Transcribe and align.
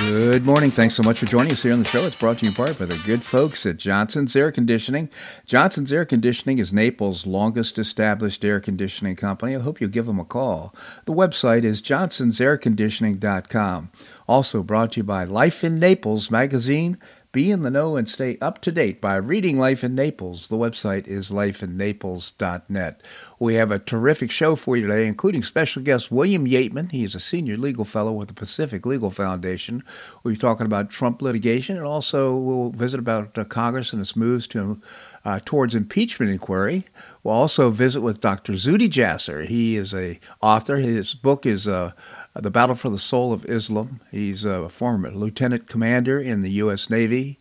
Good 0.00 0.46
morning. 0.46 0.70
Thanks 0.70 0.94
so 0.94 1.02
much 1.02 1.18
for 1.18 1.26
joining 1.26 1.50
us 1.50 1.64
here 1.64 1.72
on 1.72 1.80
the 1.80 1.84
show. 1.84 2.06
It's 2.06 2.14
brought 2.14 2.38
to 2.38 2.44
you 2.44 2.50
in 2.50 2.54
part 2.54 2.78
by 2.78 2.84
the 2.84 2.96
good 3.04 3.24
folks 3.24 3.66
at 3.66 3.78
Johnson's 3.78 4.36
Air 4.36 4.52
Conditioning. 4.52 5.10
Johnson's 5.44 5.92
Air 5.92 6.04
Conditioning 6.04 6.60
is 6.60 6.72
Naples' 6.72 7.26
longest 7.26 7.80
established 7.80 8.44
air 8.44 8.60
conditioning 8.60 9.16
company. 9.16 9.56
I 9.56 9.58
hope 9.58 9.80
you'll 9.80 9.90
give 9.90 10.06
them 10.06 10.20
a 10.20 10.24
call. 10.24 10.72
The 11.06 11.12
website 11.12 11.64
is 11.64 11.82
johnsonsairconditioning.com. 11.82 13.90
Also 14.28 14.62
brought 14.62 14.92
to 14.92 15.00
you 15.00 15.04
by 15.04 15.24
Life 15.24 15.64
in 15.64 15.80
Naples 15.80 16.30
magazine. 16.30 16.96
Be 17.30 17.50
in 17.50 17.60
the 17.60 17.70
know 17.70 17.96
and 17.96 18.08
stay 18.08 18.38
up 18.40 18.62
to 18.62 18.72
date 18.72 19.02
by 19.02 19.16
reading 19.16 19.58
Life 19.58 19.84
in 19.84 19.94
Naples. 19.94 20.48
The 20.48 20.56
website 20.56 21.06
is 21.06 21.30
lifeinnaples.net. 21.30 23.02
We 23.38 23.54
have 23.54 23.70
a 23.70 23.78
terrific 23.78 24.30
show 24.30 24.56
for 24.56 24.78
you 24.78 24.86
today, 24.86 25.06
including 25.06 25.42
special 25.42 25.82
guest 25.82 26.10
William 26.10 26.46
Yeatman. 26.46 26.90
He 26.90 27.04
is 27.04 27.14
a 27.14 27.20
senior 27.20 27.58
legal 27.58 27.84
fellow 27.84 28.12
with 28.12 28.28
the 28.28 28.34
Pacific 28.34 28.86
Legal 28.86 29.10
Foundation. 29.10 29.84
We'll 30.22 30.34
be 30.34 30.40
talking 30.40 30.64
about 30.64 30.88
Trump 30.88 31.20
litigation, 31.20 31.76
and 31.76 31.84
also 31.84 32.34
we'll 32.34 32.70
visit 32.70 32.98
about 32.98 33.36
uh, 33.36 33.44
Congress 33.44 33.92
and 33.92 34.00
its 34.00 34.16
moves 34.16 34.46
to 34.48 34.80
uh, 35.26 35.40
towards 35.44 35.74
impeachment 35.74 36.32
inquiry. 36.32 36.86
We'll 37.22 37.34
also 37.34 37.68
visit 37.68 38.00
with 38.00 38.22
Dr. 38.22 38.54
Zuhdi 38.54 38.88
Jasser. 38.88 39.44
He 39.44 39.76
is 39.76 39.92
a 39.92 40.18
author. 40.40 40.78
His 40.78 41.12
book 41.12 41.44
is 41.44 41.68
uh, 41.68 41.92
the 42.40 42.50
Battle 42.50 42.76
for 42.76 42.88
the 42.88 42.98
Soul 42.98 43.32
of 43.32 43.44
Islam. 43.46 44.00
He's 44.10 44.44
a 44.44 44.68
former 44.68 45.10
lieutenant 45.10 45.68
commander 45.68 46.20
in 46.20 46.42
the 46.42 46.50
U.S. 46.52 46.88
Navy 46.88 47.38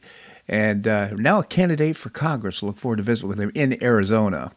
and 0.48 0.88
uh, 0.88 1.10
now 1.16 1.40
a 1.40 1.44
candidate 1.44 1.98
for 1.98 2.10
Congress. 2.10 2.64
Look 2.64 2.78
forward 2.78 2.98
to 2.98 3.04
visit 3.04 3.28
with 3.28 3.40
him 3.40 3.52
in 3.54 3.82
Arizona. 3.84 4.52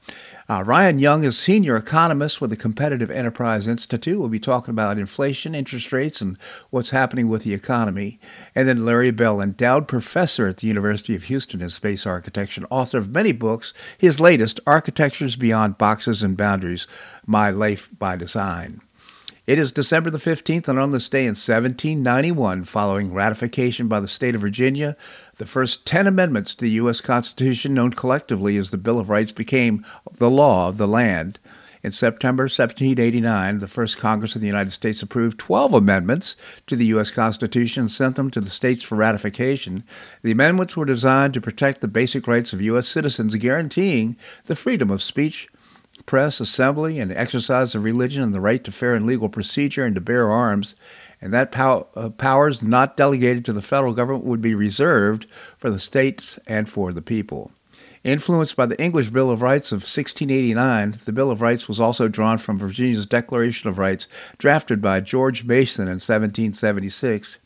Uh, 0.48 0.62
Ryan 0.62 0.98
Young 0.98 1.24
is 1.24 1.38
senior 1.38 1.76
economist 1.76 2.40
with 2.40 2.50
the 2.50 2.56
Competitive 2.56 3.10
Enterprise 3.10 3.66
Institute. 3.66 4.18
We'll 4.18 4.28
be 4.28 4.40
talking 4.40 4.72
about 4.72 4.98
inflation, 4.98 5.54
interest 5.54 5.92
rates, 5.92 6.20
and 6.20 6.38
what's 6.70 6.90
happening 6.90 7.28
with 7.28 7.42
the 7.42 7.54
economy. 7.54 8.20
And 8.54 8.68
then 8.68 8.84
Larry 8.84 9.10
Bell, 9.10 9.40
endowed 9.40 9.88
professor 9.88 10.46
at 10.46 10.58
the 10.58 10.66
University 10.66 11.14
of 11.14 11.24
Houston 11.24 11.60
in 11.60 11.70
space 11.70 12.06
architecture, 12.06 12.62
author 12.70 12.98
of 12.98 13.10
many 13.10 13.32
books. 13.32 13.72
His 13.98 14.20
latest, 14.20 14.60
Architectures 14.66 15.36
Beyond 15.36 15.78
Boxes 15.78 16.22
and 16.22 16.36
Boundaries 16.36 16.86
My 17.26 17.50
Life 17.50 17.88
by 17.98 18.16
Design. 18.16 18.80
It 19.50 19.58
is 19.58 19.72
December 19.72 20.10
the 20.10 20.18
15th, 20.18 20.68
and 20.68 20.78
on 20.78 20.92
this 20.92 21.08
day 21.08 21.22
in 21.22 21.30
1791, 21.30 22.62
following 22.66 23.12
ratification 23.12 23.88
by 23.88 23.98
the 23.98 24.06
state 24.06 24.36
of 24.36 24.42
Virginia, 24.42 24.96
the 25.38 25.44
first 25.44 25.84
10 25.88 26.06
amendments 26.06 26.54
to 26.54 26.60
the 26.60 26.70
U.S. 26.70 27.00
Constitution, 27.00 27.74
known 27.74 27.90
collectively 27.90 28.56
as 28.56 28.70
the 28.70 28.78
Bill 28.78 29.00
of 29.00 29.08
Rights, 29.08 29.32
became 29.32 29.84
the 30.18 30.30
law 30.30 30.68
of 30.68 30.78
the 30.78 30.86
land. 30.86 31.40
In 31.82 31.90
September 31.90 32.44
1789, 32.44 33.58
the 33.58 33.66
first 33.66 33.98
Congress 33.98 34.36
of 34.36 34.40
the 34.40 34.46
United 34.46 34.70
States 34.70 35.02
approved 35.02 35.40
12 35.40 35.74
amendments 35.74 36.36
to 36.68 36.76
the 36.76 36.86
U.S. 36.86 37.10
Constitution 37.10 37.80
and 37.80 37.90
sent 37.90 38.14
them 38.14 38.30
to 38.30 38.40
the 38.40 38.50
states 38.50 38.84
for 38.84 38.94
ratification. 38.94 39.82
The 40.22 40.30
amendments 40.30 40.76
were 40.76 40.84
designed 40.84 41.34
to 41.34 41.40
protect 41.40 41.80
the 41.80 41.88
basic 41.88 42.28
rights 42.28 42.52
of 42.52 42.62
U.S. 42.62 42.86
citizens, 42.86 43.34
guaranteeing 43.34 44.16
the 44.44 44.54
freedom 44.54 44.92
of 44.92 45.02
speech, 45.02 45.48
press, 46.06 46.40
assembly, 46.40 46.98
and 46.98 47.12
exercise 47.12 47.74
of 47.74 47.84
religion, 47.84 48.22
and 48.22 48.34
the 48.34 48.40
right 48.40 48.62
to 48.64 48.72
fair 48.72 48.94
and 48.94 49.06
legal 49.06 49.28
procedure 49.28 49.84
and 49.84 49.94
to 49.94 50.00
bear 50.00 50.30
arms, 50.30 50.74
and 51.20 51.32
that 51.32 51.52
pow- 51.52 51.86
uh, 51.94 52.10
powers 52.10 52.62
not 52.62 52.96
delegated 52.96 53.44
to 53.44 53.52
the 53.52 53.62
federal 53.62 53.92
government 53.92 54.24
would 54.24 54.40
be 54.40 54.54
reserved 54.54 55.26
for 55.58 55.70
the 55.70 55.80
states 55.80 56.38
and 56.46 56.68
for 56.68 56.92
the 56.92 57.02
people. 57.02 57.50
Influenced 58.02 58.56
by 58.56 58.64
the 58.64 58.80
English 58.82 59.10
Bill 59.10 59.30
of 59.30 59.42
Rights 59.42 59.72
of 59.72 59.82
1689, 59.82 61.00
the 61.04 61.12
Bill 61.12 61.30
of 61.30 61.42
Rights 61.42 61.68
was 61.68 61.78
also 61.78 62.08
drawn 62.08 62.38
from 62.38 62.58
Virginia's 62.58 63.04
Declaration 63.04 63.68
of 63.68 63.76
Rights, 63.76 64.08
drafted 64.38 64.80
by 64.80 65.00
George 65.00 65.44
Mason 65.44 65.82
in 65.82 66.00
1776. 66.00 67.36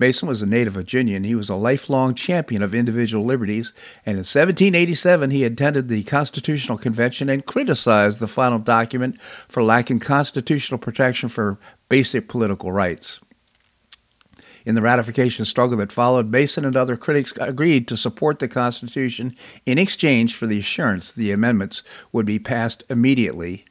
Mason 0.00 0.26
was 0.26 0.40
a 0.40 0.46
native 0.46 0.72
Virginian. 0.72 1.24
He 1.24 1.34
was 1.34 1.50
a 1.50 1.54
lifelong 1.54 2.14
champion 2.14 2.62
of 2.62 2.74
individual 2.74 3.22
liberties, 3.22 3.74
and 4.06 4.14
in 4.14 4.20
1787 4.20 5.30
he 5.30 5.44
attended 5.44 5.88
the 5.88 6.02
Constitutional 6.04 6.78
Convention 6.78 7.28
and 7.28 7.44
criticized 7.44 8.18
the 8.18 8.26
final 8.26 8.58
document 8.58 9.20
for 9.46 9.62
lacking 9.62 9.98
constitutional 9.98 10.78
protection 10.78 11.28
for 11.28 11.58
basic 11.90 12.28
political 12.28 12.72
rights. 12.72 13.20
In 14.64 14.74
the 14.74 14.82
ratification 14.82 15.44
struggle 15.44 15.76
that 15.78 15.92
followed, 15.92 16.30
Mason 16.30 16.64
and 16.64 16.76
other 16.76 16.96
critics 16.96 17.34
agreed 17.38 17.86
to 17.88 17.96
support 17.96 18.38
the 18.38 18.48
Constitution 18.48 19.36
in 19.66 19.76
exchange 19.76 20.34
for 20.34 20.46
the 20.46 20.60
assurance 20.60 21.12
the 21.12 21.30
amendments 21.30 21.82
would 22.10 22.24
be 22.24 22.38
passed 22.38 22.84
immediately. 22.88 23.66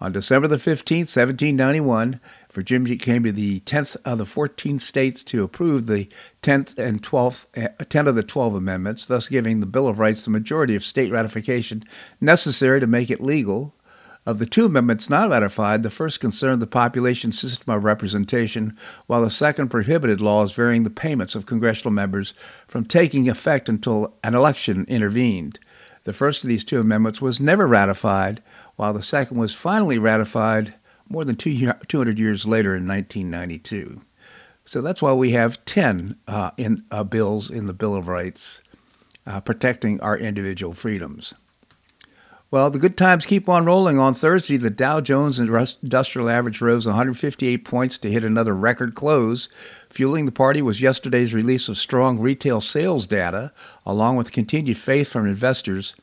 On 0.00 0.12
December 0.12 0.48
the 0.48 0.56
15th, 0.56 1.14
1791, 1.14 2.20
Virginia 2.54 2.96
came 2.96 3.24
to 3.24 3.32
the 3.32 3.60
10th 3.60 3.96
of 4.04 4.18
the 4.18 4.24
14 4.24 4.78
states 4.78 5.24
to 5.24 5.42
approve 5.42 5.86
the 5.86 6.08
10th 6.40 6.78
and 6.78 7.02
12th, 7.02 7.46
eh, 7.54 7.68
10 7.88 8.06
of 8.06 8.14
the 8.14 8.22
12 8.22 8.54
amendments, 8.54 9.06
thus 9.06 9.28
giving 9.28 9.58
the 9.58 9.66
Bill 9.66 9.88
of 9.88 9.98
Rights 9.98 10.24
the 10.24 10.30
majority 10.30 10.76
of 10.76 10.84
state 10.84 11.10
ratification 11.10 11.84
necessary 12.20 12.78
to 12.78 12.86
make 12.86 13.10
it 13.10 13.20
legal. 13.20 13.74
Of 14.24 14.38
the 14.38 14.46
two 14.46 14.64
amendments 14.64 15.10
not 15.10 15.30
ratified, 15.30 15.82
the 15.82 15.90
first 15.90 16.20
concerned 16.20 16.62
the 16.62 16.66
population 16.66 17.32
system 17.32 17.74
of 17.74 17.84
representation, 17.84 18.78
while 19.06 19.22
the 19.22 19.30
second 19.30 19.68
prohibited 19.68 20.20
laws 20.20 20.52
varying 20.52 20.84
the 20.84 20.90
payments 20.90 21.34
of 21.34 21.46
congressional 21.46 21.92
members 21.92 22.32
from 22.66 22.86
taking 22.86 23.28
effect 23.28 23.68
until 23.68 24.14
an 24.22 24.34
election 24.34 24.86
intervened. 24.88 25.58
The 26.04 26.12
first 26.12 26.42
of 26.44 26.48
these 26.48 26.64
two 26.64 26.80
amendments 26.80 27.20
was 27.20 27.40
never 27.40 27.66
ratified, 27.66 28.40
while 28.76 28.94
the 28.94 29.02
second 29.02 29.38
was 29.38 29.54
finally 29.54 29.98
ratified 29.98 30.74
more 31.08 31.24
than 31.24 31.36
two, 31.36 31.72
200 31.88 32.18
years 32.18 32.46
later 32.46 32.76
in 32.76 32.86
1992. 32.86 34.00
So 34.64 34.80
that's 34.80 35.02
why 35.02 35.12
we 35.12 35.32
have 35.32 35.64
10 35.64 36.16
uh, 36.26 36.50
in, 36.56 36.84
uh, 36.90 37.04
bills 37.04 37.50
in 37.50 37.66
the 37.66 37.74
Bill 37.74 37.94
of 37.94 38.08
Rights 38.08 38.62
uh, 39.26 39.40
protecting 39.40 40.00
our 40.00 40.16
individual 40.16 40.74
freedoms. 40.74 41.34
Well, 42.50 42.70
the 42.70 42.78
good 42.78 42.96
times 42.96 43.26
keep 43.26 43.48
on 43.48 43.66
rolling. 43.66 43.98
On 43.98 44.14
Thursday, 44.14 44.56
the 44.56 44.70
Dow 44.70 45.00
Jones 45.00 45.40
Industrial 45.40 46.30
Average 46.30 46.60
rose 46.60 46.86
158 46.86 47.64
points 47.64 47.98
to 47.98 48.12
hit 48.12 48.22
another 48.22 48.54
record 48.54 48.94
close. 48.94 49.48
Fueling 49.90 50.24
the 50.24 50.30
party 50.30 50.62
was 50.62 50.80
yesterday's 50.80 51.34
release 51.34 51.68
of 51.68 51.76
strong 51.76 52.20
retail 52.20 52.60
sales 52.60 53.08
data, 53.08 53.52
along 53.84 54.16
with 54.16 54.30
continued 54.30 54.78
faith 54.78 55.08
from 55.08 55.26
investors 55.26 55.94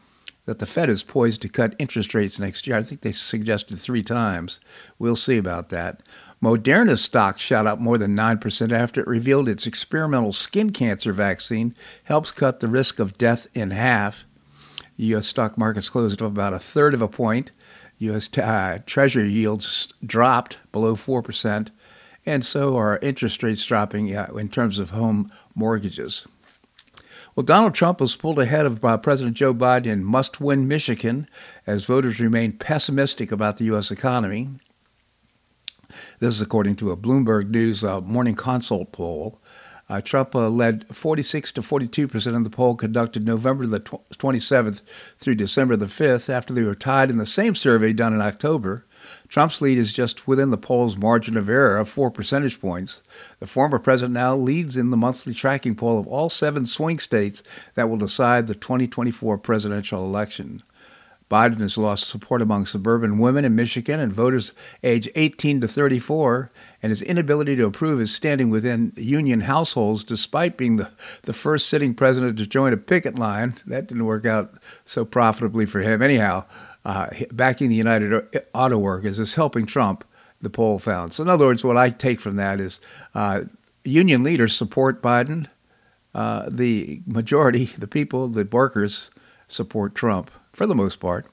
that 0.45 0.59
the 0.59 0.65
Fed 0.65 0.89
is 0.89 1.03
poised 1.03 1.41
to 1.41 1.49
cut 1.49 1.75
interest 1.77 2.13
rates 2.13 2.39
next 2.39 2.65
year. 2.65 2.77
I 2.77 2.83
think 2.83 3.01
they 3.01 3.11
suggested 3.11 3.79
three 3.79 4.03
times. 4.03 4.59
We'll 4.97 5.15
see 5.15 5.37
about 5.37 5.69
that. 5.69 6.01
Moderna's 6.41 7.03
stock 7.03 7.37
shot 7.37 7.67
up 7.67 7.79
more 7.79 7.99
than 7.99 8.15
9% 8.15 8.71
after 8.71 9.01
it 9.01 9.07
revealed 9.07 9.47
its 9.47 9.67
experimental 9.67 10.33
skin 10.33 10.71
cancer 10.71 11.13
vaccine 11.13 11.75
helps 12.05 12.31
cut 12.31 12.59
the 12.59 12.67
risk 12.67 12.99
of 12.99 13.17
death 13.17 13.45
in 13.53 13.69
half. 13.69 14.25
U.S. 14.97 15.27
stock 15.27 15.57
markets 15.57 15.89
closed 15.89 16.21
up 16.21 16.27
about 16.27 16.53
a 16.53 16.59
third 16.59 16.93
of 16.93 17.01
a 17.01 17.07
point. 17.07 17.51
U.S. 17.99 18.27
T- 18.27 18.41
uh, 18.41 18.79
Treasury 18.87 19.29
yields 19.29 19.93
dropped 20.03 20.57
below 20.71 20.95
4%, 20.95 21.69
and 22.25 22.45
so 22.45 22.75
are 22.75 22.97
interest 22.99 23.43
rates 23.43 23.63
dropping 23.63 24.15
uh, 24.15 24.31
in 24.35 24.49
terms 24.49 24.79
of 24.79 24.89
home 24.89 25.31
mortgages. 25.53 26.27
Well, 27.33 27.45
Donald 27.45 27.73
Trump 27.73 28.01
was 28.01 28.17
pulled 28.17 28.39
ahead 28.39 28.65
of 28.65 28.83
uh, 28.83 28.97
President 28.97 29.37
Joe 29.37 29.53
Biden 29.53 29.85
in 29.85 30.03
must 30.03 30.41
win 30.41 30.67
Michigan 30.67 31.29
as 31.65 31.85
voters 31.85 32.19
remain 32.19 32.51
pessimistic 32.51 33.31
about 33.31 33.57
the 33.57 33.65
U.S. 33.65 33.89
economy. 33.89 34.49
This 36.19 36.35
is 36.35 36.41
according 36.41 36.75
to 36.77 36.91
a 36.91 36.97
Bloomberg 36.97 37.49
News 37.49 37.85
uh, 37.85 38.01
Morning 38.01 38.35
Consult 38.35 38.91
poll. 38.91 39.39
Uh, 39.89 40.01
Trump 40.01 40.35
uh, 40.35 40.49
led 40.49 40.85
46 40.93 41.53
to 41.53 41.61
42 41.61 42.07
percent 42.07 42.35
in 42.35 42.43
the 42.43 42.49
poll 42.49 42.75
conducted 42.75 43.25
November 43.25 43.65
the 43.65 43.79
27th 43.79 44.81
through 45.17 45.35
December 45.35 45.77
the 45.77 45.85
5th, 45.85 46.29
after 46.29 46.53
they 46.53 46.63
were 46.63 46.75
tied 46.75 47.09
in 47.09 47.17
the 47.17 47.25
same 47.25 47.55
survey 47.55 47.93
done 47.93 48.13
in 48.13 48.21
October. 48.21 48.85
Trump's 49.31 49.61
lead 49.61 49.77
is 49.77 49.93
just 49.93 50.27
within 50.27 50.49
the 50.49 50.57
poll's 50.57 50.97
margin 50.97 51.37
of 51.37 51.47
error 51.47 51.77
of 51.77 51.87
four 51.87 52.11
percentage 52.11 52.59
points. 52.59 53.01
The 53.39 53.47
former 53.47 53.79
president 53.79 54.13
now 54.13 54.35
leads 54.35 54.75
in 54.75 54.89
the 54.89 54.97
monthly 54.97 55.33
tracking 55.33 55.73
poll 55.73 55.97
of 55.97 56.05
all 56.05 56.29
seven 56.29 56.65
swing 56.65 56.99
states 56.99 57.41
that 57.75 57.89
will 57.89 57.95
decide 57.95 58.47
the 58.47 58.55
2024 58.55 59.37
presidential 59.37 60.03
election. 60.03 60.63
Biden 61.29 61.61
has 61.61 61.77
lost 61.77 62.09
support 62.09 62.41
among 62.41 62.65
suburban 62.65 63.19
women 63.19 63.45
in 63.45 63.55
Michigan 63.55 64.01
and 64.01 64.11
voters 64.11 64.51
age 64.83 65.07
18 65.15 65.61
to 65.61 65.67
34, 65.69 66.51
and 66.83 66.89
his 66.89 67.01
inability 67.01 67.55
to 67.55 67.65
approve 67.65 67.99
his 67.99 68.13
standing 68.13 68.49
within 68.49 68.91
union 68.97 69.39
households, 69.41 70.03
despite 70.03 70.57
being 70.57 70.75
the, 70.75 70.91
the 71.21 71.31
first 71.31 71.69
sitting 71.69 71.93
president 71.93 72.37
to 72.37 72.45
join 72.45 72.73
a 72.73 72.77
picket 72.77 73.17
line. 73.17 73.55
That 73.65 73.87
didn't 73.87 74.03
work 74.03 74.25
out 74.25 74.55
so 74.83 75.05
profitably 75.05 75.65
for 75.65 75.79
him. 75.79 76.01
Anyhow, 76.01 76.43
uh, 76.85 77.07
backing 77.31 77.69
the 77.69 77.75
United 77.75 78.27
Auto 78.53 78.77
Workers 78.77 79.19
is 79.19 79.35
helping 79.35 79.65
Trump, 79.65 80.03
the 80.39 80.49
poll 80.49 80.79
found. 80.79 81.13
So, 81.13 81.23
in 81.23 81.29
other 81.29 81.45
words, 81.45 81.63
what 81.63 81.77
I 81.77 81.89
take 81.89 82.19
from 82.19 82.35
that 82.37 82.59
is 82.59 82.79
uh, 83.13 83.41
union 83.83 84.23
leaders 84.23 84.55
support 84.55 85.01
Biden. 85.01 85.47
Uh, 86.13 86.45
the 86.49 87.01
majority, 87.05 87.65
the 87.77 87.87
people, 87.87 88.27
the 88.27 88.43
workers, 88.45 89.11
support 89.47 89.95
Trump 89.95 90.29
for 90.51 90.65
the 90.65 90.75
most 90.75 90.99
part. 90.99 91.27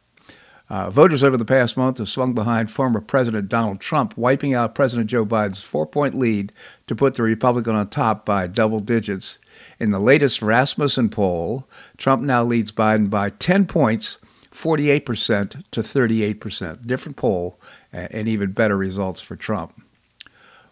Uh, 0.70 0.90
voters 0.90 1.24
over 1.24 1.36
the 1.36 1.46
past 1.46 1.78
month 1.78 1.96
have 1.96 2.08
swung 2.08 2.34
behind 2.34 2.70
former 2.70 3.00
President 3.00 3.48
Donald 3.48 3.80
Trump, 3.80 4.16
wiping 4.18 4.52
out 4.52 4.74
President 4.74 5.08
Joe 5.08 5.24
Biden's 5.24 5.64
four 5.64 5.86
point 5.86 6.14
lead 6.14 6.52
to 6.86 6.94
put 6.94 7.14
the 7.14 7.22
Republican 7.22 7.74
on 7.74 7.88
top 7.88 8.26
by 8.26 8.46
double 8.46 8.80
digits. 8.80 9.38
In 9.80 9.90
the 9.90 9.98
latest 9.98 10.42
Rasmussen 10.42 11.08
poll, 11.08 11.66
Trump 11.96 12.22
now 12.22 12.44
leads 12.44 12.70
Biden 12.70 13.08
by 13.08 13.30
10 13.30 13.66
points, 13.66 14.18
48% 14.58 15.62
to 15.70 15.82
38%. 15.82 16.86
Different 16.86 17.16
poll, 17.16 17.60
and 17.92 18.26
even 18.26 18.50
better 18.50 18.76
results 18.76 19.20
for 19.20 19.36
Trump. 19.36 19.80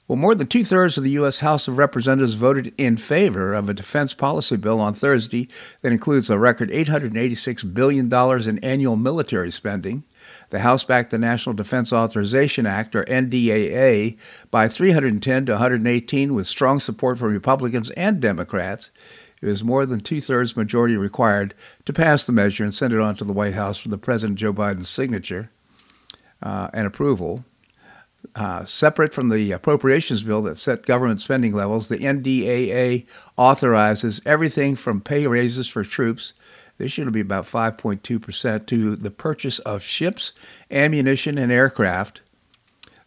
Well, 0.09 0.17
more 0.17 0.35
than 0.37 0.47
two 0.47 0.65
thirds 0.65 0.97
of 0.97 1.05
the 1.05 1.11
U.S. 1.11 1.41
House 1.41 1.67
of 1.67 1.79
Representatives 1.79 2.35
voted 2.35 2.73
in 2.79 2.97
favor 2.97 3.53
of 3.53 3.69
a 3.69 3.75
defense 3.75 4.15
policy 4.15 4.56
bill 4.56 4.81
on 4.81 4.94
Thursday 4.94 5.49
that 5.83 5.91
includes 5.91 6.31
a 6.31 6.38
record 6.38 6.71
$886 6.71 7.75
billion 7.75 8.12
in 8.49 8.65
annual 8.65 8.97
military 8.97 9.50
spending. 9.50 10.05
The 10.50 10.61
House 10.61 10.85
backed 10.85 11.11
the 11.11 11.19
National 11.19 11.55
Defense 11.55 11.93
Authorization 11.93 12.67
Act, 12.67 12.94
or 12.94 13.05
NDAA, 13.05 14.17
by 14.50 14.69
310 14.69 15.47
to 15.47 15.53
118 15.53 16.35
with 16.35 16.47
strong 16.47 16.79
support 16.79 17.19
from 17.19 17.33
Republicans 17.33 17.91
and 17.91 18.21
Democrats. 18.21 18.91
It 19.41 19.47
was 19.47 19.62
more 19.62 19.87
than 19.87 20.00
two 20.00 20.21
thirds 20.21 20.56
majority 20.56 20.97
required 20.97 21.55
to 21.85 21.93
pass 21.93 22.25
the 22.25 22.33
measure 22.33 22.65
and 22.65 22.75
send 22.75 22.93
it 22.93 23.00
on 23.00 23.17
to 23.17 23.25
the 23.25 23.33
White 23.33 23.55
House 23.55 23.79
for 23.79 23.88
the 23.88 23.99
President 23.99 24.38
Joe 24.38 24.53
Biden's 24.53 24.88
signature 24.88 25.50
uh, 26.43 26.69
and 26.73 26.87
approval. 26.87 27.44
Uh, 28.35 28.65
separate 28.65 29.15
from 29.15 29.29
the 29.29 29.53
appropriations 29.53 30.23
bill 30.23 30.43
that 30.43 30.59
set 30.59 30.85
government 30.85 31.21
spending 31.21 31.53
levels, 31.53 31.88
the 31.88 31.99
NDAA 31.99 33.06
authorizes 33.37 34.21
everything 34.27 34.75
from 34.75 35.00
pay 35.00 35.27
raises 35.27 35.69
for 35.69 35.85
troops, 35.85 36.33
this 36.79 36.93
should 36.93 37.11
be 37.12 37.21
about 37.21 37.47
5.2%, 37.47 38.67
to 38.67 38.97
the 38.97 39.11
purchase 39.11 39.59
of 39.61 39.83
ships, 39.83 40.33
ammunition, 40.71 41.38
and 41.38 41.50
aircraft. 41.50 42.21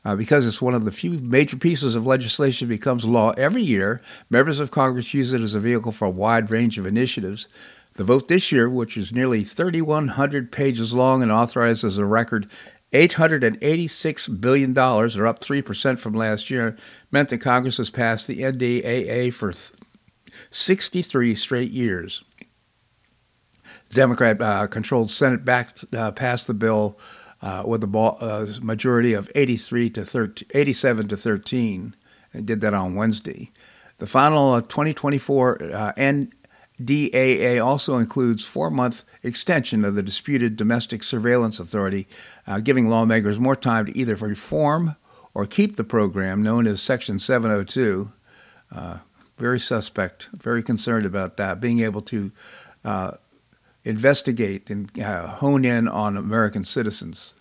Uh, 0.09 0.15
because 0.15 0.47
it's 0.47 0.59
one 0.59 0.73
of 0.73 0.85
the 0.85 0.91
few 0.91 1.19
major 1.19 1.55
pieces 1.55 1.93
of 1.93 2.07
legislation 2.07 2.67
that 2.67 2.73
becomes 2.73 3.05
law 3.05 3.29
every 3.37 3.61
year, 3.61 4.01
members 4.27 4.59
of 4.59 4.71
Congress 4.71 5.13
use 5.13 5.33
it 5.33 5.41
as 5.41 5.53
a 5.53 5.59
vehicle 5.59 5.91
for 5.91 6.05
a 6.05 6.09
wide 6.09 6.49
range 6.49 6.79
of 6.79 6.85
initiatives. 6.87 7.47
The 7.93 8.03
vote 8.03 8.27
this 8.27 8.51
year, 8.51 8.67
which 8.67 8.97
is 8.97 9.13
nearly 9.13 9.43
3,100 9.43 10.51
pages 10.51 10.95
long 10.95 11.21
and 11.21 11.31
authorizes 11.31 11.99
a 11.99 12.05
record 12.05 12.49
$886 12.91 14.41
billion, 14.41 14.75
or 14.75 15.27
up 15.27 15.41
3% 15.41 15.99
from 15.99 16.13
last 16.15 16.49
year, 16.49 16.75
meant 17.11 17.29
that 17.29 17.37
Congress 17.37 17.77
has 17.77 17.91
passed 17.91 18.25
the 18.25 18.39
NDAA 18.39 19.31
for 19.31 19.53
63 20.49 21.35
straight 21.35 21.69
years. 21.69 22.23
The 23.89 23.93
Democrat 23.93 24.41
uh, 24.41 24.65
controlled 24.65 25.11
Senate 25.11 25.45
back, 25.45 25.77
uh, 25.95 26.09
passed 26.13 26.47
the 26.47 26.55
bill 26.55 26.97
uh, 27.41 27.63
with 27.65 27.83
a 27.83 27.97
uh, 27.97 28.47
majority 28.61 29.13
of 29.13 29.31
83 29.35 29.89
to 29.91 30.05
13, 30.05 30.47
87 30.53 31.07
to 31.07 31.17
13, 31.17 31.95
and 32.33 32.45
did 32.45 32.61
that 32.61 32.73
on 32.73 32.95
Wednesday. 32.95 33.51
The 33.97 34.07
final 34.07 34.61
2024 34.61 35.63
uh, 35.63 35.93
N- 35.97 36.33
DAA 36.83 37.59
also 37.63 37.97
includes 37.97 38.45
four-month 38.45 39.03
extension 39.23 39.83
of 39.83 39.95
the 39.95 40.03
disputed 40.03 40.55
domestic 40.55 41.03
surveillance 41.03 41.59
authority, 41.59 42.07
uh, 42.47 42.59
giving 42.59 42.89
lawmakers 42.89 43.39
more 43.39 43.55
time 43.55 43.85
to 43.85 43.97
either 43.97 44.15
reform 44.15 44.95
or 45.33 45.45
keep 45.45 45.75
the 45.75 45.83
program 45.83 46.41
known 46.41 46.65
as 46.65 46.81
Section 46.81 47.19
702. 47.19 48.11
Uh, 48.71 48.97
very 49.37 49.59
suspect, 49.59 50.29
very 50.33 50.63
concerned 50.63 51.05
about 51.05 51.37
that, 51.37 51.59
being 51.59 51.79
able 51.81 52.01
to 52.03 52.31
uh, 52.85 53.11
investigate 53.83 54.69
and 54.69 54.99
uh, 54.99 55.27
hone 55.27 55.65
in 55.65 55.87
on 55.87 56.17
American 56.17 56.63
citizens. 56.63 57.33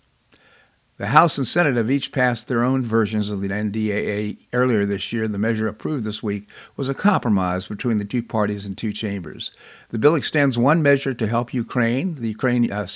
The 0.99 1.07
House 1.07 1.37
and 1.37 1.47
Senate 1.47 1.77
have 1.77 1.89
each 1.89 2.11
passed 2.11 2.49
their 2.49 2.61
own 2.61 2.83
versions 2.83 3.29
of 3.29 3.39
the 3.39 3.47
NDAA 3.47 4.37
earlier 4.51 4.85
this 4.85 5.13
year. 5.13 5.29
The 5.29 5.37
measure 5.37 5.69
approved 5.69 6.03
this 6.03 6.21
week 6.21 6.49
was 6.75 6.89
a 6.89 6.93
compromise 6.93 7.67
between 7.67 7.99
the 7.99 8.05
two 8.05 8.21
parties 8.21 8.65
and 8.65 8.77
two 8.77 8.91
chambers. 8.91 9.53
The 9.91 9.97
bill 9.97 10.15
extends 10.15 10.57
one 10.57 10.81
measure 10.81 11.13
to 11.13 11.27
help 11.27 11.53
Ukraine, 11.53 12.15
the 12.15 12.27
Ukraine 12.27 12.69
uh, 12.69 12.87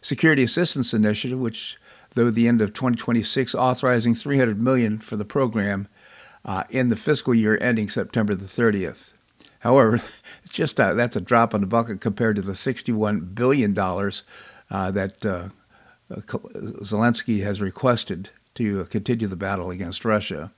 Security 0.00 0.42
Assistance 0.42 0.94
Initiative, 0.94 1.38
which, 1.38 1.76
though 2.14 2.30
the 2.30 2.48
end 2.48 2.62
of 2.62 2.72
2026, 2.72 3.54
authorizing 3.54 4.14
300 4.14 4.58
million 4.58 4.96
for 4.96 5.16
the 5.16 5.26
program 5.26 5.88
uh, 6.46 6.64
in 6.70 6.88
the 6.88 6.96
fiscal 6.96 7.34
year 7.34 7.58
ending 7.60 7.90
September 7.90 8.34
the 8.34 8.46
30th. 8.46 9.12
However, 9.62 9.94
it's 10.44 10.52
just 10.52 10.78
a, 10.78 10.94
that's 10.94 11.16
a 11.16 11.20
drop 11.20 11.54
in 11.54 11.60
the 11.60 11.66
bucket 11.66 12.00
compared 12.00 12.36
to 12.36 12.42
the 12.42 12.54
61 12.54 13.20
billion 13.34 13.72
dollars 13.72 14.22
uh, 14.70 14.90
that 14.90 15.24
uh, 15.24 15.48
uh, 16.10 16.16
Zelensky 16.82 17.42
has 17.42 17.60
requested 17.60 18.30
to 18.54 18.84
continue 18.84 19.28
the 19.28 19.36
battle 19.36 19.70
against 19.70 20.04
Russia. 20.04 20.50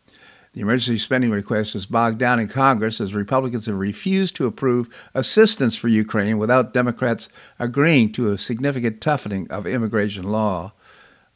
The 0.55 0.61
emergency 0.61 0.99
spending 0.99 1.31
request 1.31 1.75
is 1.75 1.85
bogged 1.85 2.19
down 2.19 2.39
in 2.39 2.49
Congress 2.49 3.01
as 3.01 3.13
Republicans 3.13 3.67
have 3.67 3.77
refused 3.77 4.37
to 4.37 4.47
approve 4.47 4.89
assistance 5.13 5.75
for 5.75 5.89
Ukraine 5.89 6.39
without 6.39 6.73
Democrats 6.73 7.29
agreeing 7.59 8.13
to 8.13 8.31
a 8.31 8.39
significant 8.39 9.01
toughening 9.01 9.51
of 9.51 9.67
immigration 9.67 10.31
law. 10.31 10.73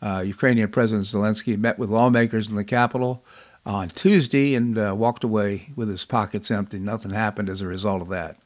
Uh, 0.01 0.23
Ukrainian 0.25 0.71
President 0.71 1.07
Zelensky 1.07 1.59
met 1.59 1.79
with 1.79 1.91
lawmakers 1.91 2.49
in 2.49 2.55
the 2.55 2.65
capital 2.65 3.25
on 3.69 3.89
Tuesday 3.91 4.55
and 4.55 4.79
uh, 4.79 4.95
walked 4.97 5.23
away 5.23 5.69
with 5.77 5.89
his 5.89 6.07
pockets 6.07 6.51
empty. 6.51 6.79
Nothing 6.79 7.11
happened 7.11 7.51
as 7.51 7.61
a 7.61 7.67
result 7.67 8.01
of 8.01 8.09
that. 8.09 8.39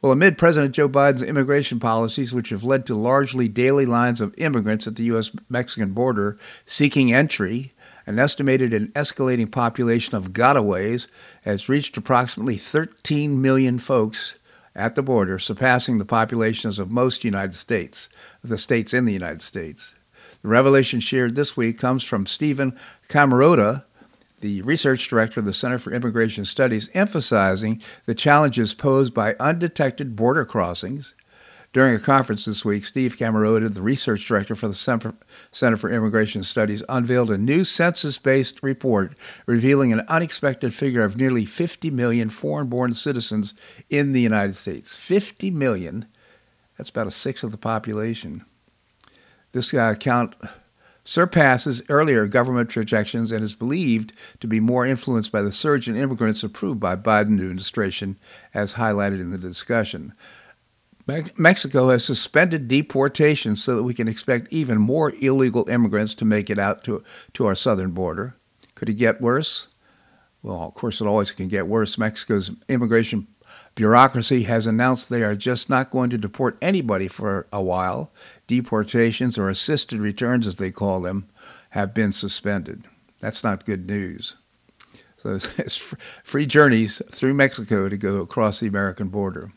Well, 0.00 0.10
amid 0.10 0.38
President 0.38 0.74
Joe 0.74 0.88
Biden's 0.88 1.22
immigration 1.22 1.78
policies, 1.78 2.34
which 2.34 2.48
have 2.48 2.64
led 2.64 2.86
to 2.86 2.94
largely 2.94 3.46
daily 3.46 3.86
lines 3.86 4.20
of 4.20 4.34
immigrants 4.36 4.86
at 4.86 4.96
the 4.96 5.04
U.S. 5.04 5.30
Mexican 5.48 5.92
border 5.92 6.36
seeking 6.66 7.12
entry, 7.12 7.72
an 8.04 8.18
estimated 8.18 8.72
and 8.72 8.92
escalating 8.94 9.52
population 9.52 10.16
of 10.16 10.32
gotaways 10.32 11.06
has 11.42 11.68
reached 11.68 11.96
approximately 11.96 12.56
13 12.56 13.40
million 13.40 13.78
folks 13.78 14.34
at 14.74 14.94
the 14.94 15.02
border, 15.02 15.38
surpassing 15.38 15.98
the 15.98 16.04
populations 16.04 16.78
of 16.78 16.90
most 16.90 17.22
United 17.22 17.54
States, 17.54 18.08
the 18.42 18.58
states 18.58 18.92
in 18.92 19.04
the 19.04 19.12
United 19.12 19.42
States. 19.42 19.94
The 20.42 20.48
revelation 20.48 20.98
shared 20.98 21.36
this 21.36 21.56
week 21.56 21.78
comes 21.78 22.02
from 22.02 22.26
Stephen 22.26 22.76
Camarota, 23.08 23.84
the 24.42 24.60
research 24.62 25.08
director 25.08 25.40
of 25.40 25.46
the 25.46 25.54
Center 25.54 25.78
for 25.78 25.92
Immigration 25.92 26.44
Studies, 26.44 26.90
emphasizing 26.92 27.80
the 28.04 28.14
challenges 28.14 28.74
posed 28.74 29.14
by 29.14 29.34
undetected 29.40 30.14
border 30.14 30.44
crossings. 30.44 31.14
During 31.72 31.94
a 31.94 32.00
conference 32.00 32.44
this 32.44 32.66
week, 32.66 32.84
Steve 32.84 33.16
Camarota, 33.16 33.70
the 33.70 33.80
research 33.80 34.26
director 34.26 34.54
for 34.54 34.68
the 34.68 34.74
Center 34.74 35.76
for 35.78 35.90
Immigration 35.90 36.44
Studies, 36.44 36.82
unveiled 36.86 37.30
a 37.30 37.38
new 37.38 37.64
census 37.64 38.18
based 38.18 38.62
report 38.62 39.16
revealing 39.46 39.90
an 39.90 40.00
unexpected 40.00 40.74
figure 40.74 41.02
of 41.02 41.16
nearly 41.16 41.46
50 41.46 41.90
million 41.90 42.28
foreign 42.28 42.66
born 42.66 42.92
citizens 42.92 43.54
in 43.88 44.12
the 44.12 44.20
United 44.20 44.56
States. 44.56 44.94
50 44.94 45.50
million, 45.50 46.06
that's 46.76 46.90
about 46.90 47.06
a 47.06 47.10
sixth 47.10 47.42
of 47.42 47.52
the 47.52 47.56
population. 47.56 48.44
This 49.52 49.72
uh, 49.72 49.94
count 49.94 50.34
surpasses 51.04 51.82
earlier 51.88 52.26
government 52.26 52.70
projections 52.70 53.32
and 53.32 53.42
is 53.42 53.54
believed 53.54 54.12
to 54.40 54.46
be 54.46 54.60
more 54.60 54.86
influenced 54.86 55.32
by 55.32 55.42
the 55.42 55.52
surge 55.52 55.88
in 55.88 55.96
immigrants 55.96 56.42
approved 56.42 56.80
by 56.80 56.96
Biden 56.96 57.40
administration, 57.40 58.16
as 58.54 58.74
highlighted 58.74 59.20
in 59.20 59.30
the 59.30 59.38
discussion. 59.38 60.12
Mexico 61.36 61.88
has 61.88 62.04
suspended 62.04 62.68
deportation 62.68 63.56
so 63.56 63.74
that 63.74 63.82
we 63.82 63.94
can 63.94 64.06
expect 64.06 64.52
even 64.52 64.78
more 64.78 65.12
illegal 65.20 65.68
immigrants 65.68 66.14
to 66.14 66.24
make 66.24 66.48
it 66.48 66.58
out 66.58 66.84
to, 66.84 67.02
to 67.34 67.46
our 67.46 67.56
southern 67.56 67.90
border. 67.90 68.36
Could 68.76 68.88
it 68.88 68.94
get 68.94 69.20
worse? 69.20 69.66
Well, 70.42 70.62
of 70.62 70.74
course, 70.74 71.00
it 71.00 71.06
always 71.06 71.32
can 71.32 71.48
get 71.48 71.66
worse. 71.66 71.98
Mexico's 71.98 72.52
immigration 72.68 73.26
bureaucracy 73.74 74.44
has 74.44 74.66
announced 74.66 75.08
they 75.08 75.22
are 75.22 75.34
just 75.34 75.68
not 75.68 75.90
going 75.90 76.10
to 76.10 76.18
deport 76.18 76.58
anybody 76.62 77.08
for 77.08 77.46
a 77.52 77.62
while 77.62 78.12
deportations 78.52 79.38
or 79.38 79.48
assisted 79.48 79.98
returns, 79.98 80.46
as 80.46 80.56
they 80.56 80.70
call 80.70 81.00
them, 81.00 81.26
have 81.70 81.94
been 81.94 82.12
suspended. 82.12 82.84
That's 83.18 83.42
not 83.42 83.64
good 83.64 83.86
news. 83.86 84.36
So 85.22 85.38
it's 85.56 85.94
free 86.22 86.44
journeys 86.44 87.00
through 87.10 87.32
Mexico 87.32 87.88
to 87.88 87.96
go 87.96 88.16
across 88.16 88.60
the 88.60 88.66
American 88.66 89.08
border. 89.08 89.52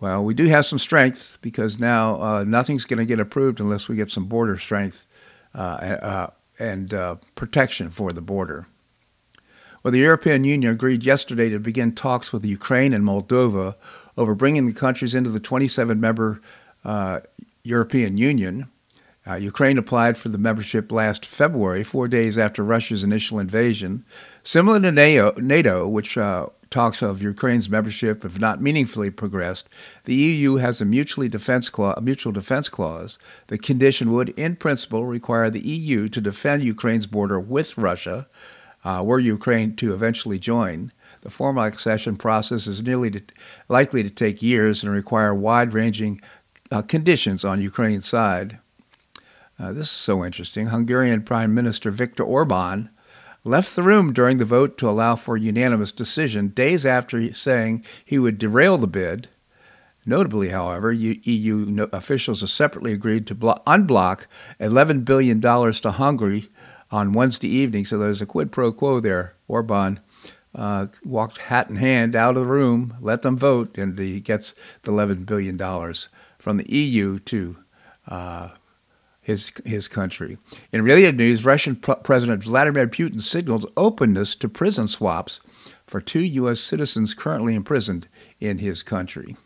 Well, 0.00 0.24
we 0.24 0.34
do 0.34 0.46
have 0.46 0.66
some 0.66 0.80
strength 0.80 1.38
because 1.40 1.78
now 1.78 2.20
uh, 2.20 2.44
nothing's 2.44 2.84
going 2.84 2.98
to 2.98 3.06
get 3.06 3.20
approved 3.20 3.60
unless 3.60 3.86
we 3.86 3.94
get 3.94 4.10
some 4.10 4.24
border 4.24 4.58
strength 4.58 5.06
uh, 5.54 5.58
uh, 5.58 6.30
and 6.58 6.92
uh, 6.92 7.16
protection 7.36 7.90
for 7.90 8.10
the 8.10 8.22
border. 8.22 8.66
Well, 9.84 9.92
the 9.92 9.98
European 9.98 10.42
Union 10.42 10.72
agreed 10.72 11.04
yesterday 11.04 11.48
to 11.50 11.60
begin 11.60 11.94
talks 11.94 12.32
with 12.32 12.44
Ukraine 12.44 12.92
and 12.92 13.04
Moldova 13.04 13.76
over 14.16 14.34
bringing 14.34 14.66
the 14.66 14.72
countries 14.72 15.14
into 15.14 15.30
the 15.30 15.40
27 15.40 16.00
member 16.00 16.42
uh, 16.84 17.20
European 17.62 18.16
Union. 18.16 18.68
Uh, 19.26 19.34
Ukraine 19.34 19.78
applied 19.78 20.16
for 20.16 20.28
the 20.30 20.38
membership 20.38 20.90
last 20.90 21.26
February, 21.26 21.84
four 21.84 22.08
days 22.08 22.38
after 22.38 22.64
Russia's 22.64 23.04
initial 23.04 23.38
invasion. 23.38 24.04
Similar 24.42 24.80
to 24.80 24.92
NATO, 25.40 25.86
which 25.88 26.16
uh, 26.16 26.46
talks 26.70 27.02
of 27.02 27.20
Ukraine's 27.20 27.68
membership 27.68 28.22
have 28.22 28.40
not 28.40 28.62
meaningfully 28.62 29.10
progressed, 29.10 29.68
the 30.04 30.14
EU 30.14 30.56
has 30.56 30.80
a 30.80 30.84
mutually 30.84 31.28
defense 31.28 31.68
clause, 31.68 31.96
a 31.98 32.00
mutual 32.00 32.32
defense 32.32 32.68
clause. 32.68 33.18
The 33.48 33.58
condition 33.58 34.12
would, 34.12 34.30
in 34.30 34.56
principle, 34.56 35.04
require 35.04 35.50
the 35.50 35.66
EU 35.66 36.08
to 36.08 36.20
defend 36.20 36.62
Ukraine's 36.62 37.06
border 37.06 37.38
with 37.38 37.76
Russia, 37.76 38.28
uh, 38.84 39.02
were 39.04 39.18
Ukraine 39.18 39.76
to 39.76 39.92
eventually 39.92 40.38
join. 40.38 40.92
The 41.22 41.30
formal 41.30 41.64
accession 41.64 42.16
process 42.16 42.66
is 42.66 42.82
nearly 42.82 43.10
to, 43.10 43.22
likely 43.68 44.02
to 44.02 44.10
take 44.10 44.40
years 44.40 44.82
and 44.82 44.90
require 44.90 45.34
wide-ranging 45.34 46.22
uh, 46.70 46.82
conditions 46.82 47.44
on 47.44 47.60
Ukraine's 47.60 48.06
side. 48.06 48.58
Uh, 49.58 49.72
this 49.72 49.86
is 49.86 49.90
so 49.90 50.24
interesting. 50.24 50.68
Hungarian 50.68 51.22
Prime 51.22 51.54
Minister 51.54 51.90
Viktor 51.90 52.22
Orban 52.22 52.90
left 53.44 53.74
the 53.74 53.82
room 53.82 54.12
during 54.12 54.38
the 54.38 54.44
vote 54.44 54.78
to 54.78 54.88
allow 54.88 55.16
for 55.16 55.36
unanimous 55.36 55.92
decision 55.92 56.48
days 56.48 56.86
after 56.86 57.32
saying 57.34 57.84
he 58.04 58.18
would 58.18 58.38
derail 58.38 58.78
the 58.78 58.86
bid. 58.86 59.28
Notably, 60.06 60.48
however, 60.48 60.92
EU 60.92 61.88
officials 61.92 62.40
have 62.40 62.50
separately 62.50 62.92
agreed 62.92 63.26
to 63.26 63.34
unblock 63.34 64.26
$11 64.58 65.04
billion 65.04 65.40
to 65.40 65.90
Hungary 65.90 66.48
on 66.90 67.12
Wednesday 67.12 67.48
evening, 67.48 67.84
so 67.84 67.98
there's 67.98 68.22
a 68.22 68.26
quid 68.26 68.50
pro 68.50 68.72
quo 68.72 68.98
there. 68.98 69.34
Orban 69.46 70.00
uh, 70.54 70.86
walked 71.04 71.38
hat 71.38 71.68
in 71.68 71.76
hand 71.76 72.16
out 72.16 72.36
of 72.36 72.42
the 72.42 72.46
room, 72.46 72.96
let 73.00 73.22
them 73.22 73.36
vote, 73.36 73.76
and 73.76 73.98
he 73.98 74.20
gets 74.20 74.54
the 74.82 74.90
$11 74.90 75.26
billion 75.26 75.56
from 76.40 76.56
the 76.56 76.72
EU 76.72 77.18
to 77.20 77.56
uh, 78.08 78.48
his 79.20 79.52
his 79.64 79.86
country. 79.86 80.38
In 80.72 80.82
related 80.82 81.16
news, 81.16 81.44
Russian 81.44 81.76
President 81.76 82.42
Vladimir 82.42 82.88
Putin 82.88 83.20
signaled 83.20 83.70
openness 83.76 84.34
to 84.36 84.48
prison 84.48 84.88
swaps 84.88 85.40
for 85.86 86.00
two 86.00 86.20
U.S. 86.20 86.60
citizens 86.60 87.14
currently 87.14 87.54
imprisoned 87.54 88.08
in 88.40 88.58
his 88.58 88.82
country. 88.82 89.36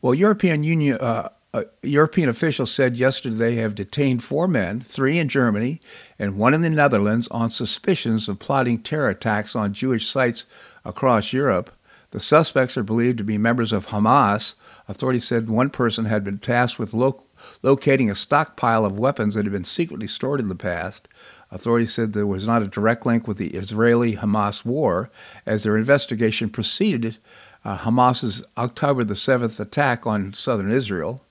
Well, 0.00 0.14
European 0.14 0.62
Union. 0.62 0.98
Uh, 0.98 1.30
uh, 1.52 1.64
European 1.82 2.28
officials 2.28 2.70
said 2.70 2.96
yesterday 2.96 3.34
they 3.34 3.54
have 3.56 3.74
detained 3.74 4.22
four 4.22 4.46
men, 4.46 4.78
three 4.78 5.18
in 5.18 5.28
Germany 5.28 5.80
and 6.16 6.36
one 6.36 6.54
in 6.54 6.60
the 6.60 6.70
Netherlands, 6.70 7.26
on 7.32 7.50
suspicions 7.50 8.28
of 8.28 8.38
plotting 8.38 8.80
terror 8.80 9.08
attacks 9.08 9.56
on 9.56 9.74
Jewish 9.74 10.06
sites 10.06 10.46
across 10.84 11.32
Europe. 11.32 11.72
The 12.10 12.20
suspects 12.20 12.76
are 12.76 12.82
believed 12.82 13.18
to 13.18 13.24
be 13.24 13.38
members 13.38 13.72
of 13.72 13.88
Hamas, 13.88 14.54
Authorities 14.90 15.24
said 15.24 15.48
one 15.48 15.70
person 15.70 16.06
had 16.06 16.24
been 16.24 16.38
tasked 16.38 16.76
with 16.76 16.92
lo- 16.92 17.20
locating 17.62 18.10
a 18.10 18.16
stockpile 18.16 18.84
of 18.84 18.98
weapons 18.98 19.34
that 19.34 19.44
had 19.44 19.52
been 19.52 19.64
secretly 19.64 20.08
stored 20.08 20.40
in 20.40 20.48
the 20.48 20.56
past. 20.56 21.06
Authorities 21.52 21.94
said 21.94 22.12
there 22.12 22.26
was 22.26 22.44
not 22.44 22.62
a 22.62 22.66
direct 22.66 23.06
link 23.06 23.28
with 23.28 23.36
the 23.36 23.50
Israeli 23.50 24.16
Hamas 24.16 24.64
war. 24.64 25.08
As 25.46 25.62
their 25.62 25.76
investigation 25.76 26.48
proceeded, 26.50 27.18
uh, 27.64 27.78
Hamas's 27.78 28.42
October 28.58 29.04
the 29.04 29.14
7th 29.14 29.60
attack 29.60 30.08
on 30.08 30.34
southern 30.34 30.72
Israel. 30.72 31.22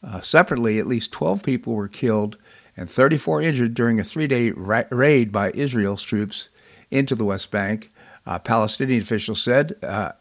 Uh, 0.00 0.20
separately, 0.20 0.78
at 0.78 0.86
least 0.86 1.10
12 1.10 1.42
people 1.42 1.74
were 1.74 1.88
killed 1.88 2.36
and 2.76 2.88
34 2.88 3.42
injured 3.42 3.74
during 3.74 3.98
a 3.98 4.04
three 4.04 4.28
day 4.28 4.52
ra- 4.52 4.84
raid 4.90 5.32
by 5.32 5.50
Israel's 5.56 6.04
troops 6.04 6.50
into 6.92 7.16
the 7.16 7.24
West 7.24 7.50
Bank. 7.50 7.90
Uh, 8.26 8.38
Palestinian 8.38 9.00
officials 9.00 9.40
said 9.40 9.76
uh, 9.82 10.12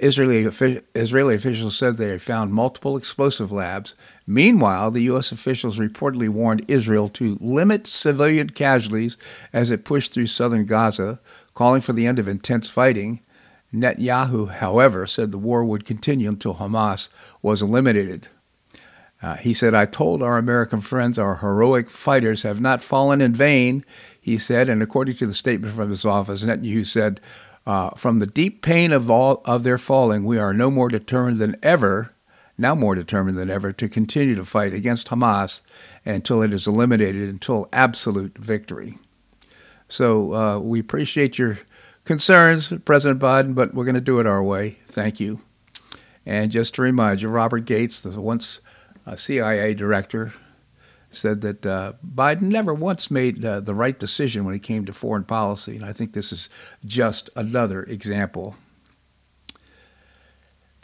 Israeli, 0.00 0.44
Israeli 0.94 1.34
officials 1.34 1.76
said 1.76 1.96
they 1.96 2.18
found 2.18 2.52
multiple 2.52 2.96
explosive 2.96 3.52
labs. 3.52 3.94
Meanwhile, 4.26 4.90
the 4.90 5.02
U.S. 5.04 5.32
officials 5.32 5.78
reportedly 5.78 6.28
warned 6.28 6.64
Israel 6.68 7.08
to 7.10 7.38
limit 7.40 7.86
civilian 7.86 8.50
casualties 8.50 9.16
as 9.52 9.70
it 9.70 9.84
pushed 9.84 10.12
through 10.12 10.28
southern 10.28 10.66
Gaza, 10.66 11.20
calling 11.54 11.80
for 11.80 11.92
the 11.92 12.06
end 12.06 12.18
of 12.18 12.28
intense 12.28 12.68
fighting. 12.68 13.20
Netanyahu, 13.72 14.50
however, 14.50 15.06
said 15.06 15.32
the 15.32 15.38
war 15.38 15.64
would 15.64 15.84
continue 15.84 16.28
until 16.28 16.54
Hamas 16.54 17.08
was 17.42 17.60
eliminated. 17.60 18.28
Uh, 19.22 19.36
he 19.36 19.54
said, 19.54 19.74
I 19.74 19.86
told 19.86 20.22
our 20.22 20.36
American 20.36 20.80
friends 20.80 21.18
our 21.18 21.36
heroic 21.36 21.88
fighters 21.88 22.42
have 22.42 22.60
not 22.60 22.84
fallen 22.84 23.20
in 23.20 23.32
vain, 23.32 23.84
he 24.24 24.38
said, 24.38 24.70
and 24.70 24.82
according 24.82 25.16
to 25.16 25.26
the 25.26 25.34
statement 25.34 25.74
from 25.74 25.90
his 25.90 26.06
office, 26.06 26.42
Netanyahu 26.42 26.86
said, 26.86 27.20
uh, 27.66 27.90
from 27.90 28.20
the 28.20 28.26
deep 28.26 28.62
pain 28.62 28.90
of 28.90 29.10
all 29.10 29.42
of 29.44 29.64
their 29.64 29.76
falling, 29.76 30.24
we 30.24 30.38
are 30.38 30.54
no 30.54 30.70
more 30.70 30.88
determined 30.88 31.36
than 31.36 31.56
ever, 31.62 32.14
now 32.56 32.74
more 32.74 32.94
determined 32.94 33.36
than 33.36 33.50
ever, 33.50 33.70
to 33.70 33.86
continue 33.86 34.34
to 34.34 34.46
fight 34.46 34.72
against 34.72 35.08
Hamas 35.08 35.60
until 36.06 36.40
it 36.40 36.54
is 36.54 36.66
eliminated, 36.66 37.28
until 37.28 37.68
absolute 37.70 38.38
victory. 38.38 38.96
So 39.88 40.32
uh, 40.32 40.58
we 40.58 40.80
appreciate 40.80 41.36
your 41.36 41.58
concerns, 42.06 42.72
President 42.86 43.20
Biden, 43.20 43.54
but 43.54 43.74
we're 43.74 43.84
going 43.84 43.94
to 43.94 44.00
do 44.00 44.20
it 44.20 44.26
our 44.26 44.42
way. 44.42 44.78
Thank 44.86 45.20
you. 45.20 45.42
And 46.24 46.50
just 46.50 46.74
to 46.76 46.82
remind 46.82 47.20
you, 47.20 47.28
Robert 47.28 47.66
Gates, 47.66 48.00
the 48.00 48.18
once 48.18 48.60
uh, 49.06 49.16
CIA 49.16 49.74
director, 49.74 50.32
said 51.14 51.40
that 51.42 51.64
uh, 51.64 51.92
Biden 52.06 52.42
never 52.42 52.74
once 52.74 53.10
made 53.10 53.44
uh, 53.44 53.60
the 53.60 53.74
right 53.74 53.98
decision 53.98 54.44
when 54.44 54.54
it 54.54 54.62
came 54.62 54.84
to 54.86 54.92
foreign 54.92 55.24
policy, 55.24 55.76
and 55.76 55.84
I 55.84 55.92
think 55.92 56.12
this 56.12 56.32
is 56.32 56.48
just 56.84 57.30
another 57.36 57.84
example. 57.84 58.56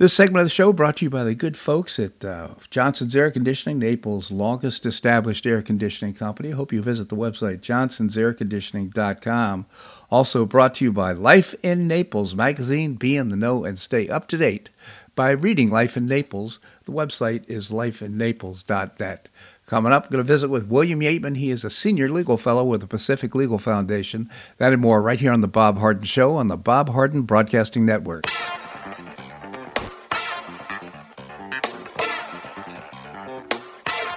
This 0.01 0.15
segment 0.15 0.41
of 0.41 0.47
the 0.47 0.55
show 0.55 0.73
brought 0.73 0.97
to 0.97 1.05
you 1.05 1.11
by 1.11 1.25
the 1.25 1.35
good 1.35 1.59
folks 1.59 1.99
at 1.99 2.25
uh, 2.25 2.55
Johnson's 2.71 3.15
Air 3.15 3.31
Conditioning, 3.31 3.79
Naples' 3.79 4.31
longest 4.31 4.87
established 4.87 5.45
air 5.45 5.61
conditioning 5.61 6.15
company. 6.15 6.53
I 6.53 6.57
hope 6.57 6.73
you 6.73 6.81
visit 6.81 7.11
the 7.11 7.17
website 7.17 7.61
johnsonsairconditioning.com. 7.61 9.67
Also 10.11 10.47
brought 10.47 10.77
to 10.77 10.87
you 10.87 10.91
by 10.91 11.13
Life 11.13 11.55
in 11.63 11.87
Naples 11.87 12.35
magazine. 12.35 12.95
Be 12.95 13.15
in 13.15 13.29
the 13.29 13.37
know 13.37 13.67
and 13.67 13.79
stay 13.79 14.09
up 14.09 14.27
to 14.29 14.39
date 14.39 14.71
by 15.15 15.33
reading 15.33 15.69
Life 15.69 15.99
in 15.99 16.07
Naples. 16.07 16.61
The 16.87 16.93
website 16.93 17.45
is 17.47 17.69
lifeinnaples.net. 17.69 19.29
Coming 19.71 19.93
up, 19.93 20.07
I'm 20.07 20.11
going 20.11 20.19
to 20.19 20.25
visit 20.25 20.49
with 20.49 20.67
William 20.67 20.99
Yeatman. 20.99 21.37
He 21.37 21.53
is 21.53 21.65
a 21.65 21.71
senior 21.71 22.11
legal 22.11 22.37
fellow 22.37 22.65
with 22.65 22.81
the 22.81 22.89
Pacific 22.89 23.37
Legal 23.37 23.57
Foundation. 23.57 24.29
That 24.57 24.73
and 24.73 24.83
more 24.83 25.01
right 25.01 25.21
here 25.21 25.31
on 25.31 25.43
The 25.43 25.47
Bob 25.47 25.79
Harden 25.79 26.03
Show 26.03 26.35
on 26.35 26.49
the 26.49 26.57
Bob 26.57 26.89
Harden 26.89 27.23
Broadcasting 27.23 27.87
Network. 27.87 28.27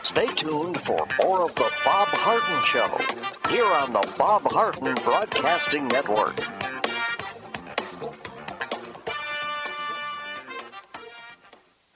Stay 0.01 0.25
tuned 0.35 0.81
for 0.81 1.05
more 1.21 1.43
of 1.43 1.53
The 1.53 1.71
Bob 1.85 2.07
Harden 2.07 2.65
Show 2.65 3.51
here 3.53 3.71
on 3.71 3.91
the 3.91 4.11
Bob 4.17 4.51
Harden 4.51 4.95
Broadcasting 5.03 5.87
Network. 5.87 6.62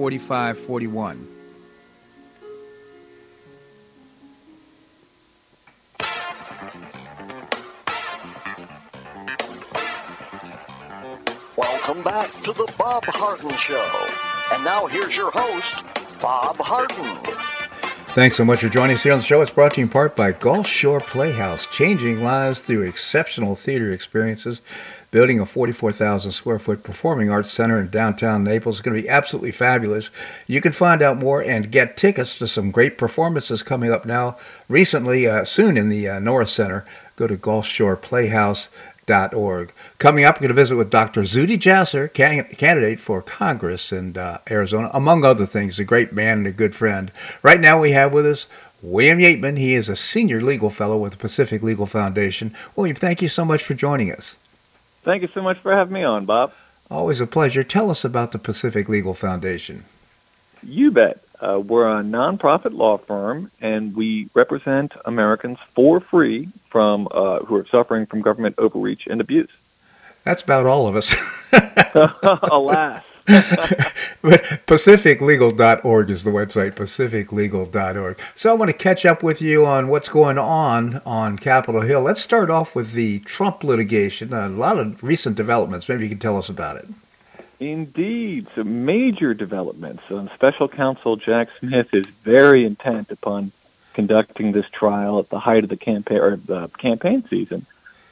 4541. 0.00 1.28
Welcome 11.54 12.02
back 12.02 12.32
to 12.44 12.54
the 12.54 12.72
Bob 12.78 13.04
Harden 13.04 13.50
Show. 13.58 14.06
And 14.52 14.64
now 14.64 14.86
here's 14.86 15.14
your 15.14 15.30
host, 15.32 15.74
Bob 16.22 16.56
Harden. 16.56 17.18
Thanks 18.14 18.36
so 18.36 18.44
much 18.46 18.62
for 18.62 18.70
joining 18.70 18.94
us 18.94 19.02
here 19.02 19.12
on 19.12 19.18
the 19.18 19.24
show. 19.24 19.42
It's 19.42 19.50
brought 19.50 19.74
to 19.74 19.80
you 19.80 19.84
in 19.84 19.90
part 19.90 20.16
by 20.16 20.32
Gulf 20.32 20.66
Shore 20.66 21.00
Playhouse, 21.00 21.66
changing 21.66 22.24
lives 22.24 22.62
through 22.62 22.84
exceptional 22.84 23.54
theater 23.54 23.92
experiences. 23.92 24.62
Building 25.10 25.40
a 25.40 25.46
44,000 25.46 26.30
square 26.30 26.60
foot 26.60 26.84
performing 26.84 27.30
arts 27.30 27.50
center 27.50 27.80
in 27.80 27.88
downtown 27.88 28.44
Naples 28.44 28.76
is 28.76 28.80
going 28.80 28.96
to 28.96 29.02
be 29.02 29.08
absolutely 29.08 29.50
fabulous. 29.50 30.10
You 30.46 30.60
can 30.60 30.72
find 30.72 31.02
out 31.02 31.16
more 31.16 31.42
and 31.42 31.72
get 31.72 31.96
tickets 31.96 32.36
to 32.36 32.46
some 32.46 32.70
great 32.70 32.96
performances 32.96 33.64
coming 33.64 33.90
up 33.90 34.06
now, 34.06 34.36
recently, 34.68 35.26
uh, 35.26 35.44
soon 35.44 35.76
in 35.76 35.88
the 35.88 36.08
uh, 36.08 36.18
Norris 36.20 36.52
Center. 36.52 36.84
Go 37.16 37.26
to 37.26 37.36
Gulf 37.36 37.66
Shore 37.66 37.96
Playhouse. 37.96 38.68
Coming 39.98 40.24
up, 40.24 40.36
we're 40.36 40.42
going 40.42 40.48
to 40.50 40.54
visit 40.54 40.76
with 40.76 40.88
Dr. 40.88 41.22
Zuhdi 41.22 41.58
Jasser, 41.58 42.12
can- 42.12 42.44
candidate 42.44 43.00
for 43.00 43.20
Congress 43.20 43.90
in 43.90 44.16
uh, 44.16 44.38
Arizona, 44.48 44.88
among 44.94 45.24
other 45.24 45.46
things, 45.46 45.80
a 45.80 45.84
great 45.84 46.12
man 46.12 46.38
and 46.38 46.46
a 46.46 46.52
good 46.52 46.76
friend. 46.76 47.10
Right 47.42 47.60
now, 47.60 47.80
we 47.80 47.90
have 47.90 48.12
with 48.12 48.24
us 48.24 48.46
William 48.80 49.18
Yeatman. 49.18 49.58
He 49.58 49.74
is 49.74 49.88
a 49.88 49.96
senior 49.96 50.40
legal 50.40 50.70
fellow 50.70 50.96
with 50.96 51.10
the 51.12 51.18
Pacific 51.18 51.60
Legal 51.60 51.86
Foundation. 51.86 52.54
William, 52.76 52.94
thank 52.94 53.20
you 53.20 53.26
so 53.26 53.44
much 53.44 53.64
for 53.64 53.74
joining 53.74 54.12
us. 54.12 54.38
Thank 55.02 55.22
you 55.22 55.28
so 55.28 55.42
much 55.42 55.58
for 55.58 55.74
having 55.74 55.94
me 55.94 56.02
on, 56.02 56.26
Bob. 56.26 56.52
Always 56.90 57.20
a 57.20 57.26
pleasure. 57.26 57.62
Tell 57.62 57.90
us 57.90 58.04
about 58.04 58.32
the 58.32 58.38
Pacific 58.38 58.88
Legal 58.88 59.14
Foundation. 59.14 59.84
You 60.62 60.90
bet. 60.90 61.22
Uh, 61.40 61.58
we're 61.58 61.88
a 61.88 62.02
nonprofit 62.02 62.74
law 62.74 62.98
firm, 62.98 63.50
and 63.62 63.94
we 63.96 64.28
represent 64.34 64.92
Americans 65.06 65.58
for 65.74 66.00
free 66.00 66.48
from 66.68 67.08
uh, 67.12 67.38
who 67.40 67.56
are 67.56 67.64
suffering 67.64 68.04
from 68.04 68.20
government 68.20 68.56
overreach 68.58 69.06
and 69.06 69.20
abuse. 69.20 69.48
That's 70.24 70.42
about 70.42 70.66
all 70.66 70.86
of 70.86 70.96
us. 70.96 71.14
Alas. 72.50 73.02
But 74.22 74.42
pacificlegal.org 74.66 76.10
is 76.10 76.24
the 76.24 76.30
website 76.30 76.72
pacificlegal.org 76.74 78.20
so 78.34 78.50
i 78.50 78.52
want 78.52 78.70
to 78.70 78.76
catch 78.76 79.06
up 79.06 79.22
with 79.22 79.40
you 79.40 79.64
on 79.64 79.88
what's 79.88 80.08
going 80.08 80.38
on 80.38 81.00
on 81.06 81.38
capitol 81.38 81.82
hill 81.82 82.00
let's 82.00 82.20
start 82.20 82.50
off 82.50 82.74
with 82.74 82.92
the 82.92 83.20
trump 83.20 83.62
litigation 83.62 84.32
a 84.32 84.48
lot 84.48 84.78
of 84.78 85.02
recent 85.02 85.36
developments 85.36 85.88
maybe 85.88 86.04
you 86.04 86.10
can 86.10 86.18
tell 86.18 86.36
us 86.36 86.48
about 86.48 86.76
it 86.76 86.88
Indeed, 87.60 88.46
some 88.54 88.86
major 88.86 89.34
developments. 89.34 90.02
Um, 90.10 90.30
Special 90.34 90.66
Counsel 90.66 91.16
Jack 91.16 91.48
Smith 91.58 91.92
is 91.92 92.06
very 92.06 92.64
intent 92.64 93.10
upon 93.10 93.52
conducting 93.92 94.52
this 94.52 94.68
trial 94.70 95.18
at 95.18 95.28
the 95.28 95.38
height 95.38 95.64
of 95.64 95.68
the 95.68 95.76
campaign 95.76 96.18
or 96.18 96.36
the 96.36 96.68
campaign 96.78 97.22
season. 97.22 97.66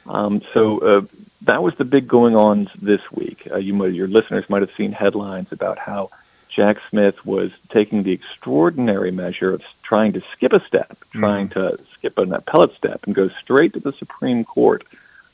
Um, 0.05 0.43
so 0.53 0.77
uh, 0.79 1.01
that 1.43 1.63
was 1.63 1.75
the 1.77 1.85
big 1.85 2.07
going 2.07 2.35
ons 2.35 2.69
this 2.81 3.11
week. 3.11 3.47
Uh, 3.51 3.57
you 3.57 3.73
might, 3.73 3.93
your 3.93 4.07
listeners 4.07 4.49
might 4.49 4.61
have 4.61 4.71
seen 4.71 4.91
headlines 4.91 5.51
about 5.51 5.77
how 5.77 6.09
Jack 6.49 6.77
Smith 6.89 7.25
was 7.25 7.51
taking 7.69 8.03
the 8.03 8.11
extraordinary 8.11 9.11
measure 9.11 9.53
of 9.53 9.63
trying 9.83 10.13
to 10.13 10.21
skip 10.33 10.53
a 10.53 10.65
step, 10.65 10.89
mm-hmm. 10.89 11.19
trying 11.19 11.49
to 11.49 11.79
skip 11.93 12.17
an 12.17 12.33
appellate 12.33 12.75
step, 12.75 13.01
and 13.05 13.15
go 13.15 13.29
straight 13.29 13.73
to 13.73 13.79
the 13.79 13.93
Supreme 13.93 14.43
Court 14.43 14.83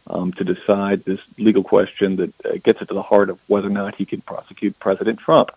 um, 0.08 0.32
to 0.34 0.44
decide 0.44 1.04
this 1.04 1.20
legal 1.38 1.64
question 1.64 2.18
that 2.18 2.46
uh, 2.46 2.58
gets 2.64 2.82
it 2.82 2.90
to 2.90 2.94
the 2.94 3.02
heart 3.02 3.30
of 3.30 3.40
whether 3.48 3.68
or 3.68 3.72
not 3.72 3.96
he 3.96 4.06
can 4.06 4.22
prosecute 4.22 4.78
President 4.80 5.20
Trump. 5.20 5.50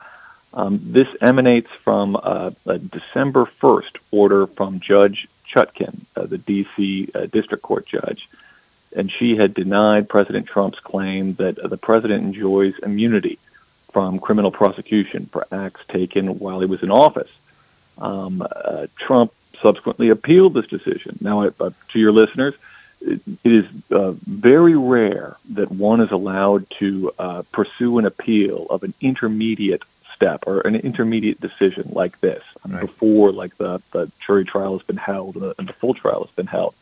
Um, 0.55 0.81
this 0.83 1.09
emanates 1.21 1.71
from 1.71 2.17
uh, 2.17 2.53
a 2.65 2.79
December 2.79 3.45
1st 3.45 3.99
order 4.11 4.47
from 4.47 4.81
Judge 4.81 5.29
Chutkan, 5.47 6.01
uh, 6.17 6.25
the 6.27 6.39
D.C. 6.39 7.11
Uh, 7.15 7.27
District 7.27 7.63
Court 7.63 7.87
judge. 7.87 8.29
And 8.97 9.11
she 9.11 9.37
had 9.37 9.55
denied 9.55 10.09
President 10.09 10.47
Trump's 10.47 10.81
claim 10.81 11.35
that 11.35 11.57
the 11.57 11.77
president 11.77 12.25
enjoys 12.25 12.79
immunity 12.79 13.39
from 13.93 14.19
criminal 14.19 14.51
prosecution 14.51 15.27
for 15.27 15.47
acts 15.53 15.85
taken 15.89 16.39
while 16.39 16.61
he 16.61 16.67
was 16.67 16.83
in 16.83 16.91
office. 16.91 17.31
Um, 17.99 18.43
uh, 18.43 18.87
Trump 18.97 19.33
subsequently 19.61 20.09
appealed 20.11 20.55
this 20.55 20.67
decision. 20.67 21.19
Now, 21.21 21.43
uh, 21.43 21.71
to 21.89 21.99
your 21.99 22.13
listeners, 22.13 22.55
it 23.01 23.21
is 23.45 23.67
uh, 23.91 24.13
very 24.27 24.77
rare 24.77 25.37
that 25.51 25.71
one 25.71 26.01
is 26.01 26.11
allowed 26.11 26.69
to 26.79 27.13
uh, 27.19 27.43
pursue 27.53 27.99
an 27.99 28.07
appeal 28.07 28.67
of 28.71 28.83
an 28.83 28.95
intermediate 29.01 29.83
step 30.15 30.45
or 30.47 30.61
an 30.63 30.75
intermediate 30.75 31.41
decision 31.41 31.91
like 31.93 32.21
this 32.21 32.43
right. 32.67 32.81
before 32.81 33.31
like 33.31 33.57
the, 33.57 33.81
the 33.93 34.11
jury 34.27 34.45
trial 34.45 34.77
has 34.77 34.85
been 34.85 34.97
held 34.97 35.37
and 35.37 35.45
the, 35.45 35.55
and 35.59 35.69
the, 35.69 35.73
full 35.73 35.95
trial 35.95 36.25
has 36.25 36.35
been 36.35 36.47
held. 36.47 36.75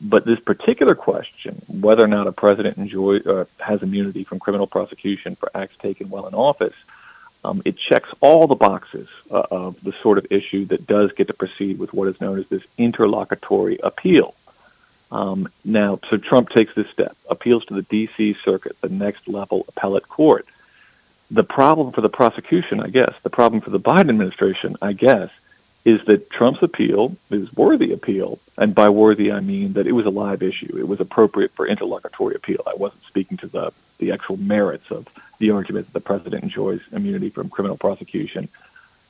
But 0.00 0.24
this 0.24 0.40
particular 0.40 0.94
question, 0.94 1.62
whether 1.68 2.04
or 2.04 2.08
not 2.08 2.26
a 2.26 2.32
president 2.32 2.76
enjoy, 2.76 3.18
uh, 3.18 3.46
has 3.58 3.82
immunity 3.82 4.24
from 4.24 4.38
criminal 4.38 4.66
prosecution 4.66 5.36
for 5.36 5.50
acts 5.54 5.76
taken 5.78 6.10
while 6.10 6.26
in 6.26 6.34
office, 6.34 6.74
um, 7.44 7.62
it 7.64 7.78
checks 7.78 8.10
all 8.20 8.46
the 8.46 8.56
boxes 8.56 9.08
uh, 9.30 9.44
of 9.50 9.80
the 9.82 9.92
sort 10.02 10.18
of 10.18 10.26
issue 10.30 10.64
that 10.66 10.86
does 10.86 11.12
get 11.12 11.28
to 11.28 11.34
proceed 11.34 11.78
with 11.78 11.94
what 11.94 12.08
is 12.08 12.20
known 12.20 12.38
as 12.38 12.48
this 12.48 12.64
interlocutory 12.76 13.78
appeal. 13.82 14.34
Um, 15.12 15.48
now, 15.64 15.98
so 16.10 16.16
Trump 16.16 16.50
takes 16.50 16.74
this 16.74 16.90
step, 16.90 17.16
appeals 17.30 17.64
to 17.66 17.74
the 17.74 17.82
D.C. 17.82 18.36
Circuit, 18.44 18.76
the 18.80 18.88
next 18.88 19.28
level 19.28 19.64
appellate 19.68 20.08
court. 20.08 20.46
The 21.30 21.44
problem 21.44 21.92
for 21.92 22.00
the 22.00 22.08
prosecution, 22.08 22.80
I 22.80 22.88
guess, 22.88 23.14
the 23.22 23.30
problem 23.30 23.60
for 23.60 23.70
the 23.70 23.80
Biden 23.80 24.10
administration, 24.10 24.76
I 24.82 24.92
guess, 24.92 25.30
is 25.86 26.04
that 26.06 26.28
Trump's 26.30 26.64
appeal 26.64 27.16
is 27.30 27.54
worthy 27.54 27.92
appeal, 27.92 28.40
and 28.58 28.74
by 28.74 28.88
worthy 28.88 29.30
I 29.30 29.38
mean 29.38 29.74
that 29.74 29.86
it 29.86 29.92
was 29.92 30.04
a 30.04 30.10
live 30.10 30.42
issue. 30.42 30.76
It 30.76 30.88
was 30.88 31.00
appropriate 31.00 31.52
for 31.52 31.64
interlocutory 31.64 32.34
appeal. 32.34 32.60
I 32.66 32.74
wasn't 32.76 33.04
speaking 33.04 33.36
to 33.38 33.46
the 33.46 33.72
the 33.98 34.10
actual 34.12 34.36
merits 34.36 34.90
of 34.90 35.06
the 35.38 35.52
argument 35.52 35.86
that 35.86 35.94
the 35.94 36.00
president 36.00 36.42
enjoys 36.42 36.82
immunity 36.92 37.30
from 37.30 37.48
criminal 37.48 37.76
prosecution. 37.78 38.48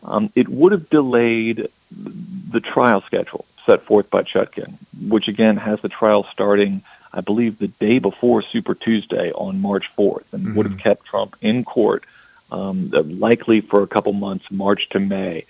Um, 0.05 0.29
it 0.37 0.49
would 0.49 0.73
have 0.73 0.91
delayed 0.91 1.69
the 1.91 2.61
trial 2.61 3.01
schedule 3.01 3.47
set 3.65 3.83
forth 3.83 4.11
by 4.11 4.23
Chutkan, 4.23 4.75
which 5.09 5.29
again 5.29 5.57
has 5.57 5.81
the 5.81 5.89
trial 5.89 6.25
starting, 6.31 6.83
I 7.12 7.23
believe, 7.23 7.59
the 7.59 7.69
day 7.69 7.99
before 7.99 8.43
Super 8.43 8.75
Tuesday 8.75 9.33
on 9.33 9.61
March 9.61 9.91
4th, 9.97 10.33
and 10.33 10.45
mm-hmm. 10.45 10.55
would 10.55 10.67
have 10.67 10.75
mm-hmm. 10.75 10.89
kept 10.89 11.07
Trump 11.07 11.37
in 11.41 11.65
court 11.65 12.05
um, 12.53 12.91
likely 12.91 13.62
for 13.62 13.83
a 13.83 13.87
couple 13.87 14.12
months, 14.12 14.51
March 14.51 14.91
to 14.91 15.01
May. 15.01 15.47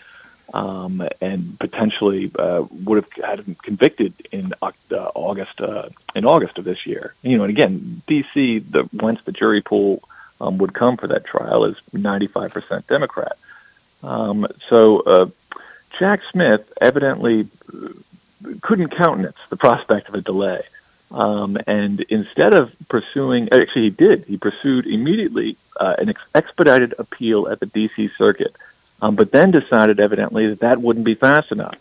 Um, 0.55 1.03
and 1.21 1.59
potentially 1.59 2.31
uh, 2.39 2.65
would 2.71 3.03
have 3.03 3.13
had 3.13 3.41
him 3.41 3.57
convicted 3.57 4.15
in 4.31 4.55
uh, 4.63 4.71
August 4.93 5.61
uh, 5.61 5.89
in 6.15 6.25
August 6.25 6.57
of 6.59 6.65
this 6.65 6.87
year. 6.87 7.15
You 7.23 7.37
know, 7.37 7.45
and 7.45 7.51
again, 7.51 8.03
D.C. 8.07 8.61
the 8.61 8.85
whence 8.93 9.23
the 9.25 9.33
jury 9.33 9.61
pool 9.61 10.03
um, 10.41 10.59
would 10.59 10.73
come 10.73 10.97
for 10.97 11.09
that 11.09 11.25
trial 11.25 11.65
is 11.65 11.77
95% 11.93 12.87
Democrat. 12.87 13.37
Um, 14.03 14.47
so 14.69 15.01
uh, 15.01 15.27
Jack 15.99 16.21
Smith 16.31 16.73
evidently 16.81 17.49
couldn't 18.61 18.91
countenance 18.91 19.37
the 19.49 19.57
prospect 19.57 20.09
of 20.09 20.15
a 20.15 20.21
delay. 20.21 20.63
Um, 21.11 21.57
and 21.67 22.01
instead 22.09 22.55
of 22.55 22.73
pursuing, 22.89 23.49
actually, 23.53 23.83
he 23.83 23.91
did. 23.91 24.25
He 24.25 24.37
pursued 24.37 24.87
immediately 24.87 25.57
uh, 25.79 25.95
an 25.99 26.09
ex- 26.09 26.21
expedited 26.35 26.95
appeal 26.99 27.49
at 27.49 27.61
the 27.61 27.67
D.C. 27.67 28.11
Circuit, 28.19 28.55
um, 29.03 29.15
but 29.17 29.31
then 29.31 29.51
decided, 29.51 30.01
evidently, 30.01 30.49
that 30.49 30.61
that 30.61 30.81
wouldn't 30.81 31.05
be 31.05 31.15
fast 31.15 31.53
enough. 31.53 31.77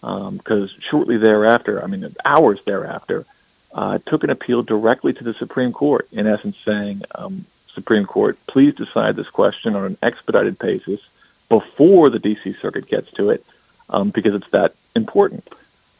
Because 0.00 0.72
um, 0.72 0.80
shortly 0.80 1.18
thereafter, 1.18 1.82
I 1.82 1.86
mean, 1.86 2.14
hours 2.24 2.62
thereafter, 2.64 3.26
uh, 3.72 3.98
took 4.06 4.24
an 4.24 4.30
appeal 4.30 4.62
directly 4.62 5.12
to 5.12 5.24
the 5.24 5.34
Supreme 5.34 5.72
Court, 5.72 6.08
in 6.12 6.26
essence 6.26 6.56
saying, 6.64 7.02
um, 7.14 7.44
Supreme 7.74 8.06
Court, 8.06 8.38
please 8.46 8.74
decide 8.74 9.16
this 9.16 9.28
question 9.28 9.76
on 9.76 9.84
an 9.84 9.98
expedited 10.02 10.58
basis 10.58 11.00
before 11.48 12.08
the 12.08 12.18
D.C. 12.18 12.54
Circuit 12.54 12.86
gets 12.86 13.10
to 13.12 13.30
it, 13.30 13.44
um, 13.88 14.10
because 14.10 14.34
it's 14.34 14.48
that 14.50 14.74
important. 14.96 15.46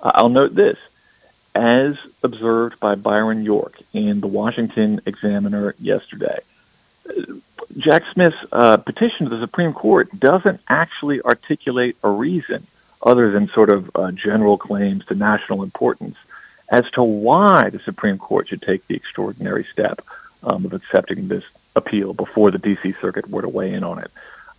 Uh, 0.01 0.13
I'll 0.15 0.29
note 0.29 0.55
this. 0.55 0.79
As 1.55 1.99
observed 2.23 2.79
by 2.79 2.95
Byron 2.95 3.45
York 3.45 3.81
in 3.93 4.21
the 4.21 4.29
Washington 4.29 5.01
Examiner 5.05 5.75
yesterday, 5.81 6.39
Jack 7.77 8.03
Smith's 8.13 8.37
uh, 8.53 8.77
petition 8.79 9.29
to 9.29 9.37
the 9.37 9.41
Supreme 9.41 9.73
Court 9.73 10.09
doesn't 10.19 10.61
actually 10.69 11.23
articulate 11.23 11.97
a 12.03 12.11
reason 12.11 12.67
other 13.03 13.31
than 13.31 13.49
sort 13.49 13.71
of 13.71 13.91
uh, 13.95 14.11
general 14.13 14.59
claims 14.59 15.07
to 15.07 15.15
national 15.15 15.63
importance 15.63 16.17
as 16.69 16.89
to 16.93 17.03
why 17.03 17.71
the 17.71 17.79
Supreme 17.79 18.19
Court 18.19 18.49
should 18.49 18.63
take 18.63 18.87
the 18.87 18.95
extraordinary 18.95 19.65
step 19.65 20.01
um, 20.43 20.65
of 20.65 20.73
accepting 20.73 21.29
this 21.29 21.45
appeal 21.77 22.13
before 22.13 22.51
the 22.51 22.59
D.C. 22.59 22.93
Circuit 23.01 23.29
were 23.29 23.43
to 23.43 23.49
weigh 23.49 23.73
in 23.73 23.85
on 23.85 23.99
it. 23.99 24.11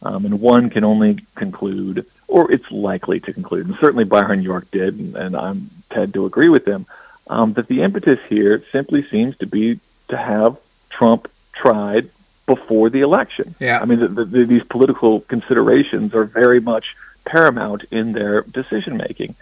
Um, 0.04 0.26
and 0.26 0.42
one 0.42 0.70
can 0.70 0.84
only 0.84 1.20
conclude, 1.36 2.06
or 2.28 2.52
it's 2.52 2.70
likely 2.72 3.20
to 3.20 3.34
conclude, 3.34 3.68
and 3.68 3.76
certainly 3.78 4.04
Byron 4.04 4.42
York 4.42 4.70
did, 4.72 4.98
and, 4.98 5.16
and 5.16 5.36
I'm 5.36 5.70
Ted 5.90 6.14
to 6.16 6.26
agree 6.26 6.50
with 6.50 6.68
him, 6.68 6.86
um, 7.28 7.54
that 7.54 7.68
the 7.68 7.84
impetus 7.84 8.20
here 8.28 8.64
simply 8.72 9.04
seems 9.04 9.38
to 9.38 9.46
be 9.46 9.80
to 10.08 10.18
have 10.18 10.60
Trump 10.90 11.30
tried 11.54 12.10
before 12.56 12.90
the 12.90 13.02
election. 13.02 13.56
Yeah. 13.60 13.80
I 13.82 13.86
mean, 13.86 14.00
the, 14.00 14.08
the, 14.08 14.26
the, 14.26 14.46
these 14.46 14.64
political 14.64 15.22
considerations 15.22 16.14
are 16.14 16.26
very 16.26 16.60
much 16.60 16.96
paramount 17.24 17.86
in 17.92 18.12
their 18.12 18.42
decision 18.42 18.98
making. 18.98 19.36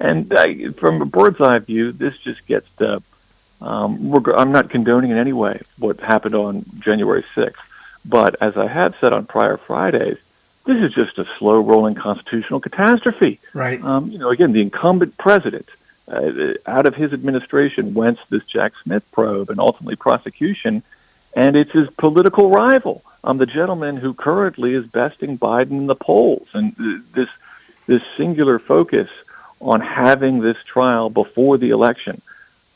And 0.00 0.32
uh, 0.32 0.72
from 0.72 1.00
a 1.00 1.04
bird's 1.04 1.40
eye 1.40 1.60
view, 1.60 1.92
this 1.92 2.16
just 2.18 2.46
gets 2.46 2.68
to. 2.78 3.02
Um, 3.60 4.12
I'm 4.36 4.52
not 4.52 4.68
condoning 4.68 5.12
in 5.12 5.16
any 5.16 5.32
way 5.32 5.60
what 5.78 5.98
happened 6.00 6.34
on 6.34 6.66
January 6.78 7.24
6th, 7.34 7.54
but 8.04 8.36
as 8.42 8.54
I 8.58 8.66
had 8.66 8.94
said 9.00 9.14
on 9.14 9.24
prior 9.24 9.56
Fridays, 9.56 10.18
this 10.66 10.82
is 10.82 10.92
just 10.92 11.18
a 11.18 11.24
slow 11.38 11.60
rolling 11.60 11.94
constitutional 11.94 12.60
catastrophe. 12.60 13.40
Right. 13.54 13.82
Um, 13.82 14.10
you 14.10 14.18
know, 14.18 14.28
again, 14.28 14.52
the 14.52 14.60
incumbent 14.60 15.16
president, 15.16 15.68
uh, 16.06 16.52
out 16.66 16.84
of 16.84 16.94
his 16.94 17.14
administration, 17.14 17.94
whence 17.94 18.18
this 18.28 18.44
Jack 18.44 18.72
Smith 18.82 19.10
probe 19.10 19.48
and 19.48 19.58
ultimately 19.58 19.96
prosecution 19.96 20.82
and 21.36 21.54
it's 21.54 21.70
his 21.70 21.90
political 21.90 22.50
rival, 22.50 23.04
um, 23.22 23.36
the 23.36 23.46
gentleman 23.46 23.96
who 23.98 24.14
currently 24.14 24.74
is 24.74 24.88
besting 24.88 25.38
Biden 25.38 25.72
in 25.72 25.86
the 25.86 25.94
polls. 25.94 26.48
And 26.54 26.74
this 27.12 27.28
this 27.86 28.02
singular 28.16 28.58
focus 28.58 29.08
on 29.60 29.80
having 29.80 30.40
this 30.40 30.56
trial 30.64 31.08
before 31.10 31.56
the 31.56 31.70
election, 31.70 32.20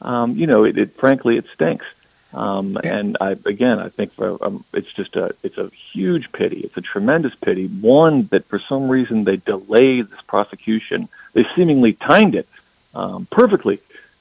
um, 0.02 0.36
you 0.36 0.46
know, 0.46 0.62
it, 0.62 0.78
it, 0.78 0.92
frankly 0.92 1.36
it 1.36 1.46
stinks. 1.46 1.86
Um, 2.32 2.78
and 2.84 3.16
I, 3.20 3.32
again, 3.44 3.80
I 3.80 3.88
think 3.88 4.12
for, 4.12 4.38
um, 4.44 4.64
it's 4.72 4.92
just 4.92 5.16
a 5.16 5.34
it's 5.42 5.58
a 5.58 5.68
huge 5.70 6.30
pity. 6.30 6.60
It's 6.60 6.76
a 6.76 6.82
tremendous 6.82 7.34
pity. 7.34 7.66
One 7.66 8.26
that 8.26 8.44
for 8.44 8.60
some 8.60 8.88
reason 8.88 9.24
they 9.24 9.38
delayed 9.38 10.08
this 10.08 10.20
prosecution. 10.26 11.08
They 11.32 11.46
seemingly 11.56 11.94
timed 11.94 12.34
it 12.34 12.48
um, 12.94 13.26
perfectly 13.30 13.80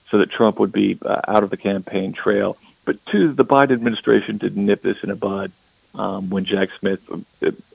so 0.10 0.18
that 0.18 0.32
Trump 0.32 0.60
would 0.60 0.72
be 0.72 0.98
uh, 1.06 1.22
out 1.28 1.44
of 1.44 1.50
the 1.50 1.58
campaign 1.58 2.14
trail. 2.14 2.58
But 2.90 3.06
two, 3.06 3.34
the 3.34 3.46
Biden 3.46 3.74
administration 3.74 4.40
did 4.40 4.58
nip 4.58 4.82
this 4.82 5.04
in 5.04 5.12
a 5.12 5.16
bud 5.16 5.52
um, 5.94 6.32
when 6.32 6.44
Jack 6.44 6.70
Smith, 6.80 7.08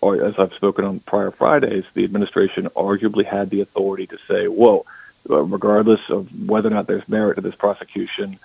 or 0.00 0.24
as 0.24 0.40
I've 0.40 0.52
spoken 0.54 0.84
on 0.84 0.98
prior 0.98 1.30
Fridays, 1.30 1.84
the 1.94 2.02
administration 2.02 2.64
arguably 2.70 3.24
had 3.24 3.48
the 3.48 3.60
authority 3.60 4.08
to 4.08 4.18
say, 4.26 4.48
"Whoa, 4.48 4.84
uh, 5.30 5.40
regardless 5.44 6.00
of 6.10 6.48
whether 6.48 6.68
or 6.68 6.72
not 6.72 6.88
there's 6.88 7.08
merit 7.08 7.36
to 7.36 7.42
this 7.42 7.54
prosecution, 7.54 8.40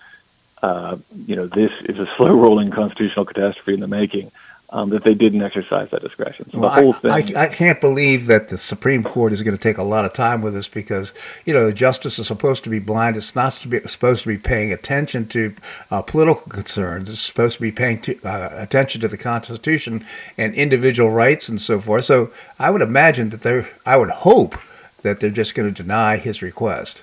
uh, 0.62 0.98
you 1.26 1.36
know, 1.36 1.48
this 1.48 1.72
is 1.86 1.98
a 1.98 2.06
slow-rolling 2.18 2.70
constitutional 2.70 3.26
catastrophe 3.26 3.74
in 3.74 3.80
the 3.80 3.88
making." 3.88 4.32
Um, 4.72 4.90
that 4.90 5.04
they 5.04 5.16
didn't 5.16 5.42
exercise 5.42 5.90
that 5.90 6.02
discretion. 6.02 6.50
So 6.52 6.60
well, 6.60 6.70
the 6.70 6.82
whole 6.82 7.12
I, 7.12 7.22
thing. 7.22 7.36
I, 7.36 7.44
I, 7.44 7.48
can't 7.48 7.82
believe 7.82 8.28
that 8.28 8.50
the 8.50 8.58
Supreme 8.58 9.04
Court 9.04 9.34
is 9.34 9.42
going 9.42 9.58
to 9.58 9.62
take 9.62 9.80
a 9.80 9.84
lot 9.84 10.06
of 10.06 10.14
time 10.14 10.42
with 10.42 10.54
this 10.54 10.68
because 10.68 11.14
you 11.46 11.54
know 11.54 11.72
justice 11.72 12.20
is 12.20 12.28
supposed 12.28 12.64
to 12.66 12.70
be 12.70 12.78
blind. 12.78 13.18
It's 13.18 13.36
not 13.36 13.54
to 13.54 13.68
be, 13.68 13.80
supposed 13.88 14.24
to 14.24 14.28
be 14.28 14.38
paying 14.38 14.72
attention 14.72 15.28
to 15.30 15.56
uh, 15.90 16.02
political 16.04 16.52
concerns. 16.52 17.10
It's 17.10 17.20
supposed 17.20 17.56
to 17.56 17.62
be 17.62 17.72
paying 17.72 18.00
to, 18.02 18.20
uh, 18.24 18.50
attention 18.54 19.02
to 19.02 19.08
the 19.08 19.18
Constitution 19.18 20.06
and 20.38 20.54
individual 20.54 21.10
rights 21.10 21.50
and 21.50 21.60
so 21.60 21.80
forth. 21.80 22.06
So 22.06 22.32
I 22.60 22.70
would 22.70 22.82
imagine 22.82 23.32
that 23.32 23.42
they're. 23.42 23.70
I 23.86 23.98
would 23.98 24.12
hope 24.12 24.56
that 25.02 25.20
they're 25.20 25.32
just 25.32 25.56
going 25.56 25.74
to 25.74 25.84
deny 25.84 26.18
his 26.18 26.42
request. 26.44 27.02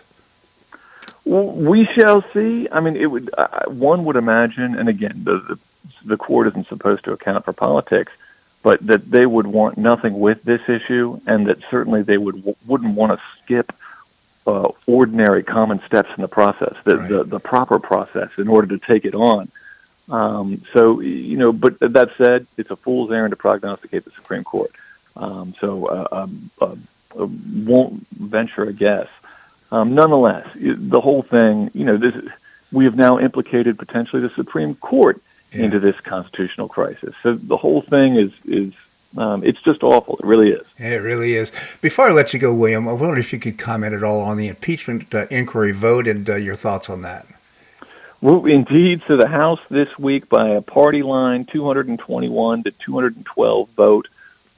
We 1.24 1.85
shall 1.87 2.22
see. 2.33 2.68
I 2.70 2.79
mean, 2.79 2.94
it 2.94 3.07
would. 3.07 3.29
Uh, 3.37 3.64
one 3.66 4.05
would 4.05 4.14
imagine, 4.14 4.76
and 4.76 4.88
again, 4.88 5.22
the, 5.24 5.38
the 5.40 5.59
the 6.05 6.16
court 6.16 6.49
isn't 6.49 6.66
supposed 6.66 7.05
to 7.05 7.12
account 7.12 7.44
for 7.44 7.53
politics, 7.53 8.12
but 8.62 8.85
that 8.87 9.11
they 9.11 9.27
would 9.27 9.46
want 9.46 9.79
nothing 9.79 10.18
with 10.18 10.42
this 10.42 10.68
issue, 10.68 11.20
and 11.27 11.46
that 11.46 11.59
certainly 11.70 12.03
they 12.03 12.18
would 12.18 12.42
wouldn't 12.66 12.94
want 12.94 13.18
to 13.18 13.25
skip 13.42 13.72
uh, 14.46 14.68
ordinary 14.87 15.42
common 15.42 15.81
steps 15.81 16.11
in 16.16 16.22
the 16.22 16.29
process, 16.29 16.75
the, 16.85 16.96
right. 16.96 17.09
the 17.09 17.25
the 17.25 17.40
proper 17.40 17.79
process, 17.79 18.31
in 18.38 18.49
order 18.49 18.68
to 18.77 18.79
take 18.79 19.05
it 19.05 19.14
on. 19.14 19.49
Um, 20.09 20.62
so 20.72 21.01
you 21.01 21.37
know, 21.37 21.53
but 21.53 21.79
that 21.81 22.11
said, 22.16 22.46
it's 22.57 22.70
a 22.70 22.77
fool's 22.77 23.11
errand 23.11 23.33
to 23.33 23.37
prognosticate 23.37 24.05
the 24.05 24.11
Supreme 24.11 24.44
Court. 24.44 24.70
Um, 25.16 25.55
so 25.61 25.87
uh, 25.87 26.09
um, 26.12 26.51
uh, 26.61 26.77
uh, 27.18 27.27
won't 27.64 28.07
venture 28.09 28.64
a 28.64 28.72
guess. 28.72 29.09
Um, 29.72 29.94
nonetheless, 29.94 30.49
the 30.55 31.01
whole 31.01 31.22
thing, 31.22 31.70
you 31.75 31.85
know, 31.85 31.96
this 31.96 32.14
we 32.72 32.85
have 32.85 32.96
now 32.96 33.18
implicated 33.18 33.79
potentially 33.79 34.22
the 34.22 34.31
Supreme 34.31 34.75
Court 34.75 35.20
yeah. 35.56 35.64
into 35.64 35.80
this 35.80 36.00
constitutional 36.00 36.68
crisis. 36.68 37.14
So 37.22 37.34
the 37.34 37.56
whole 37.56 37.82
thing 37.82 38.16
is 38.16 38.32
is 38.44 38.74
um, 39.16 39.42
it's 39.44 39.62
just 39.62 39.82
awful. 39.82 40.16
It 40.18 40.26
really 40.26 40.50
is. 40.50 40.66
It 40.78 41.02
really 41.02 41.34
is. 41.34 41.52
Before 41.80 42.08
I 42.08 42.12
let 42.12 42.34
you 42.34 42.38
go, 42.38 42.52
William, 42.52 42.88
I 42.88 42.92
wonder 42.92 43.18
if 43.18 43.32
you 43.32 43.38
could 43.38 43.58
comment 43.58 43.94
at 43.94 44.02
all 44.02 44.20
on 44.20 44.36
the 44.36 44.48
impeachment 44.48 45.14
uh, 45.14 45.26
inquiry 45.30 45.72
vote 45.72 46.06
and 46.06 46.28
uh, 46.28 46.34
your 46.34 46.56
thoughts 46.56 46.90
on 46.90 47.02
that. 47.02 47.26
Well, 48.20 48.44
indeed. 48.46 49.02
So 49.06 49.16
the 49.16 49.28
House 49.28 49.60
this 49.68 49.98
week, 49.98 50.28
by 50.28 50.50
a 50.50 50.62
party 50.62 51.02
line, 51.02 51.44
221 51.44 52.64
to 52.64 52.70
212 52.70 53.70
vote, 53.70 54.08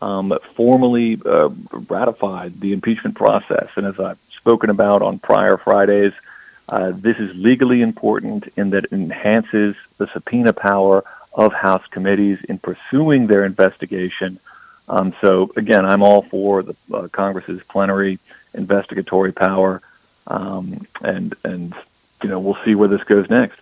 um, 0.01 0.37
formally 0.55 1.21
uh, 1.25 1.51
ratified 1.89 2.61
the 2.61 2.73
impeachment 2.73 3.17
process. 3.17 3.69
And 3.77 3.87
as 3.87 3.99
I've 3.99 4.19
spoken 4.31 4.71
about 4.71 5.03
on 5.03 5.19
prior 5.19 5.57
Fridays, 5.57 6.15
uh, 6.69 6.93
this 6.95 7.19
is 7.19 7.35
legally 7.37 7.83
important 7.83 8.49
in 8.57 8.71
that 8.71 8.85
it 8.85 8.93
enhances 8.93 9.77
the 9.97 10.07
subpoena 10.09 10.53
power 10.53 11.05
of 11.35 11.53
House 11.53 11.87
committees 11.87 12.43
in 12.45 12.59
pursuing 12.59 13.27
their 13.27 13.45
investigation. 13.45 14.39
Um, 14.89 15.15
so 15.21 15.53
again, 15.57 15.85
I'm 15.85 16.03
all 16.03 16.23
for 16.23 16.63
the 16.63 16.77
uh, 16.93 17.09
Congress's 17.09 17.63
plenary 17.65 18.19
investigatory 18.55 19.33
power, 19.33 19.83
um, 20.27 20.87
and 21.03 21.35
and 21.45 21.75
you 22.23 22.29
know 22.29 22.39
we'll 22.39 22.63
see 22.65 22.75
where 22.75 22.89
this 22.89 23.05
goes 23.05 23.29
next. 23.31 23.61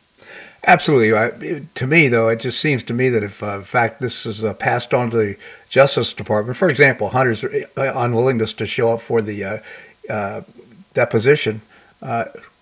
Absolutely. 0.67 1.17
I, 1.17 1.63
to 1.75 1.87
me, 1.87 2.09
though, 2.09 2.29
it 2.29 2.41
just 2.41 2.59
seems 2.61 2.83
to 2.85 2.95
me 2.95 3.09
that 3.11 3.23
if, 3.23 3.41
uh, 3.41 3.59
in 3.59 3.65
fact, 3.65 4.01
this 4.01 4.27
is 4.27 4.43
uh, 4.43 4.53
passed 4.55 4.93
on 4.93 5.11
to 5.11 5.17
the 5.17 5.37
Justice 5.69 6.13
Department, 6.13 6.57
for 6.57 6.69
example, 6.69 7.11
Hunter's 7.11 7.45
uh, 7.45 7.59
unwillingness 7.77 8.53
to 8.55 8.67
show 8.67 8.93
up 8.93 9.01
for 9.01 9.23
the 9.23 9.45
uh, 9.45 9.59
uh, 10.11 10.43
deposition, 10.93 11.61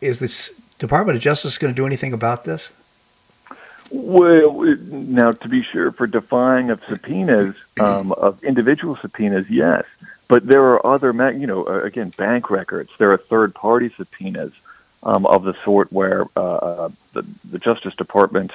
is 0.04 0.18
this 0.18 0.52
Department 0.78 1.16
of 1.16 1.22
Justice 1.22 1.58
going 1.58 1.72
to 1.72 1.76
do 1.76 1.86
anything 1.86 2.12
about 2.12 2.44
this? 2.44 2.70
Well, 3.90 4.62
now 4.88 5.32
to 5.32 5.48
be 5.48 5.62
sure, 5.62 5.92
for 5.92 6.06
defying 6.06 6.70
of 6.70 6.82
subpoenas, 6.84 7.56
um, 7.80 8.12
of 8.12 8.42
individual 8.42 8.96
subpoenas, 8.96 9.50
yes. 9.50 9.84
But 10.26 10.46
there 10.46 10.62
are 10.62 10.86
other, 10.86 11.12
you 11.32 11.46
know, 11.46 11.66
again, 11.66 12.10
bank 12.16 12.50
records. 12.50 12.90
There 12.98 13.12
are 13.12 13.18
third-party 13.18 13.90
subpoenas 13.90 14.52
um, 15.02 15.26
of 15.26 15.44
the 15.44 15.54
sort 15.62 15.92
where 15.92 16.26
uh, 16.34 16.40
uh, 16.40 16.88
the, 17.12 17.26
the 17.50 17.58
Justice 17.58 17.94
Department. 17.94 18.52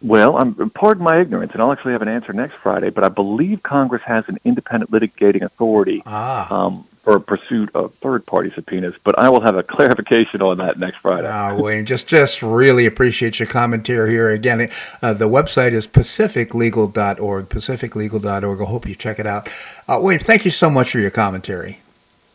Well, 0.00 0.36
I'm 0.36 0.70
pardon 0.70 1.04
my 1.04 1.20
ignorance, 1.20 1.52
and 1.52 1.62
I'll 1.62 1.70
actually 1.70 1.92
have 1.92 2.02
an 2.02 2.08
answer 2.08 2.32
next 2.32 2.54
Friday. 2.54 2.90
But 2.90 3.04
I 3.04 3.08
believe 3.08 3.62
Congress 3.62 4.02
has 4.02 4.24
an 4.28 4.38
independent 4.44 4.90
litigating 4.90 5.42
authority 5.42 6.02
ah. 6.06 6.52
um, 6.52 6.88
for 7.02 7.18
pursuit 7.18 7.70
of 7.74 7.94
third-party 7.94 8.52
subpoenas. 8.52 8.94
But 9.04 9.18
I 9.18 9.28
will 9.28 9.40
have 9.40 9.56
a 9.56 9.62
clarification 9.74 10.40
on 10.42 10.58
that 10.58 10.78
next 10.78 10.98
Friday. 10.98 11.28
Oh, 11.28 11.62
Wayne, 11.62 11.86
just 11.86 12.06
just 12.06 12.42
really 12.42 12.86
appreciate 12.86 13.38
your 13.38 13.48
commentary 13.48 14.10
here. 14.10 14.30
Again, 14.30 14.70
uh, 15.02 15.12
the 15.12 15.28
website 15.28 15.72
is 15.72 15.86
pacificlegal.org, 15.86 17.48
pacificlegal.org. 17.48 18.60
I 18.60 18.64
hope 18.64 18.86
you 18.86 18.94
check 18.94 19.18
it 19.18 19.26
out. 19.26 19.48
Uh, 19.88 19.98
Wayne, 20.00 20.18
thank 20.18 20.44
you 20.44 20.50
so 20.50 20.70
much 20.70 20.92
for 20.92 20.98
your 20.98 21.10
commentary. 21.10 21.78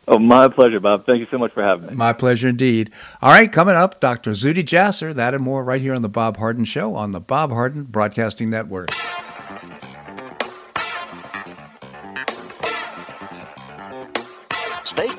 Oh, 0.06 0.18
my 0.18 0.48
pleasure, 0.48 0.80
Bob. 0.80 1.04
Thank 1.04 1.20
you 1.20 1.26
so 1.30 1.36
much 1.36 1.52
for 1.52 1.62
having 1.62 1.88
me. 1.88 1.94
My 1.94 2.14
pleasure 2.14 2.48
indeed. 2.48 2.90
All 3.20 3.30
right, 3.30 3.52
coming 3.52 3.74
up, 3.74 4.00
Dr. 4.00 4.30
Zuhdi 4.30 4.64
Jasser, 4.64 5.14
that 5.14 5.34
and 5.34 5.44
more 5.44 5.62
right 5.62 5.82
here 5.82 5.94
on 5.94 6.00
The 6.00 6.08
Bob 6.08 6.38
Harden 6.38 6.64
Show 6.64 6.94
on 6.94 7.12
the 7.12 7.20
Bob 7.20 7.50
Harden 7.50 7.84
Broadcasting 7.84 8.48
Network. 8.48 8.88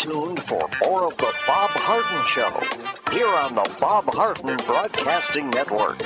Tuned 0.10 0.44
for 0.46 0.68
more 0.84 1.06
of 1.06 1.18
The 1.18 1.32
Bob 1.46 1.70
Harden 1.70 2.28
Show 2.30 3.16
here 3.16 3.28
on 3.28 3.54
the 3.54 3.78
Bob 3.80 4.06
Harden 4.06 4.58
Broadcasting 4.66 5.52
Network. 5.52 6.02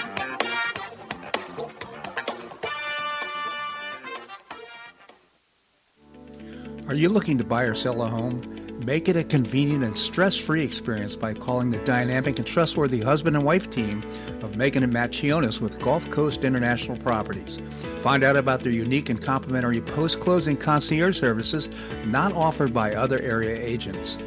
Are 6.90 6.94
you 6.94 7.08
looking 7.08 7.38
to 7.38 7.46
buy 7.46 7.64
or 7.64 7.76
sell 7.76 8.02
a 8.02 8.10
home? 8.10 8.82
Make 8.86 9.08
it 9.08 9.16
a 9.16 9.24
convenient 9.24 9.86
and 9.86 9.98
stress-free 9.98 10.64
experience 10.64 11.16
by 11.16 11.34
calling 11.34 11.70
the 11.70 11.78
dynamic 11.80 12.38
and 12.40 12.46
trustworthy 12.46 13.00
husband 13.00 13.38
and 13.38 13.46
wife 13.46 13.70
team 13.70 14.04
of 14.42 14.58
Megan 14.58 14.84
and 14.84 14.92
Matt 14.92 15.12
Chionis 15.12 15.62
with 15.62 15.80
Gulf 15.80 16.10
Coast 16.10 16.44
International 16.44 16.98
Properties. 16.98 17.58
Find 18.02 18.24
out 18.24 18.36
about 18.36 18.64
their 18.64 18.72
unique 18.72 19.10
and 19.10 19.22
complimentary 19.22 19.82
post-closing 19.82 20.58
concierge 20.58 21.18
services 21.18 21.70
not 22.06 22.34
offered 22.34 22.74
by 22.74 22.96
other 22.96 23.20
area 23.20 23.56
agents. 23.56 24.18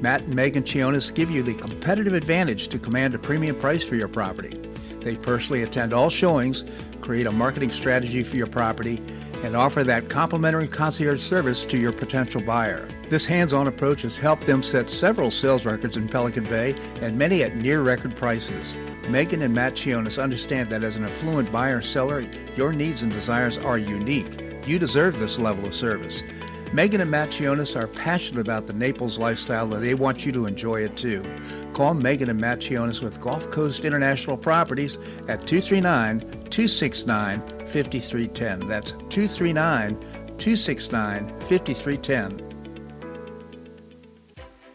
Matt 0.00 0.22
and 0.22 0.34
Megan 0.34 0.62
Chionis 0.62 1.14
give 1.14 1.30
you 1.30 1.42
the 1.42 1.54
competitive 1.54 2.14
advantage 2.14 2.68
to 2.68 2.78
command 2.78 3.14
a 3.14 3.18
premium 3.18 3.56
price 3.56 3.82
for 3.82 3.96
your 3.96 4.08
property. 4.08 4.54
They 5.00 5.16
personally 5.16 5.62
attend 5.62 5.92
all 5.92 6.10
showings, 6.10 6.64
create 7.00 7.26
a 7.26 7.32
marketing 7.32 7.70
strategy 7.70 8.22
for 8.22 8.36
your 8.36 8.46
property, 8.46 9.00
and 9.42 9.56
offer 9.56 9.84
that 9.84 10.08
complimentary 10.08 10.68
concierge 10.68 11.20
service 11.20 11.64
to 11.66 11.78
your 11.78 11.92
potential 11.92 12.40
buyer. 12.40 12.88
This 13.08 13.24
hands 13.24 13.54
on 13.54 13.68
approach 13.68 14.02
has 14.02 14.18
helped 14.18 14.46
them 14.46 14.64
set 14.64 14.90
several 14.90 15.30
sales 15.30 15.64
records 15.64 15.96
in 15.96 16.08
Pelican 16.08 16.42
Bay 16.44 16.74
and 17.00 17.16
many 17.16 17.44
at 17.44 17.56
near 17.56 17.80
record 17.82 18.16
prices. 18.16 18.74
Megan 19.08 19.42
and 19.42 19.54
Matt 19.54 19.74
Chionis 19.74 20.20
understand 20.20 20.68
that 20.70 20.82
as 20.82 20.96
an 20.96 21.04
affluent 21.04 21.52
buyer 21.52 21.80
seller, 21.80 22.26
your 22.56 22.72
needs 22.72 23.02
and 23.04 23.12
desires 23.12 23.58
are 23.58 23.78
unique. 23.78 24.42
You 24.66 24.80
deserve 24.80 25.20
this 25.20 25.38
level 25.38 25.66
of 25.66 25.74
service. 25.74 26.24
Megan 26.72 27.00
and 27.00 27.10
Matt 27.10 27.28
Chionis 27.28 27.80
are 27.80 27.86
passionate 27.86 28.40
about 28.40 28.66
the 28.66 28.72
Naples 28.72 29.20
lifestyle 29.20 29.72
and 29.72 29.84
they 29.84 29.94
want 29.94 30.26
you 30.26 30.32
to 30.32 30.46
enjoy 30.46 30.82
it 30.82 30.96
too. 30.96 31.24
Call 31.74 31.94
Megan 31.94 32.28
and 32.28 32.40
Matt 32.40 32.58
Chionis 32.58 33.04
with 33.04 33.20
Gulf 33.20 33.52
Coast 33.52 33.84
International 33.84 34.36
Properties 34.36 34.96
at 35.28 35.46
239 35.46 36.20
269 36.50 37.40
5310. 37.66 38.68
That's 38.68 38.90
239 38.90 39.94
269 40.38 41.28
5310. 41.42 42.45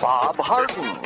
Bob 0.00 0.36
Harden. 0.36 0.98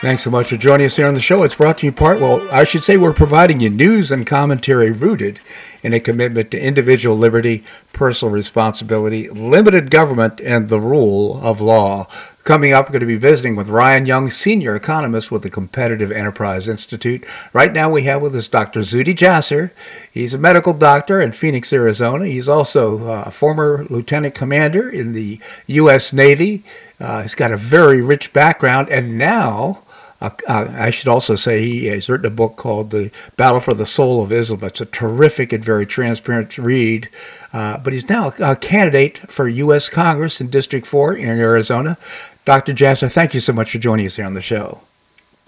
Thanks 0.00 0.22
so 0.24 0.30
much 0.30 0.48
for 0.48 0.58
joining 0.58 0.86
us 0.86 0.96
here 0.96 1.06
on 1.06 1.14
the 1.14 1.20
show. 1.20 1.42
It's 1.42 1.54
brought 1.54 1.78
to 1.78 1.86
you 1.86 1.92
part, 1.92 2.20
well, 2.20 2.46
I 2.50 2.64
should 2.64 2.84
say 2.84 2.96
we're 2.96 3.14
providing 3.14 3.60
you 3.60 3.70
news 3.70 4.12
and 4.12 4.26
commentary 4.26 4.90
rooted 4.90 5.40
in 5.82 5.94
a 5.94 6.00
commitment 6.00 6.50
to 6.50 6.60
individual 6.60 7.16
liberty, 7.16 7.64
personal 7.94 8.32
responsibility, 8.32 9.30
limited 9.30 9.90
government, 9.90 10.40
and 10.42 10.68
the 10.68 10.80
rule 10.80 11.40
of 11.42 11.62
law. 11.62 12.06
Coming 12.46 12.72
up, 12.72 12.86
we're 12.86 12.92
going 12.92 13.00
to 13.00 13.06
be 13.06 13.16
visiting 13.16 13.56
with 13.56 13.68
Ryan 13.68 14.06
Young, 14.06 14.30
senior 14.30 14.76
economist 14.76 15.32
with 15.32 15.42
the 15.42 15.50
Competitive 15.50 16.12
Enterprise 16.12 16.68
Institute. 16.68 17.26
Right 17.52 17.72
now, 17.72 17.90
we 17.90 18.04
have 18.04 18.22
with 18.22 18.36
us 18.36 18.46
Dr. 18.46 18.82
Zuhdi 18.82 19.16
Jasser. 19.16 19.72
He's 20.12 20.32
a 20.32 20.38
medical 20.38 20.72
doctor 20.72 21.20
in 21.20 21.32
Phoenix, 21.32 21.72
Arizona. 21.72 22.26
He's 22.26 22.48
also 22.48 23.08
a 23.08 23.32
former 23.32 23.84
lieutenant 23.90 24.36
commander 24.36 24.88
in 24.88 25.12
the 25.12 25.40
U.S. 25.66 26.12
Navy. 26.12 26.62
Uh, 27.00 27.22
he's 27.22 27.34
got 27.34 27.50
a 27.50 27.56
very 27.56 28.00
rich 28.00 28.32
background, 28.32 28.90
and 28.90 29.18
now 29.18 29.82
uh, 30.20 30.30
uh, 30.48 30.68
I 30.72 30.90
should 30.90 31.08
also 31.08 31.34
say 31.34 31.62
he 31.62 31.86
has 31.86 32.08
written 32.08 32.26
a 32.26 32.30
book 32.30 32.56
called 32.56 32.90
The 32.90 33.10
Battle 33.36 33.60
for 33.60 33.74
the 33.74 33.84
Soul 33.84 34.22
of 34.22 34.32
Islam. 34.32 34.62
It's 34.62 34.80
a 34.80 34.86
terrific 34.86 35.52
and 35.52 35.64
very 35.64 35.84
transparent 35.84 36.56
read. 36.58 37.08
Uh, 37.52 37.78
but 37.78 37.92
he's 37.92 38.08
now 38.08 38.32
a 38.38 38.56
candidate 38.56 39.18
for 39.30 39.48
U.S. 39.48 39.88
Congress 39.88 40.40
in 40.40 40.48
District 40.48 40.86
4 40.86 41.14
in 41.14 41.38
Arizona. 41.38 41.98
Dr. 42.46 42.72
Jasser, 42.72 43.10
thank 43.10 43.34
you 43.34 43.40
so 43.40 43.52
much 43.52 43.72
for 43.72 43.78
joining 43.78 44.06
us 44.06 44.16
here 44.16 44.24
on 44.24 44.34
the 44.34 44.40
show. 44.40 44.80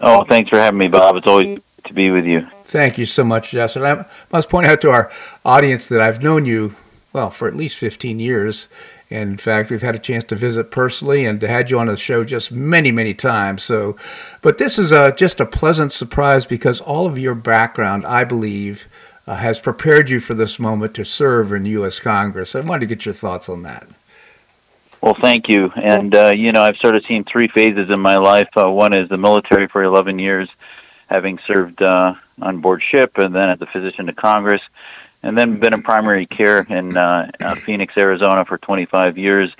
Oh, 0.01 0.25
thanks 0.25 0.49
for 0.49 0.57
having 0.57 0.77
me, 0.77 0.89
Bob. 0.89 1.15
It's 1.15 1.25
always 1.25 1.59
to 1.85 1.93
be 1.93 2.11
with 2.11 2.25
you. 2.25 2.45
Thank 2.65 2.97
you 2.97 3.05
so 3.05 3.23
much, 3.23 3.51
Jasser. 3.51 3.85
I 3.85 4.05
must 4.33 4.49
point 4.49 4.67
out 4.67 4.81
to 4.81 4.91
our 4.91 5.09
audience 5.45 5.87
that 5.87 6.01
I've 6.01 6.21
known 6.21 6.45
you, 6.45 6.75
well, 7.13 7.31
for 7.31 7.47
at 7.47 7.55
least 7.55 7.77
15 7.77 8.19
years. 8.19 8.67
And 9.09 9.31
in 9.31 9.37
fact, 9.37 9.71
we've 9.71 9.81
had 9.81 9.95
a 9.95 9.99
chance 9.99 10.25
to 10.25 10.35
visit 10.35 10.71
personally 10.71 11.25
and 11.25 11.41
had 11.41 11.71
you 11.71 11.79
on 11.79 11.87
the 11.87 11.95
show 11.95 12.25
just 12.25 12.51
many, 12.51 12.91
many 12.91 13.13
times. 13.13 13.63
So, 13.63 13.95
but 14.41 14.57
this 14.57 14.77
is 14.77 14.91
a, 14.91 15.13
just 15.15 15.39
a 15.39 15.45
pleasant 15.45 15.93
surprise 15.93 16.45
because 16.45 16.81
all 16.81 17.07
of 17.07 17.17
your 17.17 17.33
background, 17.33 18.05
I 18.05 18.25
believe, 18.25 18.89
uh, 19.25 19.37
has 19.37 19.57
prepared 19.57 20.09
you 20.09 20.19
for 20.19 20.33
this 20.33 20.59
moment 20.59 20.93
to 20.95 21.05
serve 21.05 21.53
in 21.53 21.63
U.S. 21.63 21.99
Congress. 22.01 22.55
I 22.55 22.59
wanted 22.59 22.81
to 22.81 22.95
get 22.95 23.05
your 23.05 23.15
thoughts 23.15 23.47
on 23.47 23.63
that. 23.63 23.87
Well, 25.01 25.13
thank 25.13 25.47
you. 25.47 25.71
And, 25.75 26.13
uh, 26.13 26.33
you 26.35 26.51
know, 26.51 26.61
I've 26.61 26.77
sort 26.77 26.95
of 26.95 27.05
seen 27.05 27.23
three 27.23 27.47
phases 27.47 27.89
in 27.89 27.99
my 27.99 28.17
life. 28.17 28.49
Uh, 28.55 28.69
one 28.69 28.93
is 28.93 29.07
the 29.07 29.17
military 29.17 29.67
for 29.67 29.81
11 29.81 30.19
years, 30.19 30.49
having 31.07 31.39
served 31.47 31.81
uh, 31.81 32.15
on 32.41 32.59
board 32.59 32.83
ship 32.83 33.17
and 33.17 33.33
then 33.33 33.49
as 33.49 33.61
a 33.61 33.65
physician 33.65 34.07
to 34.07 34.13
Congress, 34.13 34.61
and 35.23 35.37
then 35.37 35.59
been 35.59 35.73
in 35.73 35.83
primary 35.83 36.25
care 36.25 36.59
in 36.69 36.97
uh, 36.97 37.31
uh, 37.39 37.55
Phoenix, 37.55 37.97
Arizona 37.97 38.43
for 38.43 38.57
25 38.57 39.17
years. 39.17 39.51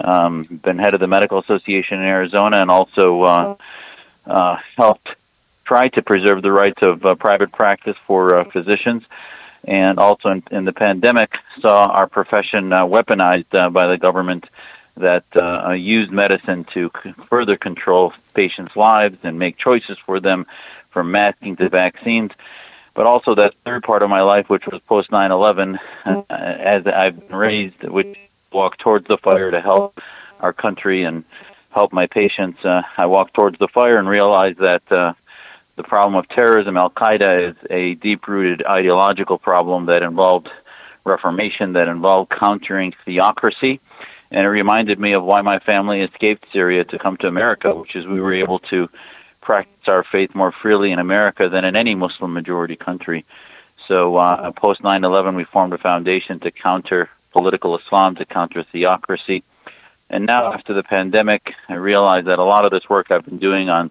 Um, 0.00 0.44
been 0.44 0.78
head 0.78 0.94
of 0.94 1.00
the 1.00 1.06
Medical 1.06 1.38
Association 1.38 1.98
in 1.98 2.04
Arizona 2.04 2.56
and 2.56 2.70
also 2.70 3.22
uh, 3.22 3.56
uh, 4.26 4.56
helped 4.76 5.14
try 5.64 5.88
to 5.88 6.02
preserve 6.02 6.42
the 6.42 6.50
rights 6.50 6.82
of 6.82 7.04
uh, 7.04 7.14
private 7.14 7.52
practice 7.52 7.96
for 8.06 8.36
uh, 8.36 8.44
physicians 8.44 9.04
and 9.64 9.98
also 9.98 10.30
in, 10.30 10.42
in, 10.50 10.64
the 10.64 10.72
pandemic 10.72 11.36
saw 11.60 11.86
our 11.86 12.06
profession 12.06 12.72
uh, 12.72 12.84
weaponized 12.84 13.54
uh, 13.54 13.70
by 13.70 13.86
the 13.86 13.98
government 13.98 14.48
that 14.96 15.24
uh, 15.36 15.70
used 15.72 16.10
medicine 16.10 16.64
to 16.64 16.90
c- 17.02 17.12
further 17.28 17.56
control 17.56 18.12
patients' 18.34 18.76
lives 18.76 19.18
and 19.22 19.38
make 19.38 19.56
choices 19.56 19.98
for 19.98 20.20
them 20.20 20.46
from 20.90 21.10
masking 21.10 21.56
to 21.56 21.68
vaccines. 21.68 22.30
But 22.94 23.06
also 23.06 23.34
that 23.36 23.54
third 23.64 23.82
part 23.84 24.02
of 24.02 24.10
my 24.10 24.20
life, 24.20 24.50
which 24.50 24.66
was 24.66 24.82
post 24.82 25.10
9/11, 25.10 25.78
uh, 26.04 26.22
as 26.28 26.86
I've 26.86 27.28
been 27.28 27.36
raised, 27.36 27.82
which 27.84 28.18
walked 28.52 28.80
towards 28.80 29.06
the 29.08 29.16
fire 29.16 29.50
to 29.50 29.60
help 29.60 30.00
our 30.40 30.52
country 30.52 31.04
and 31.04 31.24
help 31.70 31.92
my 31.92 32.06
patients. 32.06 32.62
Uh, 32.64 32.82
I 32.98 33.06
walked 33.06 33.34
towards 33.34 33.58
the 33.58 33.68
fire 33.68 33.98
and 33.98 34.06
realized 34.06 34.58
that 34.58 34.82
uh, 34.92 35.14
the 35.76 35.82
problem 35.82 36.16
of 36.16 36.28
terrorism, 36.28 36.76
Al 36.76 36.90
Qaeda, 36.90 37.50
is 37.50 37.56
a 37.70 37.94
deep 37.94 38.28
rooted 38.28 38.64
ideological 38.66 39.38
problem 39.38 39.86
that 39.86 40.02
involved 40.02 40.50
reformation, 41.04 41.72
that 41.72 41.88
involved 41.88 42.30
countering 42.30 42.92
theocracy. 43.04 43.80
And 44.32 44.46
it 44.46 44.48
reminded 44.48 44.98
me 44.98 45.12
of 45.12 45.22
why 45.22 45.42
my 45.42 45.58
family 45.58 46.00
escaped 46.00 46.46
Syria 46.52 46.84
to 46.84 46.98
come 46.98 47.18
to 47.18 47.26
America, 47.26 47.74
which 47.74 47.94
is 47.94 48.06
we 48.06 48.18
were 48.18 48.32
able 48.32 48.58
to 48.60 48.88
practice 49.42 49.86
our 49.88 50.02
faith 50.02 50.34
more 50.34 50.52
freely 50.52 50.90
in 50.90 50.98
America 50.98 51.50
than 51.50 51.66
in 51.66 51.76
any 51.76 51.94
Muslim 51.94 52.32
majority 52.32 52.74
country. 52.74 53.26
So, 53.86 54.16
uh, 54.16 54.50
post 54.52 54.82
9 54.82 55.04
11, 55.04 55.34
we 55.34 55.44
formed 55.44 55.74
a 55.74 55.78
foundation 55.78 56.40
to 56.40 56.50
counter 56.50 57.10
political 57.32 57.76
Islam, 57.76 58.14
to 58.16 58.24
counter 58.24 58.62
theocracy. 58.62 59.42
And 60.08 60.24
now, 60.24 60.50
after 60.54 60.72
the 60.72 60.82
pandemic, 60.82 61.54
I 61.68 61.74
realized 61.74 62.26
that 62.26 62.38
a 62.38 62.44
lot 62.44 62.64
of 62.64 62.70
this 62.70 62.88
work 62.88 63.10
I've 63.10 63.26
been 63.26 63.38
doing 63.38 63.68
on 63.68 63.90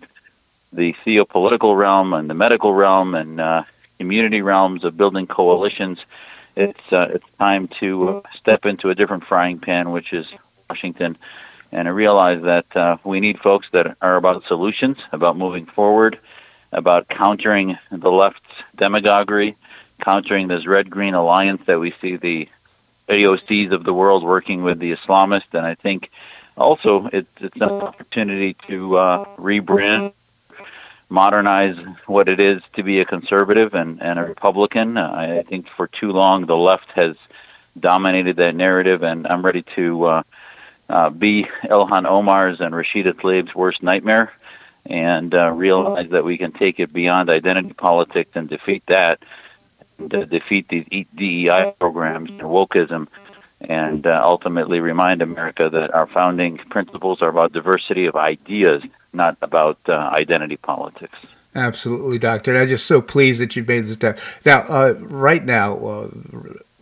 the 0.74 0.96
theopolitical 1.06 1.78
realm 1.78 2.14
and 2.14 2.28
the 2.28 2.34
medical 2.34 2.74
realm 2.74 3.14
and 3.14 3.40
uh, 3.40 3.64
community 4.00 4.42
realms 4.42 4.84
of 4.84 4.98
building 4.98 5.28
coalitions, 5.28 6.04
it's 6.56 6.92
uh, 6.92 7.08
it's 7.14 7.34
time 7.36 7.68
to 7.80 8.10
uh, 8.10 8.22
step 8.36 8.66
into 8.66 8.90
a 8.90 8.96
different 8.96 9.26
frying 9.26 9.60
pan, 9.60 9.92
which 9.92 10.14
is 10.14 10.28
Washington. 10.70 11.18
And 11.72 11.88
I 11.88 11.92
realize 11.92 12.42
that 12.44 12.76
uh, 12.76 12.98
we 13.04 13.20
need 13.20 13.40
folks 13.40 13.68
that 13.72 13.98
are 14.02 14.18
about 14.18 14.46
solutions, 14.46 14.98
about 15.12 15.38
moving 15.38 15.66
forward, 15.66 16.20
about 16.72 17.08
countering 17.08 17.78
the 17.92 18.12
left's 18.12 18.46
demagoguery, 18.76 19.56
countering 20.04 20.48
this 20.48 20.68
red 20.68 20.90
green 20.90 21.14
alliance 21.14 21.62
that 21.68 21.80
we 21.80 21.92
see 21.92 22.18
the 22.18 22.50
AOCs 23.08 23.72
of 23.72 23.84
the 23.84 23.94
world 23.94 24.24
working 24.24 24.64
with 24.64 24.80
the 24.80 24.96
Islamists. 24.96 25.54
And 25.54 25.66
I 25.66 25.76
think 25.76 26.12
also 26.58 27.10
it's, 27.12 27.32
it's 27.40 27.56
an 27.56 27.64
opportunity 27.64 28.54
to 28.68 28.98
uh, 28.98 29.26
rebrand, 29.36 30.14
modernize 31.12 31.78
what 32.08 32.30
it 32.30 32.40
is 32.40 32.62
to 32.74 32.84
be 32.84 33.02
a 33.02 33.06
conservative 33.06 33.74
and, 33.74 34.02
and 34.02 34.18
a 34.18 34.24
Republican. 34.24 34.98
Uh, 34.98 35.12
I 35.12 35.44
think 35.44 35.68
for 35.70 35.88
too 35.88 36.12
long 36.12 36.46
the 36.46 36.56
left 36.56 36.90
has 36.96 37.16
dominated 37.78 38.38
that 38.38 38.56
narrative, 38.56 39.04
and 39.04 39.28
I'm 39.28 39.44
ready 39.46 39.64
to 39.76 40.06
uh, 40.06 40.24
uh, 40.90 41.10
be 41.10 41.48
Ilhan 41.64 42.06
Omar's 42.06 42.62
and 42.62 42.74
Rashida 42.74 43.20
Tlaib's 43.20 43.54
worst 43.54 43.84
nightmare 43.84 44.34
and 44.86 45.36
uh, 45.36 45.52
realize 45.52 46.10
that 46.10 46.24
we 46.24 46.38
can 46.38 46.52
take 46.52 46.80
it 46.80 46.92
beyond 46.92 47.30
identity 47.30 47.74
politics 47.74 48.32
and 48.34 48.50
defeat 48.50 48.84
that, 48.88 49.20
to 50.10 50.26
defeat 50.26 50.68
these 50.70 51.08
DEI 51.16 51.74
programs 51.80 52.32
and 52.32 52.42
wokeism, 52.42 53.08
and 53.62 54.08
uh, 54.08 54.22
ultimately 54.26 54.80
remind 54.80 55.22
America 55.22 55.70
that 55.70 55.94
our 55.94 56.08
founding 56.08 56.58
principles 56.58 57.22
are 57.22 57.30
about 57.30 57.54
diversity 57.54 58.08
of 58.08 58.16
ideas, 58.16 58.82
not 59.14 59.38
about 59.42 59.78
uh, 59.88 59.94
identity 59.94 60.58
politics. 60.58 61.18
Absolutely, 61.56 62.18
Doctor. 62.18 62.52
And 62.52 62.62
I'm 62.62 62.68
just 62.68 62.86
so 62.86 63.02
pleased 63.02 63.42
that 63.42 63.56
you've 63.56 63.68
made 63.68 63.86
this 63.86 63.94
step. 63.94 64.18
Now, 64.46 64.62
uh, 64.62 64.96
right 65.00 65.44
now, 65.44 65.78
uh, 65.78 66.10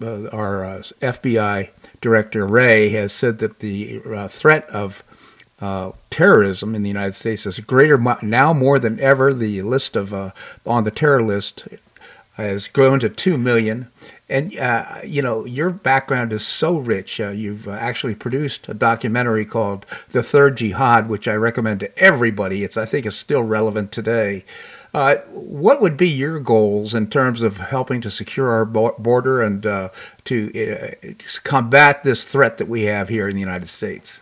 uh, 0.02 0.30
our 0.32 0.63
uh, 0.63 0.78
FBI 1.02 1.70
Director 2.02 2.46
Wray 2.46 2.89
has 2.89 3.12
said 3.12 3.39
that 3.39 3.60
the 3.60 4.00
threat 4.30 4.70
of 4.70 5.04
uh, 5.62 5.92
terrorism 6.10 6.74
in 6.74 6.84
the 6.84 6.89
United 6.89 7.15
States 7.15 7.46
is 7.46 7.60
greater 7.60 7.98
now 8.22 8.54
more 8.54 8.80
than 8.80 9.00
ever. 9.00 9.34
The 9.34 9.62
list 9.62 9.96
of 9.96 10.13
uh, 10.13 10.32
on 10.65 10.84
the 10.84 10.92
terror 10.92 11.22
list 11.22 11.68
has 12.36 12.68
grown 12.68 13.00
to 13.02 13.10
two 13.10 13.38
million. 13.38 13.89
And 14.30 14.58
uh, 14.58 15.00
you 15.04 15.22
know 15.22 15.46
your 15.46 15.72
background 15.72 16.32
is 16.32 16.46
so 16.46 16.78
rich. 16.78 17.20
Uh, 17.20 17.30
you've 17.30 17.68
uh, 17.68 17.72
actually 17.72 18.15
produced 18.15 18.70
a 18.70 18.74
documentary 18.74 19.46
called 19.46 19.86
"The 20.12 20.22
Third 20.22 20.58
Jihad," 20.58 21.10
which 21.10 21.28
I 21.28 21.34
recommend 21.34 21.80
to 21.80 21.98
everybody. 21.98 22.63
It's 22.63 22.78
I 22.78 22.86
think 22.86 23.06
is 23.06 23.18
still 23.18 23.44
relevant 23.44 23.92
today. 23.92 24.46
Uh, 24.94 25.18
what 25.28 25.82
would 25.82 25.98
be 25.98 26.10
your 26.10 26.39
goals 26.39 26.96
in 26.96 27.08
terms 27.08 27.44
of 27.44 27.58
helping 27.58 28.02
to 28.02 28.10
secure 28.10 28.50
our 28.50 28.65
border 28.65 29.42
and 29.42 29.62
to 30.26 31.06
combat 31.44 32.04
this 32.04 32.24
threat 32.24 32.58
that 32.58 32.68
we 32.68 32.84
have 32.84 33.10
here 33.10 33.28
in 33.28 33.36
the 33.36 33.39
United 33.39 33.70
States? 33.70 34.20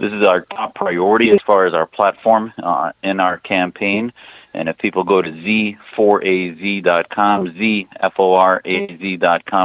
This 0.00 0.14
is 0.14 0.22
our 0.22 0.40
top 0.40 0.74
priority 0.74 1.30
as 1.30 1.42
far 1.46 1.66
as 1.66 1.74
our 1.74 1.84
platform 1.84 2.54
uh, 2.62 2.92
in 3.02 3.20
our 3.20 3.36
campaign. 3.36 4.14
And 4.52 4.68
if 4.68 4.78
people 4.78 5.04
go 5.04 5.22
to 5.22 5.30
z4az.com, 5.30 7.56
z-f-o-r-a-z.com, 7.56 8.12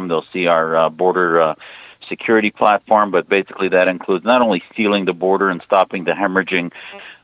they'll 0.07 0.25
see 0.25 0.45
our 0.47 0.75
uh, 0.75 0.89
border 0.89 1.41
uh, 1.41 1.55
security 2.07 2.51
platform. 2.51 3.11
But 3.11 3.27
basically, 3.27 3.69
that 3.69 3.87
includes 3.87 4.25
not 4.25 4.41
only 4.41 4.63
sealing 4.75 5.05
the 5.05 5.13
border 5.13 5.49
and 5.49 5.61
stopping 5.63 6.03
the 6.03 6.11
hemorrhaging, 6.11 6.71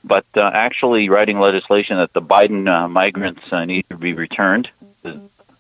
but 0.04 0.26
uh, 0.36 0.50
actually 0.54 1.10
writing 1.10 1.40
legislation 1.40 1.98
that 1.98 2.14
the 2.14 2.22
Biden 2.22 2.68
uh, 2.68 2.88
migrants 2.88 3.42
uh, 3.52 3.66
need 3.66 3.88
to 3.90 3.98
be 3.98 4.14
returned. 4.14 4.70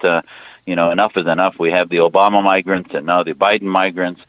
Uh, 0.03 0.21
you 0.65 0.75
know, 0.75 0.91
enough 0.91 1.17
is 1.17 1.27
enough. 1.27 1.59
We 1.59 1.71
have 1.71 1.89
the 1.89 1.97
Obama 1.97 2.43
migrants 2.43 2.93
and 2.93 3.05
now 3.05 3.23
the 3.23 3.33
Biden 3.33 3.63
migrants. 3.63 4.21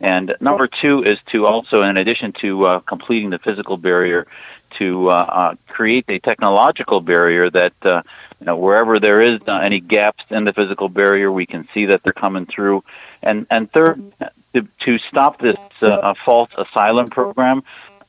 And 0.00 0.34
number 0.40 0.66
two 0.66 1.04
is 1.04 1.18
to 1.26 1.46
also, 1.46 1.82
in 1.82 1.96
addition 1.96 2.32
to 2.40 2.64
uh, 2.64 2.80
completing 2.80 3.30
the 3.30 3.38
physical 3.38 3.76
barrier, 3.76 4.26
to 4.78 5.10
uh, 5.10 5.12
uh, 5.12 5.54
create 5.68 6.04
a 6.08 6.18
technological 6.18 7.00
barrier 7.00 7.50
that 7.50 7.72
uh, 7.82 8.02
you 8.38 8.46
know 8.46 8.56
wherever 8.56 8.98
there 8.98 9.22
is 9.22 9.40
any 9.48 9.80
gaps 9.80 10.24
in 10.30 10.44
the 10.44 10.52
physical 10.52 10.88
barrier, 10.88 11.30
we 11.30 11.46
can 11.46 11.68
see 11.74 11.86
that 11.86 12.02
they're 12.02 12.12
coming 12.12 12.46
through. 12.46 12.84
And 13.22 13.46
and 13.50 13.70
third, 13.70 14.12
to, 14.54 14.66
to 14.80 14.98
stop 14.98 15.40
this 15.40 15.56
false 16.24 16.50
asylum 16.56 17.08
program. 17.08 17.62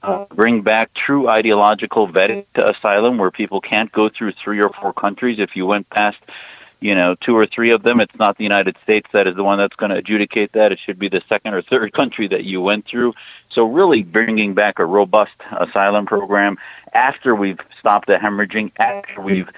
Uh, 0.04 0.26
bring 0.34 0.64
back 0.64 0.92
true 0.96 1.30
ideological 1.30 2.08
vetting 2.08 2.44
to 2.54 2.68
asylum 2.68 3.20
where 3.20 3.30
people 3.30 3.62
can't 3.62 3.92
go 3.92 4.10
through 4.10 4.32
three 4.32 4.60
or 4.60 4.70
four 4.70 4.92
countries. 4.92 5.38
If 5.38 5.56
you 5.56 5.68
went 5.68 5.88
past 5.92 6.18
you 6.82 6.96
know, 6.96 7.16
two 7.16 7.38
or 7.38 7.46
three 7.46 7.72
of 7.72 7.84
them. 7.84 8.02
It's 8.02 8.16
not 8.18 8.38
the 8.38 8.44
United 8.44 8.76
States 8.84 9.08
that 9.14 9.28
is 9.28 9.36
the 9.36 9.44
one 9.44 9.60
that's 9.60 9.76
going 9.76 9.92
to 9.92 9.98
adjudicate 9.98 10.54
that. 10.54 10.72
It 10.72 10.80
should 10.84 11.00
be 11.00 11.08
the 11.08 11.22
second 11.30 11.54
or 11.54 11.62
third 11.62 11.94
country 12.00 12.28
that 12.28 12.44
you 12.44 12.62
went 12.62 12.86
through. 12.86 13.14
So 13.52 13.66
really 13.66 14.04
bringing 14.04 14.54
back 14.54 14.80
a 14.80 14.86
robust 14.86 15.34
asylum 15.52 16.06
program 16.06 16.58
after 16.94 17.36
we've 17.36 17.60
stopped 17.80 18.08
the 18.08 18.16
hemorrhaging, 18.16 18.72
after 18.80 19.22
we've 19.22 19.50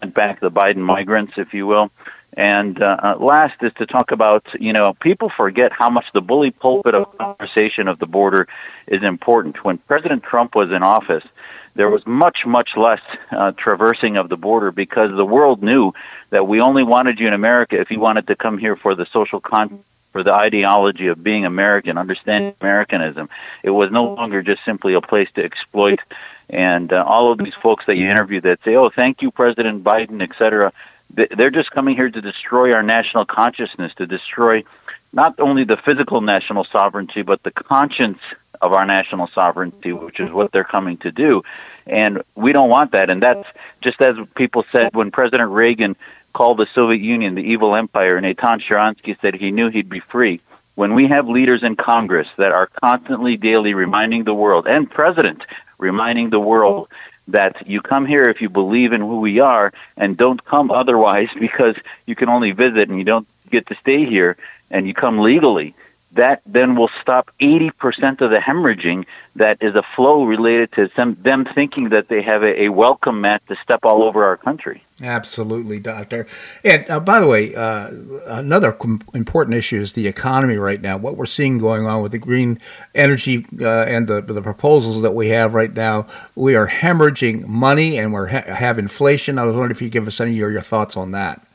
sent 0.00 0.14
back 0.14 0.40
the 0.40 0.50
Biden 0.50 0.76
migrants, 0.76 1.34
if 1.36 1.54
you 1.54 1.66
will. 1.66 1.90
And 2.36 2.80
uh, 2.80 2.96
uh, 3.02 3.16
last 3.18 3.62
is 3.62 3.72
to 3.74 3.86
talk 3.86 4.12
about, 4.12 4.46
you 4.60 4.72
know, 4.72 4.94
people 5.00 5.30
forget 5.30 5.72
how 5.72 5.90
much 5.90 6.06
the 6.14 6.20
bully 6.20 6.52
pulpit 6.52 6.94
of 6.94 7.16
conversation 7.18 7.88
of 7.88 7.98
the 7.98 8.06
border 8.06 8.46
is 8.86 9.02
important. 9.02 9.64
When 9.64 9.78
President 9.78 10.22
Trump 10.22 10.54
was 10.54 10.70
in 10.70 10.82
office, 10.82 11.24
there 11.74 11.88
was 11.88 12.06
much, 12.06 12.44
much 12.46 12.70
less 12.76 13.00
uh, 13.30 13.52
traversing 13.52 14.16
of 14.16 14.28
the 14.28 14.36
border 14.36 14.70
because 14.70 15.10
the 15.16 15.24
world 15.24 15.62
knew 15.62 15.92
that 16.30 16.46
we 16.46 16.60
only 16.60 16.82
wanted 16.82 17.18
you 17.20 17.26
in 17.26 17.32
America 17.32 17.80
if 17.80 17.90
you 17.90 18.00
wanted 18.00 18.26
to 18.26 18.36
come 18.36 18.58
here 18.58 18.76
for 18.76 18.94
the 18.94 19.06
social 19.06 19.40
con 19.40 19.82
for 20.12 20.24
the 20.24 20.32
ideology 20.32 21.06
of 21.06 21.22
being 21.22 21.44
American, 21.44 21.96
understanding 21.96 22.52
Americanism. 22.60 23.28
It 23.62 23.70
was 23.70 23.92
no 23.92 24.14
longer 24.14 24.42
just 24.42 24.64
simply 24.64 24.94
a 24.94 25.00
place 25.00 25.28
to 25.36 25.44
exploit. 25.44 26.00
And 26.48 26.92
uh, 26.92 27.04
all 27.06 27.30
of 27.30 27.38
these 27.38 27.54
folks 27.62 27.86
that 27.86 27.96
you 27.96 28.10
interview 28.10 28.40
that 28.40 28.58
say, 28.64 28.74
"Oh, 28.74 28.90
thank 28.90 29.22
you, 29.22 29.30
President 29.30 29.84
Biden," 29.84 30.20
etc., 30.20 30.72
they're 31.10 31.50
just 31.50 31.70
coming 31.70 31.96
here 31.96 32.10
to 32.10 32.20
destroy 32.20 32.72
our 32.72 32.82
national 32.82 33.24
consciousness, 33.24 33.94
to 33.96 34.06
destroy 34.06 34.64
not 35.12 35.38
only 35.38 35.64
the 35.64 35.76
physical 35.76 36.20
national 36.20 36.64
sovereignty, 36.64 37.22
but 37.22 37.42
the 37.42 37.50
conscience 37.50 38.18
of 38.60 38.72
our 38.72 38.84
national 38.84 39.26
sovereignty, 39.28 39.92
which 39.92 40.20
is 40.20 40.30
what 40.30 40.52
they're 40.52 40.64
coming 40.64 40.96
to 40.98 41.10
do. 41.10 41.42
And 41.86 42.22
we 42.34 42.52
don't 42.52 42.68
want 42.68 42.92
that. 42.92 43.10
And 43.10 43.22
that's 43.22 43.48
just 43.80 44.00
as 44.02 44.16
people 44.34 44.64
said 44.72 44.94
when 44.94 45.10
President 45.10 45.50
Reagan 45.50 45.96
called 46.32 46.58
the 46.58 46.66
Soviet 46.74 47.00
Union 47.00 47.34
the 47.34 47.42
evil 47.42 47.74
empire, 47.74 48.16
and 48.16 48.24
Natan 48.24 48.60
Sharansky 48.60 49.18
said 49.20 49.34
he 49.34 49.50
knew 49.50 49.68
he'd 49.68 49.88
be 49.88 50.00
free. 50.00 50.40
When 50.74 50.94
we 50.94 51.08
have 51.08 51.28
leaders 51.28 51.62
in 51.62 51.76
Congress 51.76 52.28
that 52.38 52.52
are 52.52 52.68
constantly, 52.82 53.36
daily 53.36 53.74
reminding 53.74 54.24
the 54.24 54.34
world, 54.34 54.66
and 54.66 54.90
President 54.90 55.44
reminding 55.78 56.30
the 56.30 56.40
world 56.40 56.88
that 57.28 57.66
you 57.68 57.80
come 57.80 58.06
here 58.06 58.24
if 58.24 58.40
you 58.40 58.48
believe 58.48 58.92
in 58.92 59.00
who 59.00 59.20
we 59.20 59.40
are, 59.40 59.72
and 59.96 60.16
don't 60.16 60.44
come 60.44 60.70
otherwise 60.70 61.28
because 61.40 61.74
you 62.06 62.14
can 62.14 62.28
only 62.28 62.52
visit 62.52 62.88
and 62.88 62.98
you 62.98 63.04
don't 63.04 63.28
get 63.50 63.66
to 63.66 63.74
stay 63.76 64.06
here, 64.06 64.36
and 64.70 64.86
you 64.86 64.94
come 64.94 65.18
legally 65.18 65.74
that 66.12 66.42
then 66.44 66.74
will 66.76 66.90
stop 67.00 67.30
80% 67.40 68.20
of 68.20 68.30
the 68.30 68.42
hemorrhaging 68.44 69.06
that 69.36 69.58
is 69.60 69.74
a 69.76 69.82
flow 69.94 70.24
related 70.24 70.72
to 70.72 70.90
them, 70.96 71.46
thinking 71.54 71.90
that 71.90 72.08
they 72.08 72.20
have 72.22 72.42
a, 72.42 72.64
a, 72.64 72.68
welcome 72.68 73.20
mat 73.20 73.42
to 73.48 73.56
step 73.62 73.80
all 73.84 74.02
over 74.02 74.24
our 74.24 74.36
country. 74.36 74.82
Absolutely, 75.00 75.78
Doctor. 75.78 76.26
And 76.64 76.88
uh, 76.90 76.98
by 77.00 77.20
the 77.20 77.26
way, 77.26 77.54
uh, 77.54 77.90
another 78.26 78.72
com- 78.72 79.02
important 79.14 79.54
issue 79.56 79.78
is 79.78 79.92
the 79.92 80.08
economy 80.08 80.56
right 80.56 80.80
now. 80.80 80.96
What 80.96 81.16
we're 81.16 81.26
seeing 81.26 81.58
going 81.58 81.86
on 81.86 82.02
with 82.02 82.12
the 82.12 82.18
green 82.18 82.58
energy 82.94 83.46
uh, 83.60 83.84
and 83.84 84.08
the, 84.08 84.20
the 84.20 84.42
proposals 84.42 85.02
that 85.02 85.12
we 85.12 85.28
have 85.28 85.54
right 85.54 85.72
now, 85.72 86.08
we 86.34 86.56
are 86.56 86.68
hemorrhaging 86.68 87.46
money 87.46 87.98
and 87.98 88.12
we 88.12 88.28
ha- 88.30 88.52
have 88.52 88.78
inflation. 88.78 89.38
I 89.38 89.44
was 89.44 89.54
wondering 89.54 89.70
if 89.70 89.80
you 89.80 89.86
could 89.86 89.92
give 89.92 90.06
us 90.08 90.20
any 90.20 90.32
of 90.32 90.36
your, 90.36 90.50
your 90.50 90.60
thoughts 90.60 90.96
on 90.96 91.12
that. 91.12 91.46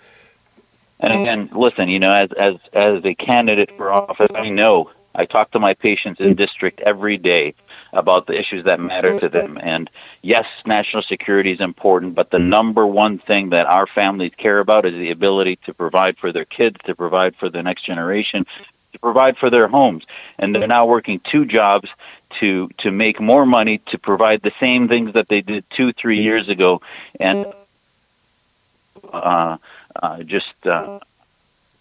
And 1.00 1.14
again, 1.14 1.50
listen, 1.52 1.90
you 1.90 2.00
know, 2.00 2.14
as 2.14 2.32
as 2.32 2.56
as 2.74 3.04
a 3.06 3.16
candidate 3.16 3.72
for 3.76 3.92
office, 3.92 4.32
I 4.34 4.50
know 4.50 4.92
I 5.14 5.26
talk 5.26 5.52
to 5.52 5.60
my 5.60 5.74
patients 5.74 6.20
in 6.20 6.36
district 6.36 6.80
every 6.82 7.18
day 7.18 7.54
about 7.94 8.28
the 8.28 8.38
issues 8.38 8.66
that 8.66 8.80
matter 8.80 9.20
to 9.20 9.30
them. 9.30 9.58
And 9.62 9.90
yes, 10.22 10.46
national 10.66 11.04
security 11.04 11.52
is 11.52 11.62
important, 11.62 12.16
but 12.16 12.30
the 12.30 12.40
number 12.40 12.86
one 12.86 13.20
thing 13.20 13.50
that 13.50 13.66
our 13.66 13.88
families 13.88 14.34
care 14.36 14.60
about 14.60 14.86
is 14.86 14.94
the 14.94 15.12
ability 15.12 15.58
to 15.66 15.74
provide 15.74 16.18
for 16.18 16.32
their 16.32 16.46
kids, 16.46 16.78
to 16.86 16.96
provide 16.96 17.36
for 17.36 17.50
the 17.50 17.64
next 17.64 17.86
generation, 17.86 18.46
to 18.92 19.00
provide 19.00 19.38
for 19.38 19.50
their 19.50 19.68
homes. 19.68 20.04
And 20.38 20.54
they're 20.54 20.68
now 20.68 20.86
working 20.86 21.20
two 21.20 21.46
jobs 21.46 21.90
to 22.40 22.70
to 22.80 22.92
make 22.92 23.22
more 23.22 23.46
money 23.46 23.78
to 23.88 23.98
provide 23.98 24.42
the 24.42 24.52
same 24.60 24.88
things 24.88 25.14
that 25.14 25.28
they 25.30 25.42
did 25.42 25.64
two, 25.70 25.94
three 25.94 26.22
years 26.22 26.50
ago. 26.50 26.82
And 27.20 27.46
uh, 29.14 29.58
uh, 30.02 30.24
just 30.24 30.66
uh, 30.66 31.00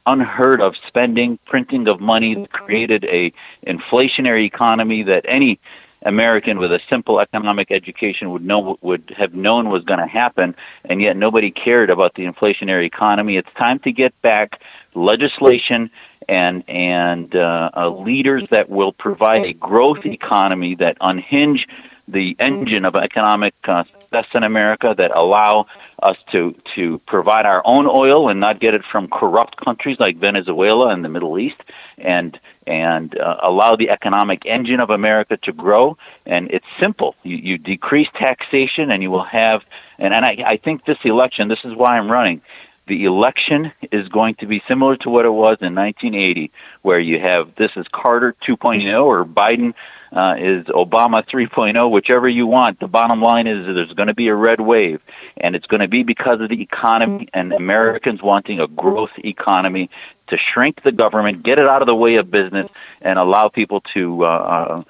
unheard 0.06 0.60
of 0.60 0.74
spending, 0.86 1.38
printing 1.46 1.88
of 1.88 2.00
money 2.00 2.34
that 2.34 2.52
created 2.52 3.04
a 3.04 3.32
inflationary 3.66 4.44
economy 4.44 5.02
that 5.02 5.24
any 5.26 5.58
American 6.04 6.58
with 6.58 6.70
a 6.70 6.80
simple 6.90 7.18
economic 7.18 7.70
education 7.70 8.30
would 8.30 8.44
know 8.44 8.76
would 8.82 9.14
have 9.16 9.34
known 9.34 9.70
was 9.70 9.84
going 9.84 10.00
to 10.00 10.06
happen, 10.06 10.54
and 10.84 11.00
yet 11.00 11.16
nobody 11.16 11.50
cared 11.50 11.88
about 11.88 12.14
the 12.14 12.24
inflationary 12.24 12.84
economy. 12.84 13.36
It's 13.36 13.52
time 13.54 13.78
to 13.80 13.92
get 13.92 14.20
back 14.20 14.60
legislation 14.94 15.90
and 16.28 16.62
and 16.68 17.34
uh, 17.34 17.70
uh, 17.74 17.88
leaders 17.90 18.44
that 18.50 18.68
will 18.68 18.92
provide 18.92 19.44
a 19.44 19.54
growth 19.54 20.04
economy 20.04 20.74
that 20.76 20.96
unhinge 21.00 21.66
the 22.06 22.36
engine 22.38 22.84
of 22.84 22.94
economic 22.96 23.54
uh, 23.64 23.84
success 23.84 24.26
in 24.34 24.42
America, 24.42 24.94
that 24.96 25.10
allow 25.10 25.66
us 26.04 26.16
to 26.30 26.54
to 26.74 26.98
provide 27.00 27.46
our 27.46 27.62
own 27.64 27.86
oil 27.86 28.28
and 28.28 28.38
not 28.38 28.60
get 28.60 28.74
it 28.74 28.82
from 28.92 29.08
corrupt 29.08 29.56
countries 29.56 29.98
like 29.98 30.16
Venezuela 30.16 30.88
and 30.88 31.04
the 31.04 31.08
Middle 31.08 31.38
East, 31.38 31.60
and 31.98 32.38
and 32.66 33.18
uh, 33.18 33.38
allow 33.42 33.74
the 33.74 33.90
economic 33.90 34.46
engine 34.46 34.80
of 34.80 34.90
America 34.90 35.36
to 35.38 35.52
grow. 35.52 35.96
And 36.26 36.50
it's 36.50 36.66
simple. 36.78 37.16
You, 37.22 37.36
you 37.36 37.58
decrease 37.58 38.08
taxation, 38.14 38.90
and 38.90 39.02
you 39.02 39.10
will 39.10 39.24
have. 39.24 39.62
And, 39.98 40.14
and 40.14 40.24
I, 40.24 40.44
I 40.46 40.56
think 40.58 40.84
this 40.84 40.98
election. 41.04 41.48
This 41.48 41.64
is 41.64 41.74
why 41.74 41.96
I'm 41.96 42.10
running 42.10 42.42
the 42.86 43.04
election 43.04 43.72
is 43.90 44.08
going 44.08 44.34
to 44.36 44.46
be 44.46 44.62
similar 44.68 44.96
to 44.96 45.08
what 45.08 45.24
it 45.24 45.30
was 45.30 45.58
in 45.62 45.74
1980, 45.74 46.50
where 46.82 46.98
you 46.98 47.18
have 47.18 47.54
this 47.54 47.70
is 47.76 47.86
Carter 47.88 48.34
2.0 48.42 49.04
or 49.04 49.24
Biden 49.24 49.72
uh, 50.14 50.36
is 50.38 50.64
Obama 50.66 51.26
3.0, 51.26 51.90
whichever 51.90 52.28
you 52.28 52.46
want. 52.46 52.78
The 52.78 52.86
bottom 52.86 53.20
line 53.20 53.46
is 53.48 53.66
there's 53.66 53.92
going 53.92 54.08
to 54.08 54.14
be 54.14 54.28
a 54.28 54.34
red 54.34 54.60
wave, 54.60 55.02
and 55.36 55.56
it's 55.56 55.66
going 55.66 55.80
to 55.80 55.88
be 55.88 56.04
because 56.04 56.40
of 56.40 56.48
the 56.48 56.62
economy 56.62 57.28
and 57.34 57.52
Americans 57.52 58.22
wanting 58.22 58.60
a 58.60 58.68
growth 58.68 59.10
economy 59.18 59.90
to 60.28 60.38
shrink 60.38 60.82
the 60.82 60.92
government, 60.92 61.42
get 61.42 61.58
it 61.58 61.68
out 61.68 61.82
of 61.82 61.88
the 61.88 61.94
way 61.94 62.14
of 62.14 62.30
business, 62.30 62.70
and 63.02 63.18
allow 63.18 63.48
people 63.48 63.80
to 63.92 64.24
uh, 64.24 64.28
uh, 64.28 64.82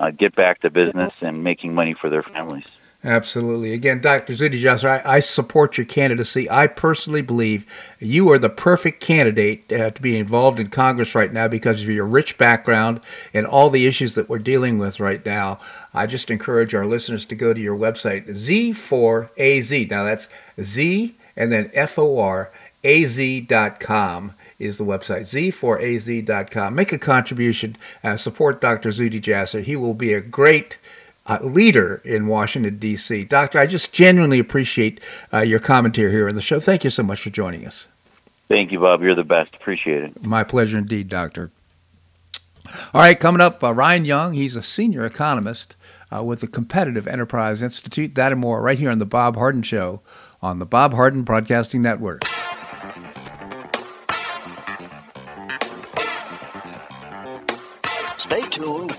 uh 0.00 0.10
get 0.10 0.34
back 0.34 0.60
to 0.62 0.70
business 0.70 1.12
and 1.20 1.44
making 1.44 1.74
money 1.74 1.94
for 1.94 2.08
their 2.08 2.22
families. 2.22 2.66
Absolutely. 3.02 3.72
Again, 3.72 4.02
Dr. 4.02 4.34
Zuhdi 4.34 4.60
Jasser, 4.60 5.02
I, 5.02 5.16
I, 5.16 5.20
support 5.20 5.78
your 5.78 5.86
candidacy. 5.86 6.50
I 6.50 6.66
personally 6.66 7.22
believe 7.22 7.64
you 7.98 8.30
are 8.30 8.38
the 8.38 8.50
perfect 8.50 9.00
candidate 9.00 9.72
uh, 9.72 9.90
to 9.90 10.02
be 10.02 10.18
involved 10.18 10.60
in 10.60 10.68
Congress 10.68 11.14
right 11.14 11.32
now 11.32 11.48
because 11.48 11.80
of 11.80 11.88
your 11.88 12.04
rich 12.04 12.36
background 12.36 13.00
and 13.32 13.46
all 13.46 13.70
the 13.70 13.86
issues 13.86 14.16
that 14.16 14.28
we're 14.28 14.38
dealing 14.38 14.76
with 14.76 15.00
right 15.00 15.24
now. 15.24 15.58
I 15.94 16.06
just 16.06 16.30
encourage 16.30 16.74
our 16.74 16.84
listeners 16.84 17.24
to 17.26 17.34
go 17.34 17.54
to 17.54 17.60
your 17.60 17.76
website, 17.76 18.28
Z4AZ. 18.28 19.90
Now 19.90 20.04
that's 20.04 20.28
Z 20.60 21.14
and 21.36 21.50
then 21.50 21.70
FOR 21.86 22.52
AZ.com 22.84 24.34
is 24.58 24.76
the 24.76 24.84
website, 24.84 25.22
Z4AZ.com. 25.22 26.74
Make 26.74 26.92
a 26.92 26.98
contribution, 26.98 27.76
uh, 28.04 28.18
support 28.18 28.60
Dr. 28.60 28.90
Zuhdi 28.90 29.22
Jasser. 29.22 29.62
He 29.62 29.74
will 29.74 29.94
be 29.94 30.12
a 30.12 30.20
great 30.20 30.76
uh, 31.30 31.38
leader 31.42 32.02
in 32.04 32.26
Washington, 32.26 32.78
D.C. 32.78 33.24
Doctor, 33.24 33.60
I 33.60 33.66
just 33.66 33.92
genuinely 33.92 34.40
appreciate 34.40 35.00
uh, 35.32 35.38
your 35.38 35.60
commentary 35.60 36.10
here 36.10 36.28
on 36.28 36.34
the 36.34 36.42
show. 36.42 36.58
Thank 36.58 36.82
you 36.82 36.90
so 36.90 37.04
much 37.04 37.20
for 37.20 37.30
joining 37.30 37.64
us. 37.64 37.86
Thank 38.48 38.72
you, 38.72 38.80
Bob. 38.80 39.00
You're 39.00 39.14
the 39.14 39.22
best. 39.22 39.54
Appreciate 39.54 40.02
it. 40.02 40.22
My 40.24 40.42
pleasure 40.42 40.76
indeed, 40.76 41.08
Doctor. 41.08 41.52
All 42.92 43.00
right, 43.00 43.18
coming 43.18 43.40
up, 43.40 43.62
uh, 43.62 43.72
Ryan 43.72 44.04
Young. 44.04 44.32
He's 44.32 44.56
a 44.56 44.62
senior 44.62 45.04
economist 45.04 45.76
uh, 46.12 46.24
with 46.24 46.40
the 46.40 46.48
Competitive 46.48 47.06
Enterprise 47.06 47.62
Institute. 47.62 48.16
That 48.16 48.32
and 48.32 48.40
more 48.40 48.60
right 48.60 48.78
here 48.78 48.90
on 48.90 48.98
The 48.98 49.06
Bob 49.06 49.36
Harden 49.36 49.62
Show 49.62 50.02
on 50.42 50.58
the 50.58 50.66
Bob 50.66 50.94
Harden 50.94 51.22
Broadcasting 51.22 51.82
Network. 51.82 52.24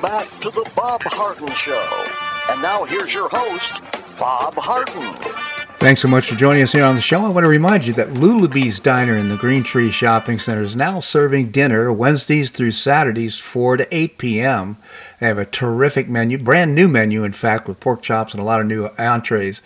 Welcome 0.00 0.28
back 0.28 0.40
to 0.42 0.50
the 0.50 0.70
Bob 0.76 1.02
Harden 1.06 1.48
Show. 1.48 2.06
And 2.50 2.62
now 2.62 2.84
here's 2.84 3.12
your 3.12 3.28
host, 3.32 3.72
Bob 4.16 4.54
Harden. 4.54 5.12
Thanks 5.78 6.02
so 6.02 6.06
much 6.06 6.28
for 6.28 6.36
joining 6.36 6.62
us 6.62 6.70
here 6.70 6.84
on 6.84 6.94
the 6.94 7.00
show. 7.00 7.24
I 7.24 7.30
want 7.30 7.42
to 7.42 7.50
remind 7.50 7.84
you 7.84 7.94
that 7.94 8.10
Lulabee's 8.10 8.78
Diner 8.78 9.16
in 9.16 9.28
the 9.28 9.36
Green 9.36 9.64
Tree 9.64 9.90
Shopping 9.90 10.38
Center 10.38 10.62
is 10.62 10.76
now 10.76 11.00
serving 11.00 11.50
dinner 11.50 11.92
Wednesdays 11.92 12.50
through 12.50 12.70
Saturdays, 12.72 13.40
4 13.40 13.78
to 13.78 13.94
8 13.96 14.18
p.m. 14.18 14.76
They 15.18 15.26
have 15.26 15.38
a 15.38 15.44
terrific 15.44 16.08
menu, 16.08 16.38
brand 16.38 16.76
new 16.76 16.86
menu, 16.86 17.24
in 17.24 17.32
fact, 17.32 17.66
with 17.66 17.80
pork 17.80 18.00
chops 18.00 18.34
and 18.34 18.40
a 18.40 18.44
lot 18.44 18.60
of 18.60 18.68
new 18.68 18.90
entrees. 18.98 19.62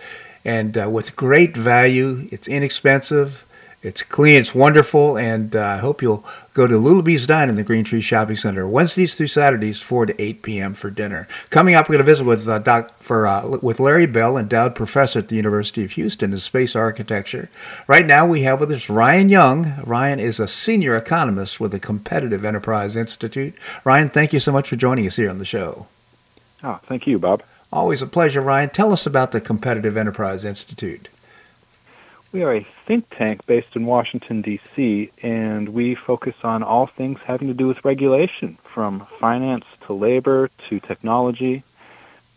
And 0.47 0.78
uh, 0.78 0.89
with 0.89 1.14
great 1.14 1.55
value, 1.55 2.26
it's 2.30 2.49
inexpensive 2.49 3.45
it's 3.83 4.05
clean, 4.05 4.39
it's 4.39 4.55
wonderful, 4.55 5.18
and 5.18 5.57
uh, 5.57 5.61
I 5.61 5.78
hope 5.78 6.03
you'll 6.03 6.24
go 6.55 6.68
to 6.68 6.74
Lulabee's 6.74 7.26
Dine 7.26 7.49
in 7.49 7.57
the 7.57 7.64
Green 7.64 7.83
Tree 7.83 8.01
Shopping 8.01 8.37
Center 8.37 8.68
Wednesdays 8.68 9.16
through 9.16 9.26
Saturdays, 9.26 9.83
4 9.83 10.07
to 10.07 10.22
8 10.22 10.43
p.m. 10.43 10.74
for 10.74 10.89
dinner. 10.89 11.26
Coming 11.51 11.74
up, 11.74 11.89
we're 11.89 11.95
going 11.95 12.07
to 12.07 12.11
visit 12.11 12.24
with 12.24 12.47
uh, 12.47 12.61
Doc 12.61 12.95
for 13.01 13.26
uh, 13.26 13.59
with 13.61 13.80
Larry 13.80 14.07
Bell, 14.07 14.37
endowed 14.37 14.76
professor 14.76 15.18
at 15.18 15.28
the 15.28 15.35
University 15.35 15.83
of 15.83 15.91
Houston 15.93 16.33
in 16.33 16.39
space 16.39 16.76
architecture. 16.76 17.51
Right 17.89 18.07
now, 18.07 18.24
we 18.24 18.43
have 18.43 18.61
with 18.61 18.70
us 18.70 18.89
Ryan 18.89 19.28
Young. 19.28 19.74
Ryan 19.85 20.20
is 20.20 20.39
a 20.39 20.47
senior 20.47 20.97
economist 20.97 21.59
with 21.59 21.72
the 21.72 21.80
Competitive 21.80 22.45
Enterprise 22.45 22.95
Institute. 22.95 23.53
Ryan, 23.83 24.09
thank 24.09 24.33
you 24.33 24.39
so 24.39 24.53
much 24.53 24.68
for 24.68 24.76
joining 24.76 25.09
us 25.09 25.16
here 25.16 25.28
on 25.28 25.39
the 25.39 25.45
show. 25.45 25.89
Oh, 26.62 26.78
thank 26.85 27.09
you, 27.09 27.18
Bob. 27.18 27.43
Always 27.72 28.01
a 28.01 28.07
pleasure, 28.07 28.41
Ryan. 28.43 28.70
Tell 28.70 28.93
us 28.93 29.07
about 29.07 29.33
the 29.33 29.41
Competitive 29.41 29.97
Enterprise 29.97 30.45
Institute. 30.45 31.09
We 32.33 32.45
are 32.45 32.55
a 32.55 32.62
think 32.87 33.11
tank 33.11 33.45
based 33.45 33.76
in 33.76 33.85
Washington, 33.85 34.41
D.C., 34.41 35.11
and 35.22 35.68
we 35.68 35.95
focus 35.95 36.35
on 36.43 36.62
all 36.62 36.87
things 36.87 37.20
having 37.26 37.49
to 37.49 37.55
do 37.55 37.66
with 37.66 37.85
regulation, 37.85 38.57
from 38.64 39.07
finance 39.20 39.66
to 39.87 39.93
labor 39.93 40.49
to 40.70 40.80
technology. 40.80 41.62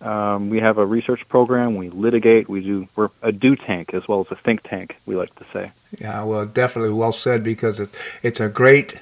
Um, 0.01 0.49
we 0.49 0.59
have 0.59 0.77
a 0.77 0.85
research 0.85 1.27
program. 1.29 1.77
We 1.77 1.89
litigate. 1.89 2.49
We 2.49 2.59
do. 2.59 2.87
We're 2.97 3.09
a 3.21 3.31
do 3.31 3.55
tank 3.55 3.93
as 3.93 4.05
well 4.05 4.19
as 4.19 4.27
a 4.31 4.35
think 4.35 4.63
tank. 4.63 4.97
We 5.05 5.15
like 5.15 5.33
to 5.35 5.45
say. 5.53 5.71
Yeah, 5.97 6.23
well, 6.23 6.45
definitely 6.45 6.93
well 6.93 7.13
said 7.13 7.41
because 7.41 7.79
it, 7.79 7.89
it's 8.21 8.41
a 8.41 8.49
great 8.49 8.95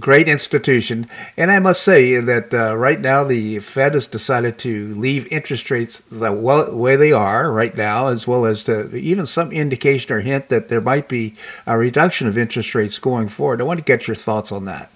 great 0.00 0.28
institution. 0.28 1.08
And 1.36 1.50
I 1.50 1.58
must 1.58 1.82
say 1.82 2.20
that 2.20 2.54
uh, 2.54 2.76
right 2.76 3.00
now 3.00 3.24
the 3.24 3.58
Fed 3.60 3.94
has 3.94 4.06
decided 4.06 4.58
to 4.60 4.94
leave 4.94 5.30
interest 5.32 5.70
rates 5.70 6.02
the 6.10 6.32
way 6.32 6.96
they 6.96 7.12
are 7.12 7.50
right 7.52 7.76
now, 7.76 8.06
as 8.06 8.26
well 8.26 8.44
as 8.44 8.64
to 8.64 8.94
even 8.96 9.26
some 9.26 9.52
indication 9.52 10.12
or 10.12 10.20
hint 10.20 10.48
that 10.48 10.68
there 10.68 10.80
might 10.80 11.08
be 11.08 11.34
a 11.66 11.76
reduction 11.76 12.28
of 12.28 12.38
interest 12.38 12.74
rates 12.74 12.98
going 12.98 13.28
forward. 13.28 13.60
I 13.60 13.64
want 13.64 13.78
to 13.78 13.84
get 13.84 14.06
your 14.06 14.16
thoughts 14.16 14.52
on 14.52 14.64
that. 14.66 14.90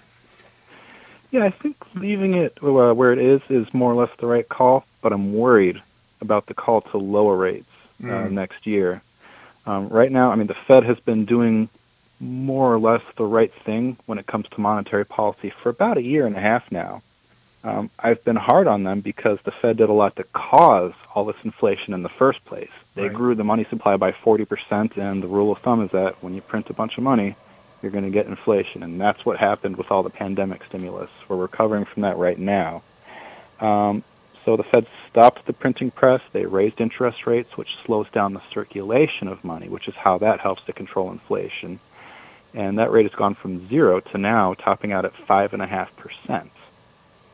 Yeah, 1.31 1.45
I 1.45 1.49
think 1.49 1.75
leaving 1.95 2.35
it 2.35 2.57
uh, 2.61 2.93
where 2.93 3.11
it 3.11 3.19
is 3.19 3.41
is 3.49 3.73
more 3.73 3.91
or 3.91 3.95
less 3.95 4.11
the 4.19 4.27
right 4.27 4.47
call, 4.47 4.85
but 5.01 5.11
I'm 5.11 5.33
worried 5.33 5.81
about 6.21 6.45
the 6.45 6.53
call 6.53 6.81
to 6.81 6.97
lower 6.97 7.35
rates 7.35 7.69
uh, 8.03 8.07
mm. 8.07 8.31
next 8.31 8.67
year. 8.67 9.01
Um, 9.65 9.89
right 9.89 10.11
now, 10.11 10.31
I 10.31 10.35
mean, 10.35 10.47
the 10.47 10.53
Fed 10.53 10.83
has 10.83 10.99
been 10.99 11.25
doing 11.25 11.69
more 12.23 12.73
or 12.73 12.79
less 12.79 13.01
the 13.17 13.25
right 13.25 13.53
thing 13.65 13.97
when 14.05 14.17
it 14.17 14.25
comes 14.25 14.47
to 14.49 14.61
monetary 14.61 15.05
policy 15.05 15.49
for 15.49 15.69
about 15.69 15.97
a 15.97 16.01
year 16.01 16.25
and 16.25 16.35
a 16.35 16.39
half 16.39 16.71
now. 16.71 17.01
Um, 17.63 17.89
I've 17.97 18.23
been 18.25 18.35
hard 18.35 18.67
on 18.67 18.83
them 18.83 18.99
because 19.01 19.39
the 19.43 19.51
Fed 19.51 19.77
did 19.77 19.89
a 19.89 19.93
lot 19.93 20.17
to 20.17 20.23
cause 20.25 20.93
all 21.15 21.25
this 21.25 21.43
inflation 21.43 21.93
in 21.93 22.03
the 22.03 22.09
first 22.09 22.43
place. 22.45 22.71
They 22.95 23.03
right. 23.03 23.13
grew 23.13 23.35
the 23.35 23.45
money 23.45 23.65
supply 23.69 23.95
by 23.95 24.11
40%, 24.11 24.97
and 24.97 25.23
the 25.23 25.27
rule 25.27 25.51
of 25.51 25.59
thumb 25.59 25.81
is 25.81 25.91
that 25.91 26.21
when 26.21 26.33
you 26.33 26.41
print 26.41 26.69
a 26.69 26.73
bunch 26.73 26.97
of 26.97 27.03
money, 27.03 27.35
you're 27.81 27.91
going 27.91 28.03
to 28.03 28.09
get 28.09 28.25
inflation. 28.25 28.83
And 28.83 28.99
that's 28.99 29.25
what 29.25 29.37
happened 29.37 29.77
with 29.77 29.91
all 29.91 30.03
the 30.03 30.09
pandemic 30.09 30.63
stimulus. 30.65 31.09
We're 31.29 31.37
recovering 31.37 31.85
from 31.85 32.01
that 32.01 32.17
right 32.17 32.37
now. 32.37 32.83
Um, 33.61 34.03
so 34.43 34.57
the 34.57 34.63
Fed 34.63 34.85
stopped 35.09 35.45
the 35.45 35.53
printing 35.53 35.89
press. 35.89 36.21
They 36.33 36.45
raised 36.45 36.81
interest 36.81 37.25
rates, 37.25 37.57
which 37.57 37.77
slows 37.85 38.09
down 38.11 38.33
the 38.33 38.41
circulation 38.53 39.29
of 39.29 39.45
money, 39.45 39.69
which 39.69 39.87
is 39.87 39.95
how 39.95 40.17
that 40.17 40.41
helps 40.41 40.65
to 40.65 40.73
control 40.73 41.11
inflation 41.11 41.79
and 42.53 42.79
that 42.79 42.91
rate 42.91 43.05
has 43.05 43.15
gone 43.15 43.35
from 43.35 43.67
zero 43.67 43.99
to 43.99 44.17
now 44.17 44.53
topping 44.53 44.91
out 44.91 45.05
at 45.05 45.15
five 45.15 45.53
and 45.53 45.61
a 45.61 45.67
half 45.67 45.95
percent, 45.95 46.51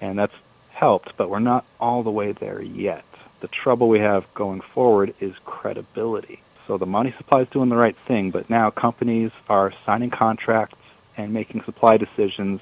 and 0.01 0.17
that's 0.17 0.35
helped, 0.69 1.17
but 1.17 1.29
we're 1.29 1.39
not 1.39 1.65
all 1.79 2.03
the 2.03 2.11
way 2.11 2.31
there 2.31 2.61
yet. 2.61 3.05
The 3.41 3.47
trouble 3.47 3.87
we 3.89 3.99
have 3.99 4.33
going 4.33 4.61
forward 4.61 5.13
is 5.19 5.35
credibility. 5.45 6.41
So 6.67 6.77
the 6.77 6.85
money 6.85 7.13
supply 7.17 7.41
is 7.41 7.49
doing 7.49 7.69
the 7.69 7.75
right 7.75 7.97
thing, 7.97 8.31
but 8.31 8.49
now 8.49 8.69
companies 8.69 9.31
are 9.47 9.73
signing 9.85 10.09
contracts 10.09 10.77
and 11.17 11.33
making 11.33 11.63
supply 11.63 11.97
decisions 11.97 12.61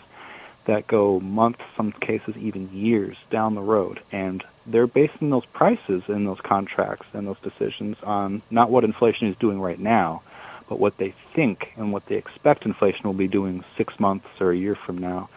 that 0.66 0.88
go 0.88 1.20
months, 1.20 1.62
some 1.76 1.92
cases 1.92 2.36
even 2.38 2.70
years 2.72 3.18
down 3.30 3.56
the 3.56 3.62
road. 3.62 4.02
And 4.12 4.44
they're 4.66 4.88
basing 4.88 5.30
those 5.30 5.46
prices 5.46 6.04
in 6.08 6.26
those 6.26 6.42
contracts 6.42 7.08
and 7.14 7.28
those 7.28 7.40
decisions 7.40 7.98
on 8.04 8.42
not 8.50 8.70
what 8.70 8.84
inflation 8.84 9.28
is 9.28 9.38
doing 9.38 9.60
right 9.60 9.80
now, 9.80 10.22
but 10.68 10.80
what 10.80 10.98
they 10.98 11.12
think 11.34 11.74
and 11.78 11.92
what 11.92 12.06
they 12.08 12.16
expect 12.16 12.66
inflation 12.66 13.04
will 13.04 13.14
be 13.14 13.28
doing 13.28 13.64
six 13.76 14.00
months 14.00 14.28
or 14.40 14.52
a 14.52 14.58
year 14.58 14.76
from 14.76 14.98
now. 14.98 15.30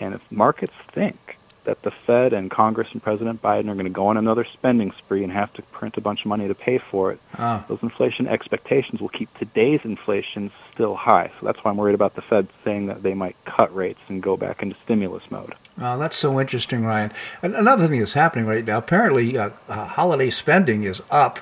And 0.00 0.14
if 0.14 0.32
markets 0.32 0.74
think 0.92 1.38
that 1.64 1.82
the 1.82 1.90
Fed 1.90 2.32
and 2.32 2.50
Congress 2.50 2.88
and 2.92 3.02
President 3.02 3.40
Biden 3.40 3.68
are 3.68 3.74
going 3.74 3.84
to 3.84 3.90
go 3.90 4.08
on 4.08 4.16
another 4.16 4.44
spending 4.44 4.90
spree 4.92 5.22
and 5.22 5.32
have 5.32 5.52
to 5.54 5.62
print 5.62 5.96
a 5.96 6.00
bunch 6.00 6.20
of 6.20 6.26
money 6.26 6.48
to 6.48 6.54
pay 6.54 6.78
for 6.78 7.12
it, 7.12 7.20
ah. 7.38 7.64
those 7.68 7.82
inflation 7.82 8.26
expectations 8.26 9.00
will 9.00 9.08
keep 9.08 9.32
today's 9.38 9.80
inflation 9.84 10.50
still 10.74 10.96
high. 10.96 11.30
So 11.38 11.46
that's 11.46 11.58
why 11.62 11.70
I'm 11.70 11.76
worried 11.76 11.94
about 11.94 12.14
the 12.14 12.22
Fed 12.22 12.48
saying 12.64 12.86
that 12.86 13.02
they 13.02 13.14
might 13.14 13.36
cut 13.44 13.74
rates 13.74 14.00
and 14.08 14.22
go 14.22 14.36
back 14.36 14.62
into 14.62 14.76
stimulus 14.82 15.30
mode. 15.30 15.54
Oh, 15.80 15.98
that's 15.98 16.18
so 16.18 16.40
interesting, 16.40 16.84
Ryan. 16.84 17.12
And 17.42 17.54
another 17.54 17.86
thing 17.86 18.00
that's 18.00 18.14
happening 18.14 18.46
right 18.46 18.64
now, 18.64 18.78
apparently 18.78 19.38
uh, 19.38 19.50
uh, 19.68 19.86
holiday 19.86 20.30
spending 20.30 20.82
is 20.82 21.00
up, 21.10 21.38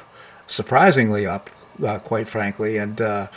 surprisingly 0.46 1.26
up 1.26 1.48
uh, 1.84 1.98
quite 1.98 2.28
frankly. 2.28 2.76
And 2.76 3.00
uh, 3.00 3.28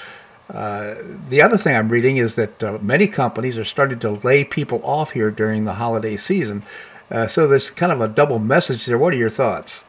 uh, 0.50 0.96
the 1.30 1.42
other 1.42 1.58
thing 1.58 1.76
I'm 1.76 1.90
reading 1.90 2.18
is 2.18 2.36
that 2.36 2.64
uh, 2.64 2.78
many 2.82 3.08
companies 3.08 3.58
are 3.58 3.64
starting 3.64 4.00
to 4.00 4.12
lay 4.12 4.44
people 4.44 4.82
off 4.84 5.12
here 5.12 5.32
during 5.32 5.66
the 5.66 5.74
holiday 5.74 6.18
season. 6.18 6.64
Uh, 7.10 7.28
so 7.28 7.48
there's 7.48 7.70
kind 7.70 7.92
of 7.92 8.02
a 8.02 8.08
double 8.08 8.40
message 8.40 8.86
there. 8.86 8.98
What 8.98 9.14
are 9.14 9.18
your 9.18 9.30
thoughts? 9.30 9.84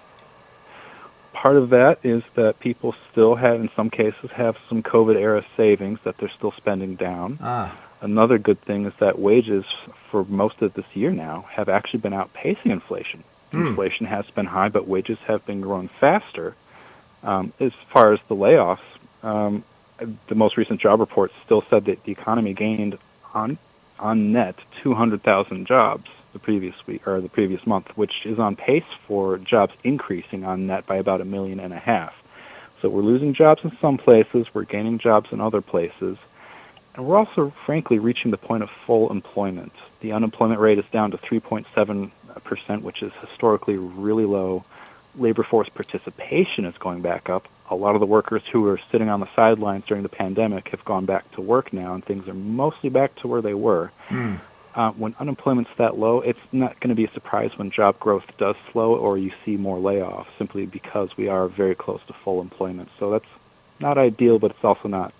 Part 1.32 1.56
of 1.56 1.70
that 1.70 1.98
is 2.02 2.22
that 2.34 2.58
people 2.60 2.94
still 3.10 3.34
have, 3.34 3.60
in 3.60 3.68
some 3.70 3.90
cases, 3.90 4.30
have 4.30 4.56
some 4.68 4.82
COVID 4.82 5.16
era 5.16 5.44
savings 5.56 5.98
that 6.04 6.16
they're 6.16 6.30
still 6.30 6.52
spending 6.52 6.94
down. 6.94 7.38
Ah. 7.42 7.78
Another 8.00 8.38
good 8.38 8.58
thing 8.60 8.86
is 8.86 8.94
that 8.98 9.18
wages 9.18 9.64
for 10.04 10.24
most 10.24 10.62
of 10.62 10.74
this 10.74 10.86
year 10.94 11.10
now 11.10 11.46
have 11.50 11.68
actually 11.68 12.00
been 12.00 12.12
outpacing 12.12 12.66
inflation. 12.66 13.24
Mm. 13.52 13.68
Inflation 13.68 14.06
has 14.06 14.30
been 14.30 14.46
high, 14.46 14.68
but 14.68 14.86
wages 14.86 15.18
have 15.26 15.44
been 15.46 15.60
growing 15.60 15.88
faster. 15.88 16.54
Um, 17.24 17.52
as 17.58 17.72
far 17.86 18.12
as 18.12 18.20
the 18.28 18.36
layoffs, 18.36 18.78
um, 19.22 19.64
the 20.28 20.34
most 20.34 20.56
recent 20.56 20.80
job 20.80 21.00
report 21.00 21.32
still 21.44 21.64
said 21.70 21.86
that 21.86 22.04
the 22.04 22.12
economy 22.12 22.52
gained 22.52 22.98
on 23.32 23.58
on 23.98 24.32
net 24.32 24.56
200,000 24.82 25.66
jobs 25.66 26.10
the 26.32 26.38
previous 26.38 26.86
week 26.86 27.06
or 27.06 27.20
the 27.20 27.28
previous 27.28 27.64
month, 27.66 27.96
which 27.96 28.26
is 28.26 28.38
on 28.38 28.56
pace 28.56 28.84
for 29.06 29.38
jobs 29.38 29.72
increasing 29.84 30.44
on 30.44 30.66
net 30.66 30.84
by 30.84 30.96
about 30.96 31.20
a 31.20 31.24
million 31.24 31.60
and 31.60 31.72
a 31.72 31.78
half. 31.78 32.12
So 32.82 32.90
we're 32.90 33.02
losing 33.02 33.32
jobs 33.32 33.62
in 33.64 33.74
some 33.80 33.96
places, 33.96 34.46
we're 34.52 34.64
gaining 34.64 34.98
jobs 34.98 35.32
in 35.32 35.40
other 35.40 35.62
places, 35.62 36.18
and 36.94 37.06
we're 37.06 37.16
also, 37.16 37.52
frankly, 37.64 37.98
reaching 37.98 38.30
the 38.30 38.36
point 38.36 38.62
of 38.62 38.70
full 38.84 39.10
employment. 39.10 39.72
The 40.00 40.12
unemployment 40.12 40.60
rate 40.60 40.78
is 40.78 40.86
down 40.90 41.12
to 41.12 41.18
3.7 41.18 42.10
percent, 42.42 42.82
which 42.82 43.02
is 43.02 43.12
historically 43.20 43.76
really 43.76 44.24
low 44.24 44.64
labor 45.16 45.42
force 45.42 45.68
participation 45.68 46.64
is 46.64 46.76
going 46.78 47.02
back 47.02 47.28
up. 47.28 47.46
A 47.70 47.74
lot 47.74 47.94
of 47.94 48.00
the 48.00 48.06
workers 48.06 48.42
who 48.50 48.62
were 48.62 48.78
sitting 48.90 49.08
on 49.08 49.20
the 49.20 49.28
sidelines 49.34 49.84
during 49.86 50.02
the 50.02 50.08
pandemic 50.08 50.68
have 50.68 50.84
gone 50.84 51.06
back 51.06 51.30
to 51.32 51.40
work 51.40 51.72
now, 51.72 51.94
and 51.94 52.04
things 52.04 52.28
are 52.28 52.34
mostly 52.34 52.90
back 52.90 53.14
to 53.16 53.28
where 53.28 53.42
they 53.42 53.54
were. 53.54 53.90
Mm. 54.08 54.40
Uh, 54.74 54.90
when 54.92 55.14
unemployment's 55.20 55.70
that 55.78 55.96
low, 55.96 56.20
it's 56.20 56.40
not 56.52 56.78
going 56.80 56.88
to 56.88 56.96
be 56.96 57.04
a 57.04 57.10
surprise 57.12 57.56
when 57.56 57.70
job 57.70 57.98
growth 58.00 58.24
does 58.38 58.56
slow 58.72 58.96
or 58.96 59.16
you 59.16 59.32
see 59.44 59.56
more 59.56 59.78
layoffs, 59.78 60.26
simply 60.36 60.66
because 60.66 61.16
we 61.16 61.28
are 61.28 61.46
very 61.46 61.76
close 61.76 62.00
to 62.06 62.12
full 62.12 62.40
employment. 62.40 62.88
So 62.98 63.10
that's 63.10 63.24
not 63.78 63.98
ideal, 63.98 64.38
but 64.38 64.50
it's 64.50 64.64
also 64.64 64.88
not 64.88 65.14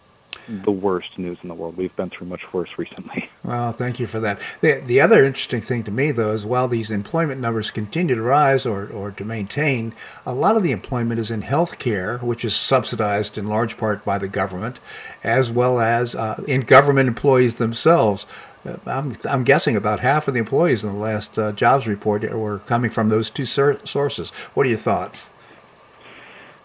the 0.48 0.70
worst 0.70 1.18
news 1.18 1.38
in 1.42 1.48
the 1.48 1.54
world. 1.54 1.76
We've 1.76 1.94
been 1.96 2.10
through 2.10 2.26
much 2.26 2.52
worse 2.52 2.70
recently. 2.76 3.30
Well, 3.44 3.72
thank 3.72 4.00
you 4.00 4.06
for 4.06 4.20
that. 4.20 4.40
The, 4.62 4.80
the 4.80 5.02
other 5.02 5.22
interesting 5.22 5.60
thing 5.60 5.84
to 5.84 5.90
me, 5.90 6.12
though, 6.12 6.32
is 6.32 6.46
while 6.46 6.66
these 6.66 6.90
employment 6.90 7.42
numbers 7.42 7.70
continue 7.70 8.14
to 8.14 8.22
rise 8.22 8.64
or, 8.64 8.86
or 8.86 9.10
to 9.10 9.22
maintain, 9.22 9.92
a 10.24 10.32
lot 10.32 10.56
of 10.56 10.62
the 10.62 10.72
employment 10.72 11.20
is 11.20 11.30
in 11.30 11.42
healthcare, 11.42 12.22
which 12.22 12.42
is 12.42 12.56
subsidized 12.56 13.36
in 13.36 13.46
large 13.46 13.76
part 13.76 14.02
by 14.02 14.16
the 14.16 14.28
government, 14.28 14.80
as 15.22 15.50
well 15.50 15.78
as 15.78 16.14
uh, 16.14 16.42
in 16.48 16.62
government 16.62 17.06
employees 17.06 17.56
themselves. 17.56 18.24
Uh, 18.66 18.76
I'm, 18.86 19.14
I'm 19.28 19.44
guessing 19.44 19.76
about 19.76 20.00
half 20.00 20.26
of 20.26 20.32
the 20.32 20.40
employees 20.40 20.82
in 20.82 20.94
the 20.94 20.98
last 20.98 21.38
uh, 21.38 21.52
jobs 21.52 21.86
report 21.86 22.22
were 22.32 22.60
coming 22.60 22.90
from 22.90 23.10
those 23.10 23.28
two 23.28 23.44
sources. 23.44 24.30
What 24.54 24.64
are 24.64 24.70
your 24.70 24.78
thoughts? 24.78 25.28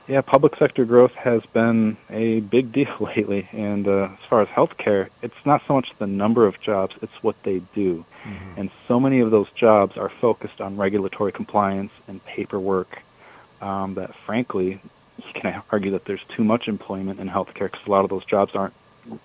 Yeah, 0.10 0.22
public 0.22 0.56
sector 0.56 0.86
growth 0.86 1.14
has 1.14 1.46
been 1.54 1.96
a 2.10 2.40
big 2.40 2.72
deal 2.74 2.96
lately. 3.00 3.48
And 3.52 3.88
uh, 3.88 4.10
as 4.20 4.26
far 4.26 4.42
as 4.42 4.48
healthcare, 4.48 5.08
it's 5.22 5.46
not 5.46 5.62
so 5.68 5.76
much 5.76 5.96
the 6.00 6.08
number 6.08 6.48
of 6.48 6.60
jobs, 6.60 6.96
it's 7.04 7.22
what 7.22 7.42
they 7.44 7.60
do. 7.76 8.04
Mm-hmm. 8.24 8.60
And 8.60 8.72
so 8.88 9.00
many 9.00 9.20
of 9.20 9.30
those 9.30 9.48
jobs 9.52 9.98
are 9.98 10.10
focused 10.10 10.62
on 10.62 10.78
regulatory 10.78 11.32
compliance 11.32 11.92
and 12.08 12.26
paperwork 12.26 13.04
um, 13.62 13.94
that, 13.94 14.16
frankly, 14.26 14.82
you 15.24 15.34
can 15.34 15.62
argue 15.72 15.92
that 15.92 16.06
there's 16.06 16.24
too 16.26 16.44
much 16.44 16.68
employment 16.68 17.20
in 17.20 17.30
healthcare 17.30 17.72
because 17.72 17.86
a 17.86 17.92
lot 17.92 18.04
of 18.04 18.10
those 18.10 18.26
jobs 18.26 18.56
aren't 18.56 18.74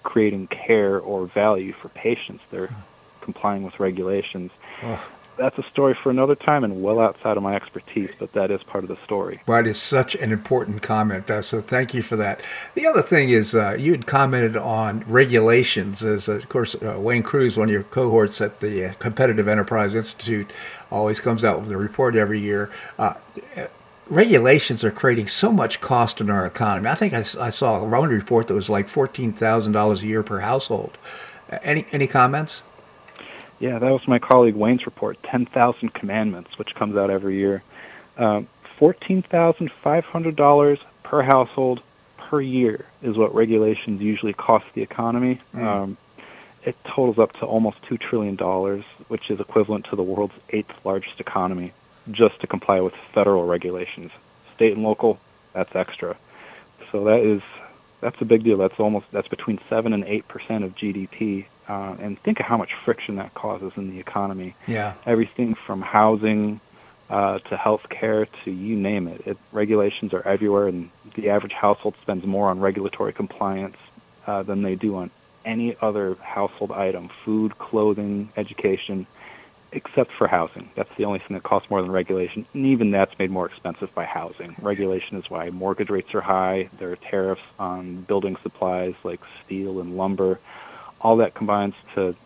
creating 0.03 0.49
care 0.49 1.01
or 1.01 1.25
value 1.25 1.73
for 1.73 1.89
patients. 1.89 2.43
They're 2.51 2.75
complying 3.23 3.63
with 3.63 3.81
regulations. 3.81 4.51
Oh 4.83 5.03
that's 5.37 5.59
a 5.59 5.63
story 5.65 5.95
for 5.95 6.11
another 6.11 6.35
time 6.35 6.65
and 6.65 6.83
well 6.83 7.01
outside 7.01 7.37
of 7.37 7.43
my 7.43 7.53
expertise, 7.53 8.11
but 8.19 8.33
that 8.33 8.51
is 8.51 8.63
part 8.63 8.85
of 8.85 8.89
the 8.89 8.97
story. 9.05 9.41
Right, 9.47 9.67
it's 9.67 9.79
such 9.79 10.15
an 10.15 10.33
important 10.33 10.83
comment, 10.83 11.31
uh, 11.31 11.43
so 11.43 11.61
thank 11.61 11.95
you 11.95 12.03
for 12.03 12.17
that. 12.17 12.41
The 12.75 12.87
other 12.87 13.03
thing 13.03 13.31
is 13.31 13.55
uh, 13.55 13.77
you 13.79 13.93
had 13.93 14.07
commented 14.07 14.57
on 14.57 15.05
regulations, 15.07 16.05
as 16.05 16.29
uh, 16.29 16.33
of 16.33 16.49
course 16.49 16.75
uh, 16.77 16.97
Wayne 16.99 17.23
Crews, 17.23 17.57
one 17.57 17.69
of 17.69 17.73
your 17.73 17.83
cohorts 17.85 18.41
at 18.41 18.61
the 18.61 18.87
uh, 18.87 18.93
Competitive 18.95 19.49
Enterprise 19.49 19.95
Institute, 19.95 20.51
always 20.91 21.21
comes 21.21 21.45
out 21.45 21.61
with 21.61 21.71
a 21.71 21.77
report 21.77 22.15
every 22.15 22.41
year. 22.41 22.71
Uh, 22.99 23.15
regulations 24.09 24.85
are 24.85 24.91
creating 24.91 25.29
so 25.29 25.51
much 25.51 25.81
cost 25.81 26.21
in 26.21 26.31
our 26.31 26.47
economy. 26.47 26.89
I 26.89 26.95
think 26.95 27.13
I, 27.15 27.25
I 27.41 27.51
saw 27.51 27.81
a 27.81 27.85
one 27.85 28.11
report 28.11 28.47
that 28.49 28.55
was 28.55 28.71
like 28.71 28.89
fourteen 28.89 29.33
thousand 29.33 29.73
dollars 29.73 30.03
a 30.03 30.07
year 30.07 30.23
per 30.23 30.41
household. 30.41 30.99
any 31.63 31.87
any 31.93 32.07
comments? 32.07 32.63
Yeah, 33.61 33.79
that 33.79 33.91
was 33.91 34.09
my 34.09 34.19
colleague 34.19 34.57
Wayne's 34.57 34.87
report, 34.87 35.23
10,000 35.23 35.95
Commandments, 35.95 36.59
which 36.59 36.75
comes 36.75 36.97
out 36.97 37.11
every 37.11 37.37
year. 37.37 37.63
Um, 38.17 38.49
$14,500 38.79 40.79
per 41.03 41.23
household 41.23 41.83
per 42.17 42.41
year 42.41 42.87
is 43.03 43.17
what 43.17 43.35
regulations 43.35 44.01
usually 44.01 44.33
cost 44.33 44.65
the 44.75 44.83
economy. 44.83 45.41
Mm. 45.55 45.63
Um, 45.63 45.97
it 46.65 46.77
totals 46.85 47.19
up 47.19 47.33
to 47.33 47.47
almost 47.47 47.83
$2 47.83 48.01
trillion, 48.01 48.37
which 49.09 49.31
is 49.31 49.39
equivalent 49.39 49.85
to 49.87 49.97
the 49.97 50.03
world's 50.03 50.35
eighth 50.51 50.73
largest 50.85 51.21
economy, 51.21 51.73
just 52.11 52.41
to 52.41 52.47
comply 52.47 52.81
with 52.81 52.95
federal 53.13 53.47
regulations. 53.47 54.11
State 54.55 54.73
and 54.73 54.83
local, 54.83 55.19
that's 55.53 55.77
extra. 55.77 56.17
So 56.91 57.05
that 57.05 57.21
is 57.21 57.43
that's 58.01 58.21
a 58.21 58.25
big 58.25 58.45
deal. 58.45 58.59
That's 58.59 58.79
almost 58.79 59.07
that's 59.13 59.29
between 59.29 59.59
seven 59.69 59.93
and 59.93 60.05
eight 60.05 60.27
percent 60.29 60.65
of 60.65 60.75
GDP. 60.77 61.47
Uh, 61.69 61.97
and 61.99 62.19
think 62.19 62.41
of 62.41 62.47
how 62.47 62.59
much 62.59 62.75
friction 62.85 63.17
that 63.17 63.33
causes 63.33 63.73
in 63.77 63.91
the 63.91 63.99
economy. 63.99 64.55
Yeah. 64.67 64.95
Everything 65.07 65.55
from 65.55 65.81
housing 65.81 66.61
uh, 67.09 67.39
to 67.39 67.57
health 67.57 67.89
care 67.89 68.27
to 68.45 68.51
you 68.51 68.77
name 68.77 69.09
it. 69.09 69.23
it. 69.27 69.39
Regulations 69.53 70.13
are 70.13 70.27
everywhere, 70.27 70.69
and 70.69 70.91
the 71.15 71.31
average 71.31 71.53
household 71.53 71.95
spends 72.03 72.25
more 72.27 72.49
on 72.49 72.61
regulatory 72.61 73.13
compliance 73.13 73.77
uh, 74.27 74.43
than 74.43 74.63
they 74.63 74.75
do 74.75 74.97
on 74.97 75.11
any 75.45 75.77
other 75.81 76.15
household 76.17 76.73
item 76.73 77.09
food, 77.09 77.59
clothing, 77.59 78.31
education 78.37 79.07
except 79.75 80.13
for 80.13 80.29
housing. 80.29 80.71
That's 80.77 80.95
the 80.97 81.05
only 81.05 81.19
thing 81.19 81.35
that 81.35 81.43
costs 81.43 81.69
more 81.69 81.83
than 81.83 81.91
regulation, 81.91 82.47
and 82.55 82.67
even 82.67 82.93
that's 82.93 83.19
made 83.19 83.31
more 83.31 83.47
expensive 83.47 83.93
by 83.95 84.05
housing. 84.05 84.55
Regulation 84.63 85.19
is 85.19 85.29
why 85.29 85.51
mortgage 85.51 85.91
rates 85.91 86.15
are 86.15 86.21
high. 86.21 86.69
There 86.79 86.93
are 86.93 86.97
tariffs 86.97 87.43
on 87.59 88.03
building 88.03 88.37
supplies 88.43 88.95
like 89.03 89.21
steel 89.45 89.81
and 89.81 89.97
lumber. 89.97 90.39
All 91.05 91.17
that 91.19 91.35
combines 91.35 91.75
to 91.95 92.17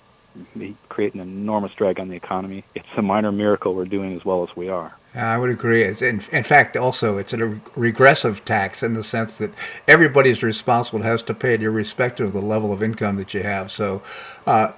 create 0.89 1.15
an 1.15 1.21
enormous 1.21 1.73
drag 1.75 1.99
on 1.99 2.09
the 2.09 2.17
economy. 2.17 2.65
It's 2.75 2.87
a 2.97 3.03
minor 3.03 3.33
miracle 3.33 3.75
we're 3.75 3.85
doing 3.85 4.15
as 4.17 4.25
well 4.25 4.43
as 4.49 4.57
we 4.57 4.69
are. 4.69 4.95
I 5.15 5.37
would 5.37 5.51
agree. 5.51 5.85
In, 5.85 6.23
in 6.31 6.45
fact, 6.45 6.77
also, 6.77 7.19
it's 7.19 7.33
a 7.33 7.59
regressive 7.75 8.45
tax 8.45 8.83
in 8.83 8.95
the 8.95 9.03
sense 9.03 9.39
that 9.39 9.51
everybody's 9.87 10.43
responsible 10.43 11.03
has 11.03 11.23
to 11.23 11.35
pay 11.35 11.55
it 11.55 11.63
irrespective 11.63 12.29
of 12.29 12.33
the 12.35 12.41
level 12.41 12.73
of 12.73 12.83
income 12.83 13.17
that 13.17 13.35
you 13.35 13.43
have. 13.43 13.71
So, 13.73 14.03
uh, 14.47 14.73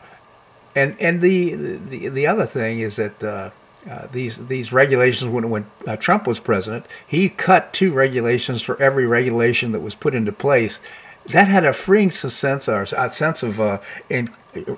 and 0.75 0.97
and 1.01 1.21
the 1.21 1.55
the 1.55 2.09
the 2.09 2.27
other 2.27 2.47
thing 2.47 2.81
is 2.81 2.97
that. 2.97 3.23
Uh, 3.23 3.51
uh, 3.89 4.07
these 4.13 4.37
these 4.49 4.75
regulations 4.75 5.31
when 5.31 5.49
when 5.49 5.65
uh, 5.87 5.97
Trump 5.97 6.27
was 6.27 6.39
president, 6.39 6.85
he 7.07 7.31
cut 7.31 7.73
two 7.73 7.93
regulations 7.93 8.61
for 8.61 8.79
every 8.79 9.07
regulation 9.07 9.73
that 9.73 9.81
was 9.81 9.95
put 9.95 10.15
into 10.15 10.31
place. 10.33 10.81
That 11.27 11.49
had 11.49 11.65
a 11.65 11.73
freeing 11.73 12.11
sense 12.11 12.69
or 12.69 12.83
a 12.83 13.11
sense 13.11 13.43
of 13.43 13.61
uh, 13.61 13.79
in 14.09 14.31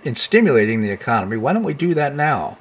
in 0.04 0.16
stimulating 0.16 0.80
the 0.80 0.90
economy. 0.90 1.36
Why 1.36 1.52
don't 1.52 1.62
we 1.62 1.74
do 1.74 1.94
that 1.94 2.14
now? 2.14 2.58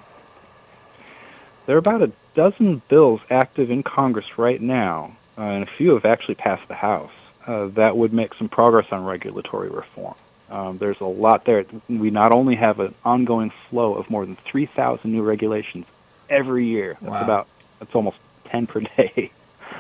There 1.66 1.76
are 1.76 1.80
about 1.80 2.02
a 2.02 2.12
dozen 2.36 2.82
bills 2.90 3.22
active 3.30 3.70
in 3.70 3.84
Congress 3.84 4.38
right 4.38 4.62
now, 4.62 5.16
uh, 5.38 5.42
and 5.42 5.64
a 5.64 5.72
few 5.78 5.94
have 5.94 6.06
actually 6.06 6.36
passed 6.36 6.68
the 6.68 6.76
House. 6.76 7.12
Uh, 7.46 7.68
that 7.68 7.98
would 7.98 8.14
make 8.14 8.34
some 8.36 8.50
progress 8.50 8.88
on 8.92 9.04
regulatory 9.04 9.70
reform. 9.70 10.16
Um, 10.50 10.78
there's 10.78 11.00
a 11.00 11.06
lot 11.06 11.46
there. 11.46 11.66
We 11.90 12.10
not 12.10 12.34
only 12.34 12.56
have 12.56 12.80
an 12.80 12.94
ongoing 13.06 13.52
flow 13.70 13.96
of 13.96 14.10
more 14.10 14.26
than 14.26 14.36
3,000 14.36 15.10
new 15.12 15.24
regulations 15.24 15.86
every 16.30 16.66
year. 16.66 16.98
That's 17.02 17.12
wow. 17.12 17.22
about 17.22 17.48
that's 17.80 17.96
almost 17.96 18.18
10 18.46 18.68
per 18.68 18.82
day. 18.98 19.32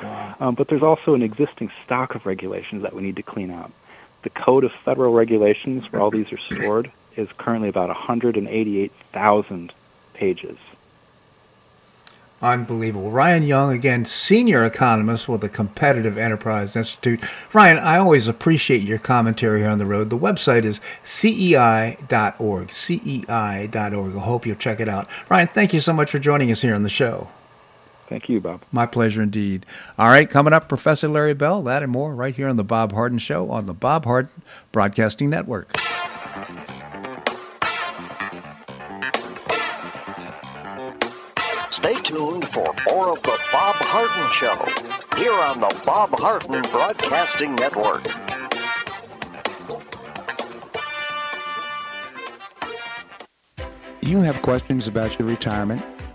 Wow. 0.01 0.35
Um, 0.39 0.55
but 0.55 0.69
there's 0.69 0.81
also 0.81 1.13
an 1.13 1.21
existing 1.21 1.71
stock 1.85 2.15
of 2.15 2.25
regulations 2.25 2.81
that 2.83 2.93
we 2.93 3.03
need 3.03 3.17
to 3.17 3.23
clean 3.23 3.51
out. 3.51 3.71
The 4.23 4.29
Code 4.29 4.63
of 4.63 4.71
Federal 4.85 5.13
Regulations, 5.13 5.91
where 5.91 6.01
all 6.01 6.11
these 6.11 6.31
are 6.31 6.37
stored, 6.37 6.91
is 7.15 7.27
currently 7.37 7.69
about 7.69 7.89
188,000 7.89 9.73
pages. 10.13 10.57
Unbelievable. 12.41 13.11
Ryan 13.11 13.43
Young, 13.43 13.71
again, 13.71 14.03
senior 14.03 14.65
economist 14.65 15.29
with 15.29 15.41
the 15.41 15.49
Competitive 15.49 16.17
Enterprise 16.17 16.75
Institute. 16.75 17.19
Ryan, 17.53 17.77
I 17.77 17.97
always 17.97 18.27
appreciate 18.27 18.81
your 18.81 18.97
commentary 18.97 19.59
here 19.59 19.69
on 19.69 19.77
the 19.77 19.85
road. 19.85 20.09
The 20.09 20.17
website 20.17 20.63
is 20.63 20.81
cei.org. 21.03 22.71
cei.org. 22.71 24.15
I 24.15 24.19
hope 24.19 24.45
you'll 24.47 24.55
check 24.55 24.79
it 24.79 24.89
out. 24.89 25.07
Ryan, 25.29 25.47
thank 25.47 25.73
you 25.73 25.79
so 25.79 25.93
much 25.93 26.09
for 26.09 26.17
joining 26.17 26.51
us 26.51 26.63
here 26.63 26.73
on 26.73 26.81
the 26.81 26.89
show. 26.89 27.27
Thank 28.11 28.27
you, 28.27 28.41
Bob. 28.41 28.61
My 28.73 28.85
pleasure 28.85 29.21
indeed. 29.21 29.65
All 29.97 30.09
right, 30.09 30.29
coming 30.29 30.51
up, 30.51 30.67
Professor 30.67 31.07
Larry 31.07 31.33
Bell, 31.33 31.61
that 31.61 31.81
and 31.81 31.89
more 31.89 32.13
right 32.13 32.35
here 32.35 32.49
on 32.49 32.57
The 32.57 32.63
Bob 32.65 32.91
Harden 32.91 33.19
Show 33.19 33.49
on 33.49 33.67
the 33.67 33.73
Bob 33.73 34.03
Harden 34.03 34.29
Broadcasting 34.73 35.29
Network. 35.29 35.71
Stay 41.71 41.93
tuned 42.03 42.49
for 42.49 42.75
more 42.85 43.13
of 43.13 43.23
The 43.23 43.39
Bob 43.49 43.75
Harden 43.77 44.33
Show 44.33 45.17
here 45.17 45.31
on 45.31 45.59
the 45.61 45.81
Bob 45.85 46.09
Harden 46.19 46.63
Broadcasting 46.63 47.55
Network. 47.55 48.05
You 54.01 54.19
have 54.19 54.41
questions 54.41 54.89
about 54.89 55.17
your 55.17 55.29
retirement? 55.29 56.00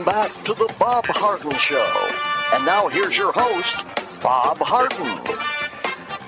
Welcome 0.00 0.32
back 0.32 0.44
to 0.44 0.54
the 0.54 0.74
Bob 0.78 1.04
Harden 1.08 1.52
Show. 1.58 2.08
And 2.54 2.64
now 2.64 2.88
here's 2.88 3.18
your 3.18 3.32
host, 3.32 3.84
Bob 4.22 4.56
Harden. 4.56 5.49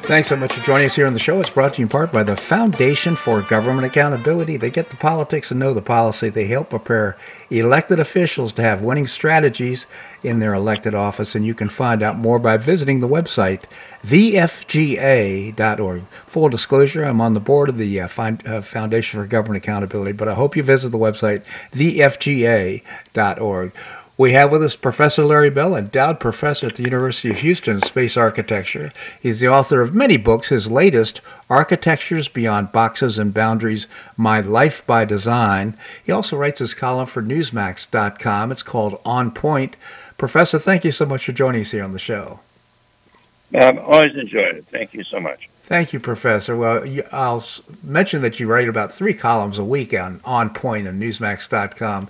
Thanks 0.05 0.29
so 0.29 0.37
much 0.37 0.53
for 0.53 0.67
joining 0.67 0.87
us 0.87 0.97
here 0.97 1.07
on 1.07 1.13
the 1.13 1.21
show. 1.21 1.41
It's 1.41 1.49
brought 1.49 1.75
to 1.75 1.79
you 1.79 1.85
in 1.85 1.89
part 1.89 2.13
by 2.13 2.25
the 2.25 2.37
Foundation 2.37 3.15
for 3.15 3.41
Government 3.41 3.87
Accountability. 3.87 4.57
They 4.57 4.69
get 4.69 4.91
the 4.91 4.97
politics 4.97 5.53
and 5.53 5.61
know 5.61 5.73
the 5.73 5.81
policy. 5.81 6.29
They 6.29 6.47
help 6.47 6.71
prepare 6.71 7.17
elected 7.51 8.01
officials 8.01 8.53
to 8.55 8.63
have 8.63 8.83
winning 8.83 9.07
strategies 9.07 9.87
in 10.25 10.41
their 10.41 10.55
elected 10.55 10.93
office, 10.93 11.37
and 11.37 11.47
you 11.47 11.55
can 11.55 11.69
find 11.69 12.03
out 12.03 12.19
more 12.19 12.41
by 12.41 12.57
visiting 12.57 12.99
the 12.99 13.07
website, 13.09 13.63
thefga.org. 14.05 15.53
Full 16.27 16.49
disclosure, 16.49 17.05
I'm 17.05 17.21
on 17.21 17.35
the 17.35 17.41
board 17.41 17.69
of 17.69 17.79
the 17.79 18.01
uh, 18.01 18.09
uh, 18.19 18.61
Foundation 18.61 19.21
for 19.21 19.27
Government 19.29 19.63
Accountability, 19.63 20.13
but 20.13 20.27
I 20.27 20.35
hope 20.35 20.57
you 20.57 20.65
visit 20.65 20.91
the 20.91 20.99
website, 20.99 21.45
thefga.org. 21.71 22.83
We 24.19 24.33
have 24.33 24.53
with 24.53 24.63
us 24.63 24.77
Professor 24.77 25.25
Larry 25.25 25.49
Bell, 25.49 25.75
endowed 25.75 26.21
professor 26.21 26.67
at 26.67 26.77
the 26.77 26.83
University 26.83 27.31
of 27.31 27.39
Houston 27.39 27.77
in 27.77 27.81
space 27.81 28.17
architecture. 28.17 28.93
He's 29.21 29.41
the 29.41 29.49
author 29.49 29.81
of 29.81 29.95
many 29.95 30.19
books. 30.19 30.49
His 30.49 30.71
latest, 30.71 31.23
Architectures 31.49 32.29
Beyond 32.29 32.73
Boxes 32.73 33.19
and 33.19 33.33
Boundaries 33.33 33.87
My 34.17 34.41
Life 34.41 34.87
by 34.87 35.07
Design. 35.07 35.79
He 36.05 36.13
also 36.13 36.37
writes 36.37 36.59
his 36.59 36.75
column 36.75 37.07
for 37.07 37.23
Newsmax.com. 37.23 38.53
It's 38.53 38.63
called 38.63 39.01
On 39.07 39.31
Point. 39.31 39.77
Professor, 40.19 40.59
thank 40.59 40.85
you 40.85 40.93
so 40.93 41.07
much 41.07 41.25
for 41.25 41.33
joining 41.33 41.63
us 41.63 41.71
here 41.71 41.83
on 41.83 41.93
the 41.93 41.99
show. 41.99 42.41
I've 43.55 43.79
always 43.79 44.15
enjoyed 44.15 44.57
it. 44.57 44.67
Thank 44.67 44.95
you 44.95 45.05
so 45.05 45.21
much. 45.21 45.49
Thank 45.65 45.93
you, 45.93 46.01
Professor. 46.01 46.57
Well, 46.57 46.85
I'll 47.13 47.45
mention 47.83 48.21
that 48.23 48.39
you 48.39 48.47
write 48.47 48.69
about 48.69 48.93
three 48.93 49.15
columns 49.15 49.59
a 49.59 49.65
week 49.65 49.95
on 49.95 50.21
On 50.25 50.51
Point 50.51 50.87
on 50.87 51.01
Newsmax.com. 51.01 52.09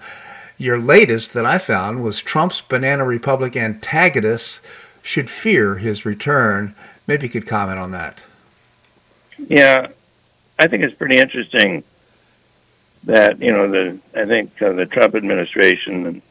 Your 0.63 0.79
latest 0.79 1.33
that 1.33 1.45
I 1.45 1.59
found 1.59 2.05
was 2.05 2.21
Trump's 2.21 2.61
Banana 2.61 3.05
Republic 3.05 3.57
antagonists 3.57 4.61
should 5.03 5.29
fear 5.29 5.79
his 5.79 6.07
return. 6.07 6.77
Maybe 7.09 7.27
you 7.27 7.33
could 7.33 7.49
comment 7.49 7.81
on 7.81 7.91
that. 7.91 8.23
Yeah, 9.49 9.89
I 10.61 10.69
think 10.69 10.85
it's 10.85 10.95
pretty 10.95 11.19
interesting 11.19 11.83
that 13.03 13.41
you 13.41 13.51
know 13.51 13.69
the 13.69 13.99
I 14.15 14.25
think 14.25 14.63
uh, 14.63 14.71
the 14.71 14.87
Trump 14.87 15.17
administration 15.17 16.07
and 16.07 16.23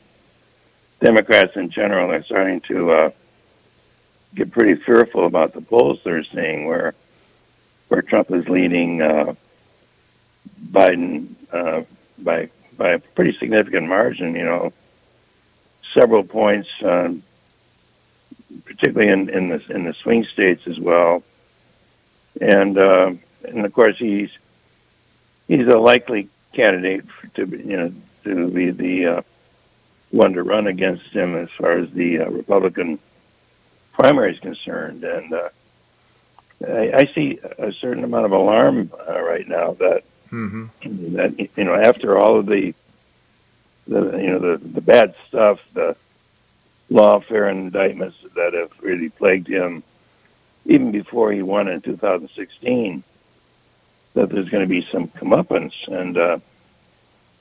Democrats 1.02 1.58
in 1.58 1.70
general 1.70 2.10
are 2.10 2.24
starting 2.24 2.62
to 2.70 2.92
uh, 2.92 3.10
get 4.34 4.50
pretty 4.50 4.82
fearful 4.82 5.26
about 5.26 5.52
the 5.52 5.62
polls 5.62 6.00
they're 6.06 6.24
seeing, 6.24 6.68
where 6.68 6.96
where 7.90 8.02
Trump 8.02 8.32
is 8.32 8.48
leading 8.48 9.02
uh, 9.02 9.34
Biden 10.72 11.36
uh, 11.52 11.84
by 12.20 12.50
by 12.82 12.94
a 12.94 13.00
pretty 13.00 13.38
significant 13.38 13.88
margin. 13.88 14.34
You 14.34 14.46
know, 14.46 14.74
several 15.94 16.24
points, 16.24 16.70
um, 16.84 17.22
particularly 18.66 19.12
in 19.12 19.30
in 19.30 19.50
the 19.50 19.64
in 19.70 19.84
the 19.84 19.94
swing 19.94 20.26
states 20.26 20.64
as 20.66 20.80
well, 20.80 21.24
and 22.40 22.78
uh, 22.78 23.12
and 23.48 23.66
of 23.66 23.74
course 23.74 23.98
he's 24.00 24.32
he's 25.48 25.68
a 25.68 25.78
likely 25.78 26.28
candidate 26.54 27.06
to 27.36 27.46
you 27.46 27.78
know 27.78 27.94
to 28.24 28.48
be 28.50 28.72
the 28.72 29.06
uh, 29.06 29.22
one 30.10 30.34
to 30.34 30.44
run 30.44 30.66
against 30.66 31.06
him 31.12 31.36
as 31.36 31.50
far 31.52 31.74
as 31.74 31.92
the 31.92 32.22
uh, 32.22 32.30
Republican 32.30 32.98
primary 33.94 34.34
is 34.34 34.40
concerned, 34.40 35.04
and 35.04 35.34
uh, 35.34 35.50
I, 36.68 36.92
I 37.02 37.12
see 37.14 37.40
a 37.60 37.72
certain 37.74 38.04
amount 38.04 38.26
of 38.26 38.32
alarm 38.32 38.92
uh, 39.08 39.22
right 39.22 39.48
now 39.48 39.74
that 39.74 40.04
Mm-hmm. 40.32 41.16
that 41.16 41.50
you 41.58 41.64
know 41.66 41.76
after 41.76 42.18
all 42.18 42.40
of 42.40 42.46
the 42.46 42.74
the 43.88 44.18
you 44.18 44.28
know 44.28 44.40
the 44.40 44.58
the 44.58 44.82
bad 44.82 45.14
stuff, 45.28 45.60
the 45.74 45.96
lawfare 46.90 47.52
indictments 47.52 48.18
that 48.36 48.54
have 48.54 48.72
really 48.82 49.10
plagued 49.10 49.48
him, 49.48 49.84
even 50.66 50.92
before 50.92 51.32
he 51.32 51.42
won 51.42 51.68
in 51.68 51.82
2016, 51.82 53.04
that 54.14 54.30
there's 54.30 54.50
going 54.50 54.64
to 54.64 54.70
be 54.70 54.88
some 54.92 55.08
comeuppance, 55.10 55.74
and 55.88 56.18
uh, 56.18 56.38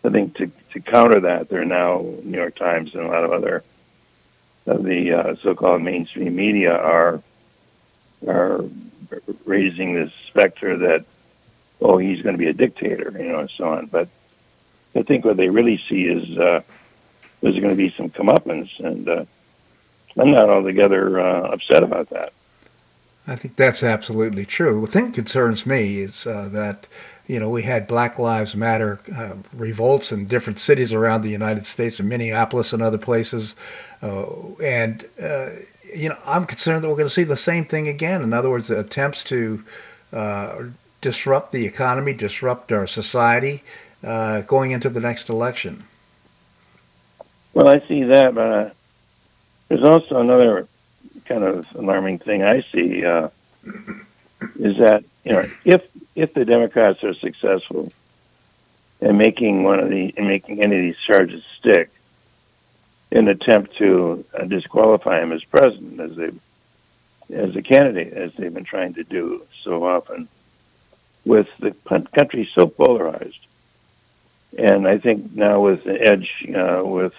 I 0.05 0.09
think 0.09 0.37
to 0.39 0.51
to 0.73 0.81
counter 0.81 1.21
that, 1.21 1.49
there 1.49 1.63
are 1.63 1.65
now 1.65 2.01
New 2.25 2.39
York 2.39 2.57
Times 2.57 2.95
and 2.95 3.05
a 3.05 3.09
lot 3.09 3.25
of 3.25 3.33
other 3.33 3.63
of 4.67 4.85
the 4.85 5.13
uh, 5.13 5.35
so-called 5.43 5.83
mainstream 5.83 6.35
media 6.35 6.77
are 6.77 7.23
are 8.27 8.65
raising 9.45 9.95
this 9.95 10.13
specter 10.29 10.77
that 10.77 11.05
oh 11.81 11.99
he's 11.99 12.23
going 12.23 12.35
to 12.35 12.39
be 12.39 12.49
a 12.49 12.53
dictator, 12.53 13.15
you 13.19 13.33
know, 13.33 13.41
and 13.41 13.51
so 13.51 13.65
on. 13.65 13.87
But 13.87 14.09
I 14.95 15.03
think 15.03 15.25
what 15.25 15.37
they 15.37 15.49
really 15.49 15.81
see 15.89 16.03
is 16.03 16.39
uh, 16.39 16.63
there's 17.41 17.59
going 17.59 17.71
to 17.71 17.77
be 17.77 17.95
some 17.97 18.11
comeuppance, 18.11 18.71
and 18.81 19.09
uh, 19.09 19.25
I'm 20.19 20.33
not 20.33 20.51
altogether 20.51 21.21
uh, 21.21 21.49
upset 21.49 21.83
about 21.83 22.11
that. 22.11 22.33
I 23.27 23.37
think 23.37 23.57
that's 23.57 23.83
absolutely 23.83 24.45
true. 24.45 24.81
The 24.81 24.91
thing 24.91 25.07
that 25.07 25.15
concerns 25.15 25.65
me 25.65 26.01
is 26.01 26.27
uh, 26.27 26.49
that 26.53 26.89
you 27.27 27.39
know 27.39 27.49
we 27.49 27.63
had 27.63 27.87
Black 27.87 28.19
Lives 28.19 28.57
Matter 28.57 29.01
uh, 29.15 29.35
revolts 29.53 30.11
in 30.11 30.27
different 30.27 30.59
cities 30.59 30.93
around 30.93 31.23
the 31.23 31.31
United 31.31 31.67
States, 31.67 32.01
in 32.01 32.09
Minneapolis 32.09 32.73
and 32.73 32.83
other 32.83 32.99
places, 32.99 33.55
uh, 34.03 34.27
and 34.63 35.05
uh, 35.23 35.51
you 35.95 36.09
know 36.09 36.17
I'm 36.27 36.45
concerned 36.47 36.83
that 36.83 36.89
we're 36.89 36.97
going 36.97 37.07
to 37.07 37.15
see 37.15 37.25
the 37.25 37.37
same 37.37 37.65
thing 37.65 37.87
again. 37.87 38.23
In 38.23 38.33
other 38.33 38.51
words, 38.51 38.69
attempts 38.71 39.23
to 39.25 39.63
uh, 40.13 40.65
disrupt 41.01 41.53
the 41.53 41.67
economy, 41.67 42.13
disrupt 42.13 42.73
our 42.73 42.87
society, 42.87 43.63
uh, 44.05 44.43
going 44.43 44.71
into 44.71 44.89
the 44.89 45.01
next 45.01 45.29
election. 45.29 45.85
Well, 47.53 47.69
I 47.69 47.81
see 47.89 48.05
that, 48.05 48.35
but 48.35 48.53
uh, 48.53 48.71
there's 49.69 49.83
also 49.83 50.21
another 50.21 50.69
kind 51.25 51.45
of 51.45 51.67
alarming 51.75 52.19
thing 52.19 52.43
I 52.43 52.63
see 52.73 53.05
uh, 53.05 53.29
is 54.59 54.77
that 54.79 55.05
you 55.25 55.33
know 55.33 55.49
if 55.65 55.83
if 56.15 56.35
the 56.35 56.45
Democrats 56.45 57.03
are 57.05 57.15
successful 57.15 57.93
in 59.01 59.17
making 59.17 59.65
one 59.65 59.81
of 59.81 59.91
the 59.91 60.07
in 60.17 60.27
making 60.27 60.63
any 60.63 60.77
of 60.77 60.83
these 60.83 60.97
charges 61.07 61.43
stick, 61.59 61.91
in 63.11 63.27
an 63.27 63.29
attempt 63.29 63.77
to 63.77 64.25
uh, 64.35 64.45
disqualify 64.45 65.21
him 65.21 65.33
as 65.33 65.43
president, 65.45 66.01
as 66.01 66.17
they 66.17 66.31
as 67.35 67.55
a 67.55 67.63
candidate, 67.63 68.13
as 68.13 68.33
they've 68.35 68.53
been 68.53 68.65
trying 68.65 68.95
to 68.95 69.05
do 69.05 69.45
so 69.63 69.85
often, 69.85 70.29
with 71.25 71.49
the 71.59 71.73
country 72.15 72.49
so 72.55 72.67
polarized, 72.67 73.47
and 74.59 74.87
I 74.87 74.99
think 74.99 75.35
now 75.35 75.61
with 75.61 75.85
the 75.85 76.01
edge 76.01 76.31
uh, 76.55 76.83
with 76.85 77.15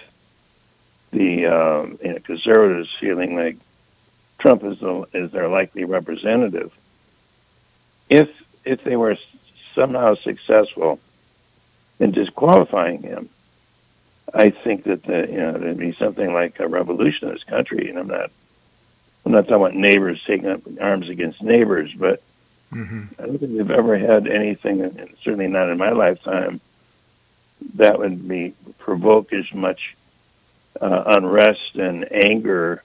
the 1.12 1.46
um, 1.46 1.98
you 2.02 2.12
know, 2.12 2.18
conservatives 2.20 2.90
feeling 2.98 3.36
like 3.36 3.56
Trump 4.38 4.64
is 4.64 4.80
the, 4.80 5.06
is 5.12 5.30
their 5.30 5.48
likely 5.48 5.84
representative. 5.84 6.76
If 8.08 8.28
if 8.64 8.82
they 8.84 8.96
were 8.96 9.16
somehow 9.74 10.14
successful 10.16 11.00
in 11.98 12.10
disqualifying 12.10 13.02
him, 13.02 13.28
I 14.34 14.50
think 14.50 14.84
that 14.84 15.04
the, 15.04 15.28
you 15.30 15.38
know 15.38 15.52
there'd 15.52 15.78
be 15.78 15.92
something 15.92 16.32
like 16.32 16.58
a 16.60 16.68
revolution 16.68 17.28
in 17.28 17.34
this 17.34 17.44
country. 17.44 17.88
And 17.88 17.98
I'm 17.98 18.08
not 18.08 18.30
I'm 19.24 19.32
not 19.32 19.42
talking 19.42 19.54
about 19.54 19.74
neighbors 19.74 20.22
taking 20.26 20.48
up 20.48 20.62
arms 20.80 21.08
against 21.08 21.42
neighbors, 21.42 21.92
but 21.96 22.22
mm-hmm. 22.72 23.02
I 23.18 23.26
don't 23.26 23.38
think 23.38 23.52
we've 23.52 23.70
ever 23.70 23.98
had 23.98 24.26
anything, 24.26 24.80
and 24.82 25.14
certainly 25.22 25.48
not 25.48 25.68
in 25.68 25.78
my 25.78 25.90
lifetime, 25.90 26.60
that 27.74 27.98
would 27.98 28.26
be 28.26 28.54
provoke 28.78 29.32
as 29.32 29.52
much 29.52 29.96
uh, 30.80 31.04
unrest 31.06 31.76
and 31.76 32.10
anger, 32.12 32.82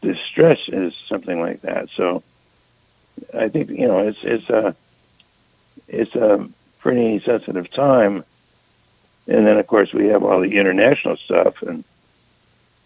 distress 0.00 0.58
is 0.68 0.94
something 1.08 1.40
like 1.40 1.62
that. 1.62 1.88
So 1.96 2.22
I 3.34 3.48
think 3.48 3.70
you 3.70 3.88
know 3.88 4.00
it's 4.00 4.18
it's 4.22 4.50
a 4.50 4.76
it's 5.88 6.14
a 6.14 6.48
pretty 6.78 7.20
sensitive 7.24 7.70
time, 7.70 8.24
and 9.26 9.46
then 9.46 9.56
of 9.58 9.66
course 9.66 9.92
we 9.92 10.06
have 10.06 10.22
all 10.22 10.40
the 10.40 10.56
international 10.56 11.16
stuff 11.16 11.62
and 11.62 11.84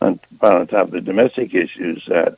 on, 0.01 0.19
on 0.41 0.67
top 0.67 0.87
of 0.87 0.91
the 0.91 1.01
domestic 1.01 1.55
issues 1.55 2.05
that 2.09 2.37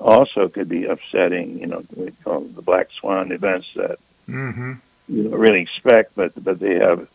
also 0.00 0.48
could 0.48 0.68
be 0.68 0.86
upsetting. 0.86 1.58
You 1.58 1.66
know, 1.66 1.84
we 1.94 2.10
call 2.24 2.40
the 2.40 2.62
black 2.62 2.88
swan 2.92 3.32
events 3.32 3.68
that 3.74 3.98
mm-hmm. 4.28 4.74
you 5.08 5.22
don't 5.24 5.38
really 5.38 5.62
expect, 5.62 6.14
but 6.14 6.32
but 6.42 6.58
they 6.58 6.74
have 6.74 7.08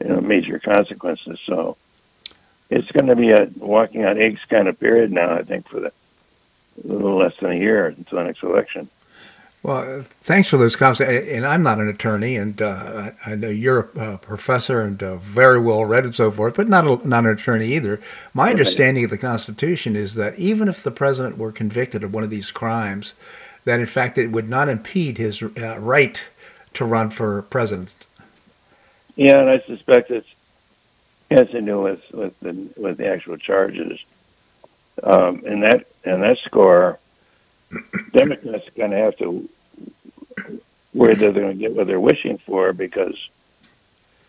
you 0.00 0.08
know 0.08 0.20
major 0.20 0.58
consequences. 0.58 1.38
So 1.46 1.76
it's 2.70 2.90
going 2.90 3.06
to 3.06 3.16
be 3.16 3.30
a 3.30 3.48
walking 3.56 4.04
on 4.04 4.18
eggs 4.18 4.40
kind 4.48 4.68
of 4.68 4.78
period 4.78 5.12
now. 5.12 5.34
I 5.34 5.42
think 5.42 5.68
for 5.68 5.80
the 5.80 5.92
a 6.84 6.86
little 6.86 7.16
less 7.16 7.32
than 7.40 7.52
a 7.52 7.56
year 7.56 7.86
until 7.86 8.18
the 8.18 8.24
next 8.24 8.42
election. 8.42 8.88
Well, 9.66 10.02
thanks 10.20 10.46
for 10.46 10.58
those 10.58 10.76
comments. 10.76 11.00
And 11.00 11.44
I'm 11.44 11.62
not 11.62 11.80
an 11.80 11.88
attorney, 11.88 12.36
and 12.36 12.62
uh, 12.62 13.10
I 13.26 13.34
know 13.34 13.48
you're 13.48 13.90
a 13.96 14.16
professor 14.16 14.80
and 14.80 15.02
uh, 15.02 15.16
very 15.16 15.58
well 15.58 15.84
read 15.84 16.04
and 16.04 16.14
so 16.14 16.30
forth, 16.30 16.54
but 16.54 16.68
not 16.68 16.86
a, 16.86 17.08
not 17.08 17.24
an 17.24 17.30
attorney 17.30 17.74
either. 17.74 18.00
My 18.32 18.50
understanding 18.50 19.02
of 19.02 19.10
the 19.10 19.18
Constitution 19.18 19.96
is 19.96 20.14
that 20.14 20.38
even 20.38 20.68
if 20.68 20.84
the 20.84 20.92
president 20.92 21.36
were 21.36 21.50
convicted 21.50 22.04
of 22.04 22.14
one 22.14 22.22
of 22.22 22.30
these 22.30 22.52
crimes, 22.52 23.14
that 23.64 23.80
in 23.80 23.86
fact 23.86 24.18
it 24.18 24.28
would 24.28 24.48
not 24.48 24.68
impede 24.68 25.18
his 25.18 25.42
uh, 25.42 25.80
right 25.80 26.22
to 26.74 26.84
run 26.84 27.10
for 27.10 27.42
president. 27.42 28.06
Yeah, 29.16 29.40
and 29.40 29.50
I 29.50 29.58
suspect 29.66 30.12
it's 30.12 30.32
it 31.28 31.38
has 31.38 31.50
to 31.50 31.60
do 31.60 31.80
with 31.80 32.02
with 32.12 32.38
the 32.38 32.68
with 32.76 32.98
the 32.98 33.08
actual 33.08 33.36
charges. 33.36 33.98
Um, 35.02 35.42
and 35.44 35.64
that 35.64 35.88
and 36.04 36.22
that 36.22 36.38
score, 36.38 37.00
Democrats 38.12 38.68
are 38.68 38.78
going 38.78 38.92
to 38.92 38.98
have 38.98 39.18
to 39.18 39.48
whether 40.96 41.30
they're 41.30 41.42
going 41.42 41.58
to 41.58 41.60
get 41.60 41.74
what 41.74 41.86
they're 41.86 42.00
wishing 42.00 42.38
for 42.38 42.72
because 42.72 43.28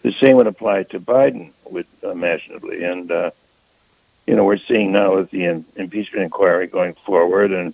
the 0.01 0.13
same 0.21 0.35
would 0.35 0.47
apply 0.47 0.83
to 0.83 0.99
Biden, 0.99 1.53
with 1.71 1.87
imaginably. 2.03 2.83
And 2.83 3.09
uh, 3.09 3.31
you 4.25 4.35
know, 4.35 4.43
we're 4.43 4.59
seeing 4.67 4.91
now 4.91 5.15
with 5.15 5.31
the 5.31 5.45
in, 5.45 5.65
impeachment 5.77 6.23
inquiry 6.23 6.67
going 6.67 6.93
forward, 6.93 7.53
and 7.53 7.73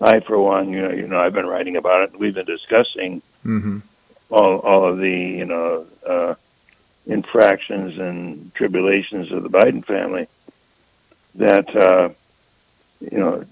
I, 0.00 0.20
for 0.20 0.38
one, 0.38 0.70
you 0.70 0.82
know, 0.82 0.90
you 0.90 1.08
know, 1.08 1.18
I've 1.18 1.32
been 1.32 1.46
writing 1.46 1.76
about 1.76 2.02
it. 2.02 2.18
We've 2.18 2.34
been 2.34 2.44
discussing 2.44 3.22
mm-hmm. 3.44 3.78
all 4.30 4.58
all 4.58 4.86
of 4.86 4.98
the 4.98 5.10
you 5.10 5.46
know 5.46 5.86
uh, 6.06 6.34
infractions 7.06 7.98
and 7.98 8.54
tribulations 8.54 9.32
of 9.32 9.42
the 9.42 9.48
Biden 9.48 9.82
family, 9.82 10.28
that 11.36 11.74
uh, 11.74 12.10
you 13.00 13.18
know 13.18 13.44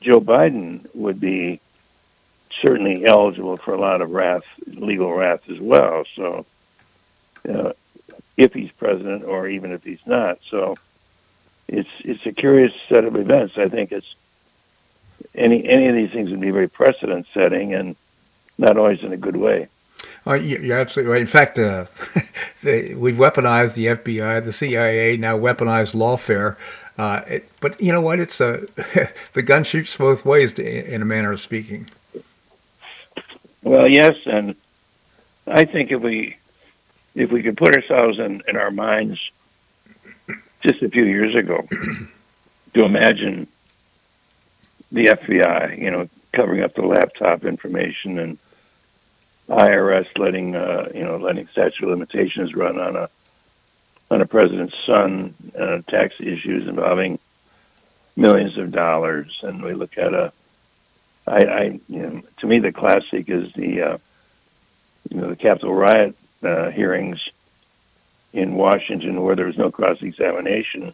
Joe 0.00 0.20
Biden 0.20 0.92
would 0.92 1.20
be 1.20 1.60
certainly 2.62 3.06
eligible 3.06 3.56
for 3.56 3.74
a 3.74 3.80
lot 3.80 4.00
of 4.00 4.10
wrath, 4.10 4.44
legal 4.66 5.12
wrath 5.12 5.40
as 5.48 5.58
well. 5.60 6.04
So, 6.16 6.46
uh, 7.48 7.72
if 8.36 8.52
he's 8.52 8.70
president 8.72 9.24
or 9.24 9.48
even 9.48 9.72
if 9.72 9.84
he's 9.84 10.04
not, 10.06 10.38
so 10.48 10.76
it's 11.68 11.90
it's 12.00 12.24
a 12.26 12.32
curious 12.32 12.72
set 12.88 13.04
of 13.04 13.16
events. 13.16 13.56
I 13.56 13.68
think 13.68 13.92
it's 13.92 14.14
any 15.34 15.68
any 15.68 15.88
of 15.88 15.94
these 15.94 16.10
things 16.10 16.30
would 16.30 16.40
be 16.40 16.50
very 16.50 16.68
precedent 16.68 17.26
setting 17.32 17.74
and 17.74 17.96
not 18.58 18.76
always 18.76 19.02
in 19.02 19.12
a 19.12 19.16
good 19.16 19.36
way. 19.36 19.68
Oh, 20.26 20.34
you're 20.34 20.78
absolutely 20.78 21.12
right. 21.12 21.20
In 21.20 21.26
fact, 21.26 21.58
uh, 21.58 21.86
they, 22.62 22.94
we've 22.94 23.16
weaponized 23.16 23.74
the 23.74 23.86
FBI, 23.86 24.44
the 24.44 24.52
CIA, 24.52 25.16
now 25.16 25.38
weaponized 25.38 25.94
lawfare. 25.94 26.56
Uh, 26.98 27.22
it, 27.26 27.48
but 27.60 27.80
you 27.80 27.92
know 27.92 28.00
what? 28.00 28.20
It's 28.20 28.40
a 28.40 28.66
the 29.32 29.42
gun 29.42 29.64
shoots 29.64 29.96
both 29.96 30.24
ways, 30.24 30.52
to, 30.54 30.94
in 30.94 31.00
a 31.02 31.06
manner 31.06 31.32
of 31.32 31.40
speaking. 31.40 31.88
Well, 33.62 33.88
yes, 33.88 34.16
and 34.26 34.54
I 35.46 35.64
think 35.64 35.90
if 35.92 36.00
we 36.00 36.36
if 37.14 37.30
we 37.30 37.42
could 37.42 37.56
put 37.56 37.76
ourselves 37.76 38.18
in, 38.18 38.42
in 38.48 38.56
our 38.56 38.70
minds 38.70 39.18
just 40.62 40.82
a 40.82 40.88
few 40.88 41.04
years 41.04 41.34
ago 41.34 41.66
to 42.74 42.84
imagine 42.84 43.48
the 44.92 45.06
FBI, 45.06 45.78
you 45.78 45.90
know, 45.90 46.08
covering 46.32 46.62
up 46.62 46.74
the 46.74 46.82
laptop 46.82 47.44
information 47.44 48.18
and 48.18 48.38
IRS 49.48 50.06
letting 50.16 50.54
uh, 50.54 50.88
you 50.94 51.04
know 51.04 51.16
letting 51.16 51.48
statute 51.48 51.82
of 51.82 51.90
limitations 51.90 52.54
run 52.54 52.78
on 52.78 52.96
a 52.96 53.10
on 54.10 54.20
a 54.20 54.26
president's 54.26 54.74
son, 54.86 55.34
uh, 55.58 55.78
tax 55.88 56.14
issues 56.18 56.66
involving 56.68 57.18
millions 58.16 58.56
of 58.58 58.70
dollars, 58.72 59.38
and 59.42 59.62
we 59.62 59.74
look 59.74 59.98
at 59.98 60.14
a 60.14 60.32
I, 61.30 61.38
I 61.44 61.62
you 61.88 62.02
know, 62.02 62.22
to 62.38 62.46
me 62.46 62.58
the 62.58 62.72
classic 62.72 63.28
is 63.28 63.52
the 63.52 63.82
uh, 63.82 63.98
you 65.08 65.20
know 65.20 65.28
the 65.30 65.36
Capitol 65.36 65.74
riot 65.74 66.16
uh, 66.42 66.70
hearings 66.70 67.20
in 68.32 68.54
Washington 68.54 69.22
where 69.22 69.36
there 69.36 69.46
was 69.46 69.56
no 69.56 69.70
cross 69.70 70.02
examination 70.02 70.92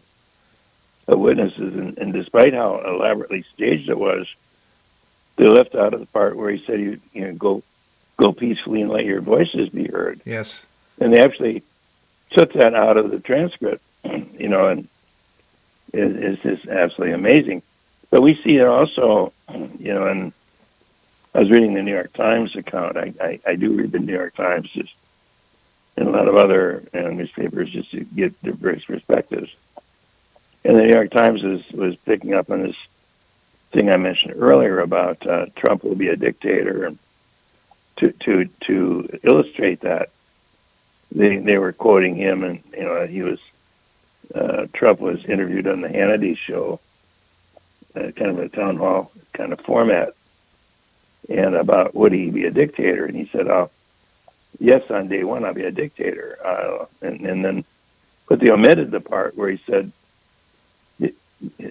of 1.07 1.19
witnesses, 1.19 1.73
and, 1.73 1.97
and 1.97 2.13
despite 2.13 2.53
how 2.53 2.81
elaborately 2.85 3.45
staged 3.53 3.89
it 3.89 3.97
was, 3.97 4.27
they 5.37 5.47
left 5.47 5.73
out 5.73 5.93
of 5.93 5.99
the 5.99 6.05
part 6.07 6.37
where 6.37 6.51
he 6.51 6.63
said 6.65 6.79
you 6.79 6.99
you 7.13 7.21
know 7.21 7.33
go 7.33 7.63
go 8.17 8.31
peacefully 8.31 8.81
and 8.81 8.91
let 8.91 9.05
your 9.05 9.21
voices 9.21 9.69
be 9.69 9.87
heard. 9.87 10.21
Yes. 10.25 10.65
And 10.99 11.13
they 11.13 11.19
actually 11.19 11.63
took 12.31 12.53
that 12.53 12.73
out 12.73 12.97
of 12.97 13.11
the 13.11 13.19
transcript, 13.19 13.83
you 14.03 14.49
know, 14.49 14.67
and 14.67 14.87
it, 15.93 16.15
it's 16.15 16.41
just 16.41 16.67
absolutely 16.67 17.13
amazing. 17.13 17.61
But 18.09 18.21
we 18.21 18.39
see 18.43 18.55
it 18.55 18.65
also, 18.65 19.33
you 19.79 19.93
know, 19.93 20.07
and 20.07 20.33
I 21.35 21.39
was 21.39 21.49
reading 21.49 21.73
the 21.73 21.83
New 21.83 21.93
York 21.93 22.13
Times 22.13 22.55
account. 22.55 22.97
I, 22.97 23.13
I, 23.21 23.39
I 23.45 23.55
do 23.55 23.73
read 23.73 23.91
the 23.91 23.99
New 23.99 24.13
York 24.13 24.35
Times 24.35 24.69
just 24.71 24.93
and 25.97 26.07
a 26.07 26.11
lot 26.11 26.27
of 26.27 26.35
other 26.35 26.83
you 26.93 27.01
know, 27.01 27.09
newspapers 27.09 27.71
just 27.71 27.89
to 27.91 28.01
get 28.01 28.33
various 28.41 28.85
perspectives. 28.85 29.49
And 30.63 30.75
the 30.75 30.83
New 30.83 30.93
York 30.93 31.09
Times 31.11 31.41
was, 31.41 31.67
was 31.71 31.95
picking 31.97 32.35
up 32.35 32.51
on 32.51 32.61
this 32.61 32.75
thing 33.71 33.89
I 33.89 33.97
mentioned 33.97 34.35
earlier 34.37 34.79
about 34.79 35.25
uh, 35.25 35.47
Trump 35.55 35.83
will 35.83 35.95
be 35.95 36.09
a 36.09 36.15
dictator 36.15 36.85
and 36.85 36.99
to 37.97 38.11
to 38.11 38.45
to 38.61 39.19
illustrate 39.23 39.81
that, 39.81 40.09
they 41.11 41.37
they 41.37 41.57
were 41.57 41.73
quoting 41.73 42.15
him, 42.15 42.43
and 42.43 42.63
you 42.73 42.83
know 42.83 43.05
he 43.05 43.23
was 43.23 43.39
uh, 44.33 44.67
Trump 44.73 44.99
was 44.99 45.23
interviewed 45.25 45.67
on 45.67 45.81
the 45.81 45.87
Hannity 45.87 46.37
show, 46.37 46.79
uh, 47.97 48.11
kind 48.11 48.31
of 48.31 48.39
a 48.39 48.49
town 48.49 48.77
hall 48.77 49.11
kind 49.33 49.53
of 49.53 49.59
format, 49.61 50.13
and 51.29 51.55
about 51.55 51.95
would 51.95 52.13
he 52.13 52.29
be 52.29 52.45
a 52.45 52.51
dictator, 52.51 53.05
and 53.05 53.15
he 53.15 53.29
said, 53.31 53.47
"Oh, 53.47 53.69
yes, 54.59 54.89
on 54.89 55.07
day 55.07 55.23
one 55.23 55.45
I'll 55.45 55.53
be 55.53 55.63
a 55.63 55.71
dictator," 55.71 56.37
uh, 56.43 56.85
and 57.01 57.25
and 57.25 57.43
then, 57.43 57.65
but 58.27 58.39
they 58.39 58.51
omitted 58.51 58.91
the 58.91 59.01
part 59.01 59.35
where 59.35 59.49
he 59.49 59.61
said 59.65 59.91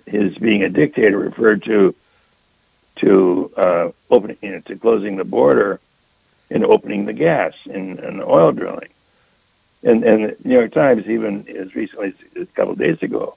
his 0.07 0.37
being 0.39 0.63
a 0.63 0.69
dictator 0.69 1.19
referred 1.19 1.63
to 1.65 1.95
to 2.97 3.53
uh, 3.57 3.91
opening 4.11 4.39
you 4.41 4.53
know, 4.53 4.61
to 4.61 4.77
closing 4.77 5.17
the 5.17 5.25
border 5.25 5.81
and 6.51 6.65
opening 6.65 7.05
the 7.05 7.13
gas 7.13 7.53
in, 7.67 7.99
in 7.99 8.23
oil 8.23 8.53
drilling. 8.53 8.89
And, 9.83 10.03
and 10.03 10.25
the 10.25 10.37
New 10.45 10.55
York 10.55 10.73
Times, 10.73 11.07
even 11.07 11.47
as 11.49 11.75
recently 11.75 12.15
as 12.35 12.43
a 12.43 12.47
couple 12.47 12.73
of 12.73 12.79
days 12.79 13.03
ago, 13.03 13.37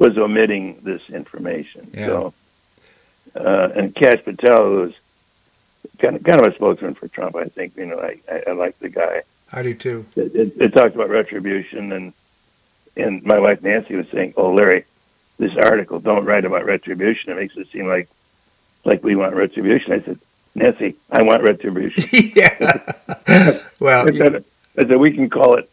was 0.00 0.16
omitting 0.16 0.80
this 0.82 1.02
information. 1.10 1.90
Yeah. 1.92 2.06
So, 2.06 2.34
uh, 3.36 3.68
and 3.76 3.94
Kash 3.94 4.24
Patel, 4.24 4.64
who 4.64 4.76
was 4.80 4.92
kind 5.98 6.16
of 6.16 6.24
kind 6.24 6.40
of 6.40 6.50
a 6.50 6.54
spokesman 6.54 6.94
for 6.94 7.06
Trump, 7.08 7.36
I 7.36 7.44
think. 7.44 7.76
You 7.76 7.84
know, 7.84 8.00
I, 8.00 8.18
I, 8.32 8.44
I 8.48 8.52
like 8.52 8.78
the 8.78 8.88
guy. 8.88 9.22
I 9.52 9.62
do 9.62 9.74
too. 9.74 10.06
It, 10.16 10.34
it, 10.34 10.52
it 10.56 10.72
talked 10.72 10.94
about 10.94 11.10
retribution, 11.10 11.92
and 11.92 12.14
and 12.96 13.22
my 13.24 13.38
wife 13.38 13.62
Nancy 13.62 13.94
was 13.94 14.06
saying, 14.08 14.32
"Oh, 14.38 14.54
Larry, 14.54 14.86
this 15.36 15.54
article 15.54 16.00
don't 16.00 16.24
write 16.24 16.46
about 16.46 16.64
retribution. 16.64 17.32
It 17.32 17.36
makes 17.36 17.56
it 17.58 17.68
seem 17.70 17.86
like 17.86 18.08
like 18.86 19.04
we 19.04 19.16
want 19.16 19.34
retribution." 19.34 19.92
I 19.92 20.02
said, 20.02 20.18
Nancy, 20.54 20.96
I 21.10 21.22
want 21.22 21.42
retribution. 21.42 22.04
yeah. 22.34 22.94
well, 23.80 24.08
I 24.08 24.16
said, 24.16 24.44
I 24.78 24.88
said, 24.88 24.96
we 24.96 25.12
can 25.12 25.28
call 25.28 25.56
it 25.56 25.70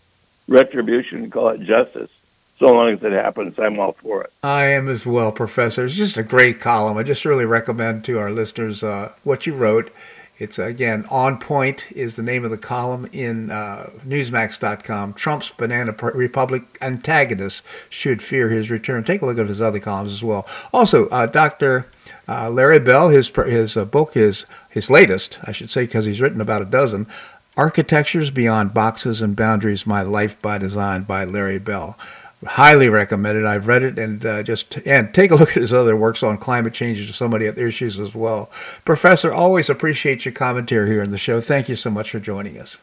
retribution 0.49 1.23
and 1.23 1.31
call 1.31 1.49
it 1.49 1.61
justice. 1.61 2.11
So 2.59 2.73
long 2.73 2.89
as 2.89 3.03
it 3.03 3.11
happens, 3.11 3.53
I'm 3.59 3.77
all 3.77 3.93
for 4.01 4.23
it. 4.23 4.33
I 4.43 4.65
am 4.65 4.89
as 4.89 5.05
well, 5.05 5.31
Professor. 5.31 5.85
It's 5.85 5.95
just 5.95 6.17
a 6.17 6.23
great 6.23 6.59
column. 6.59 6.97
I 6.97 7.03
just 7.03 7.23
really 7.23 7.45
recommend 7.45 8.03
to 8.05 8.17
our 8.17 8.31
listeners 8.31 8.83
uh, 8.83 9.13
what 9.23 9.45
you 9.45 9.53
wrote. 9.53 9.91
It's 10.39 10.59
again 10.59 11.05
on 11.09 11.39
point 11.39 11.91
is 11.91 12.15
the 12.15 12.21
name 12.21 12.45
of 12.45 12.51
the 12.51 12.59
column 12.59 13.09
in 13.11 13.49
uh, 13.49 13.89
Newsmax.com. 14.05 15.13
Trump's 15.13 15.49
banana 15.49 15.93
republic 15.93 16.63
antagonist 16.79 17.63
should 17.89 18.21
fear 18.21 18.49
his 18.49 18.69
return. 18.69 19.03
Take 19.03 19.21
a 19.21 19.25
look 19.25 19.39
at 19.39 19.47
his 19.47 19.61
other 19.61 19.79
columns 19.79 20.11
as 20.11 20.23
well. 20.23 20.47
Also, 20.71 21.07
uh, 21.09 21.25
Doctor 21.25 21.87
uh, 22.27 22.49
Larry 22.49 22.79
Bell, 22.79 23.09
his 23.09 23.29
his 23.29 23.75
uh, 23.77 23.85
book, 23.85 24.15
is 24.15 24.45
his 24.69 24.91
latest, 24.91 25.39
I 25.43 25.51
should 25.51 25.71
say, 25.71 25.85
because 25.85 26.05
he's 26.05 26.21
written 26.21 26.41
about 26.41 26.61
a 26.61 26.65
dozen. 26.65 27.07
Architectures 27.55 28.29
Beyond 28.29 28.75
Boxes 28.75 29.23
and 29.23 29.35
Boundaries: 29.35 29.87
My 29.87 30.03
Life 30.03 30.39
by 30.39 30.59
Design 30.59 31.01
by 31.01 31.25
Larry 31.25 31.57
Bell 31.57 31.97
highly 32.45 32.89
recommended. 32.89 33.45
I've 33.45 33.67
read 33.67 33.83
it 33.83 33.97
and 33.97 34.25
uh, 34.25 34.43
just 34.43 34.77
and 34.85 35.13
take 35.13 35.31
a 35.31 35.35
look 35.35 35.49
at 35.49 35.61
his 35.61 35.73
other 35.73 35.95
works 35.95 36.23
on 36.23 36.37
climate 36.37 36.73
change 36.73 36.99
and 36.99 37.13
so 37.13 37.27
many 37.27 37.47
other 37.47 37.67
issues 37.67 37.99
as 37.99 38.13
well. 38.13 38.49
Professor, 38.85 39.33
always 39.33 39.69
appreciate 39.69 40.25
your 40.25 40.33
commentary 40.33 40.89
here 40.89 41.01
on 41.01 41.09
the 41.09 41.17
show. 41.17 41.41
Thank 41.41 41.69
you 41.69 41.75
so 41.75 41.89
much 41.89 42.11
for 42.11 42.19
joining 42.19 42.59
us. 42.59 42.79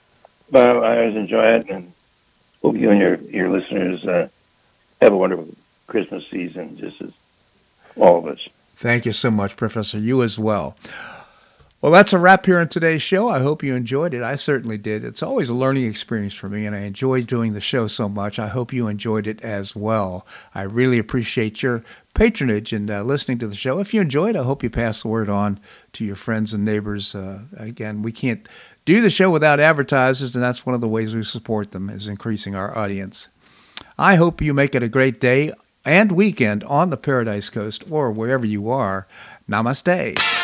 Well, 0.51 0.85
I 0.85 0.99
always 0.99 1.17
enjoy 1.17 1.45
it, 1.45 1.71
and 1.71 1.93
hope 2.63 2.77
you 2.77 2.91
and 2.91 3.01
your 3.01 3.17
your 3.17 3.51
listeners 3.51 4.05
uh, 4.05 4.29
have 5.01 5.13
a 5.13 5.17
wonderful 5.17 5.49
Christmas 5.87 6.25
season, 6.31 6.77
just 6.77 7.01
as 7.01 7.13
all 7.97 8.19
of 8.19 8.27
us. 8.27 8.49
Thank 8.77 9.07
you 9.07 9.13
so 9.13 9.31
much, 9.31 9.57
Professor. 9.57 9.99
You 9.99 10.23
as 10.23 10.39
well. 10.39 10.77
Well, 11.85 11.93
that's 11.93 12.15
a 12.15 12.19
wrap 12.19 12.47
here 12.47 12.61
on 12.61 12.69
today's 12.71 13.03
show. 13.03 13.29
I 13.29 13.41
hope 13.41 13.63
you 13.63 13.75
enjoyed 13.75 14.15
it. 14.15 14.23
I 14.23 14.37
certainly 14.37 14.79
did. 14.79 15.05
It's 15.05 15.23
always 15.23 15.51
a 15.51 15.55
learning 15.55 15.85
experience 15.85 16.33
for 16.33 16.49
me, 16.49 16.65
and 16.65 16.75
I 16.75 16.79
enjoy 16.79 17.21
doing 17.25 17.53
the 17.53 17.61
show 17.61 17.89
so 17.89 18.09
much. 18.09 18.39
I 18.39 18.49
hope 18.49 18.73
you 18.73 18.89
enjoyed 18.89 19.27
it 19.27 19.39
as 19.43 19.77
well. 19.77 20.27
I 20.55 20.63
really 20.63 20.99
appreciate 20.99 21.63
your 21.63 21.85
patronage 22.15 22.73
and 22.73 22.91
uh, 22.91 23.03
listening 23.03 23.37
to 23.41 23.47
the 23.47 23.55
show. 23.55 23.81
If 23.81 23.93
you 23.93 24.01
enjoyed, 24.01 24.35
I 24.35 24.45
hope 24.45 24.63
you 24.63 24.71
pass 24.71 25.03
the 25.03 25.09
word 25.09 25.29
on 25.29 25.61
to 25.93 26.07
your 26.07 26.17
friends 26.17 26.55
and 26.55 26.65
neighbors. 26.65 27.15
Uh, 27.15 27.43
again, 27.55 28.01
we 28.01 28.13
can't 28.13 28.49
do 28.87 29.03
the 29.03 29.11
show 29.11 29.31
without 29.31 29.61
advertisers, 29.61 30.35
and 30.35 30.43
that's 30.43 30.65
one 30.65 30.75
of 30.75 30.81
the 30.81 30.89
ways 30.89 31.15
we 31.15 31.23
support 31.23 31.73
them 31.73 31.91
is 31.91 32.09
increasing 32.09 32.55
our 32.55 32.75
audience. 32.75 33.29
I 33.99 34.15
hope 34.15 34.41
you 34.41 34.55
make 34.55 34.75
it 34.75 34.83
a 34.83 34.89
great 34.89 35.21
day 35.21 35.53
and 35.85 36.13
weekend 36.13 36.65
on 36.65 36.89
the 36.89 36.97
Paradise 36.97 37.51
Coast 37.51 37.85
or 37.91 38.11
wherever 38.11 38.47
you 38.47 38.71
are. 38.71 39.07
Namaste. 39.47 40.44